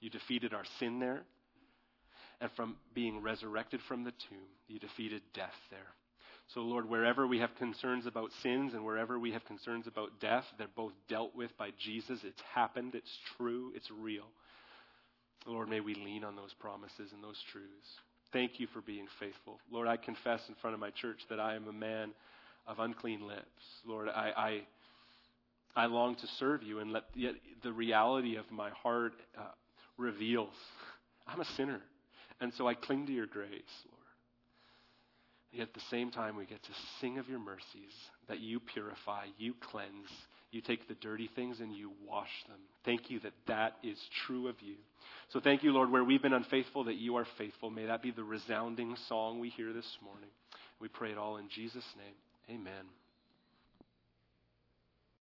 You 0.02 0.10
defeated 0.10 0.54
our 0.54 0.66
sin 0.80 1.00
there 1.00 1.24
and 2.42 2.52
from 2.56 2.78
being 2.94 3.22
resurrected 3.22 3.82
from 3.88 4.04
the 4.04 4.12
tomb, 4.30 4.48
you 4.68 4.80
defeated 4.80 5.22
death 5.34 5.56
there. 5.70 5.94
So, 6.54 6.62
Lord, 6.62 6.90
wherever 6.90 7.28
we 7.28 7.40
have 7.40 7.54
concerns 7.56 8.08
about 8.08 8.32
sins 8.42 8.74
and 8.74 8.84
wherever 8.84 9.20
we 9.20 9.34
have 9.34 9.46
concerns 9.46 9.86
about 9.86 10.20
death, 10.20 10.46
they're 10.58 10.68
both 10.76 10.94
dealt 11.08 11.36
with 11.36 11.56
by 11.58 11.70
Jesus. 11.78 12.22
It's 12.24 12.42
happened, 12.56 12.96
it's 12.96 13.18
true, 13.38 13.72
it's 13.76 13.90
real. 13.92 14.26
Lord, 15.46 15.70
may 15.70 15.80
we 15.80 15.94
lean 15.94 16.24
on 16.24 16.36
those 16.36 16.54
promises 16.60 17.12
and 17.14 17.24
those 17.24 17.40
truths. 17.52 17.90
Thank 18.32 18.60
you 18.60 18.68
for 18.68 18.82
being 18.82 19.08
faithful. 19.20 19.60
Lord, 19.72 19.88
I 19.88 19.98
confess 19.98 20.42
in 20.50 20.56
front 20.56 20.76
of 20.76 20.80
my 20.80 20.92
church 20.92 21.20
that 21.30 21.40
I 21.40 21.56
am 21.56 21.68
a 21.68 21.74
man 21.74 22.12
of 22.68 22.80
unclean 22.80 23.26
lips. 23.28 23.64
Lord, 23.86 24.08
I, 24.08 24.62
I, 25.76 25.84
I 25.84 25.86
long 25.88 26.16
to 26.16 26.28
serve 26.38 26.62
you, 26.62 26.80
and 26.80 26.92
let 26.92 27.04
the, 27.16 27.32
the 27.64 27.74
reality 27.74 28.36
of 28.36 28.50
my 28.52 28.70
heart 28.70 29.14
uh, 29.38 29.46
reveals 29.98 30.54
I'm 31.28 31.42
a 31.42 31.46
sinner. 31.58 31.82
And 32.40 32.54
so 32.54 32.68
I 32.68 32.74
cling 32.76 33.08
to 33.08 33.12
your 33.12 33.26
grace, 33.26 33.50
Lord. 33.86 34.00
Yet 35.52 35.70
at 35.70 35.74
the 35.74 35.82
same 35.90 36.12
time, 36.12 36.36
we 36.36 36.46
get 36.46 36.62
to 36.64 36.70
sing 37.02 37.18
of 37.18 37.28
your 37.28 37.40
mercies, 37.40 37.94
that 38.28 38.40
you 38.40 38.60
purify, 38.60 39.26
you 39.38 39.56
cleanse, 39.72 40.10
you 40.52 40.62
take 40.62 40.88
the 40.88 40.96
dirty 40.96 41.30
things 41.36 41.60
and 41.60 41.74
you 41.74 41.92
wash 42.08 42.30
them. 42.48 42.58
Thank 42.86 43.10
you 43.10 43.20
that 43.22 43.34
that 43.48 43.74
is 43.84 43.98
true 44.26 44.48
of 44.48 44.56
you. 44.62 44.76
So 45.30 45.40
thank 45.40 45.64
you, 45.64 45.72
Lord, 45.72 45.92
where 45.92 46.04
we've 46.04 46.22
been 46.22 46.34
unfaithful, 46.34 46.86
that 46.86 46.96
you 46.96 47.18
are 47.18 47.28
faithful. 47.38 47.70
May 47.70 47.86
that 47.86 48.02
be 48.02 48.12
the 48.12 48.24
resounding 48.24 48.96
song 49.08 49.40
we 49.40 49.50
hear 49.50 49.74
this 49.74 49.98
morning. 50.04 50.30
We 50.80 50.88
pray 50.88 51.12
it 51.12 51.18
all 51.18 51.38
in 51.38 51.50
Jesus' 51.50 51.86
name. 51.98 52.60
Amen. 52.60 52.99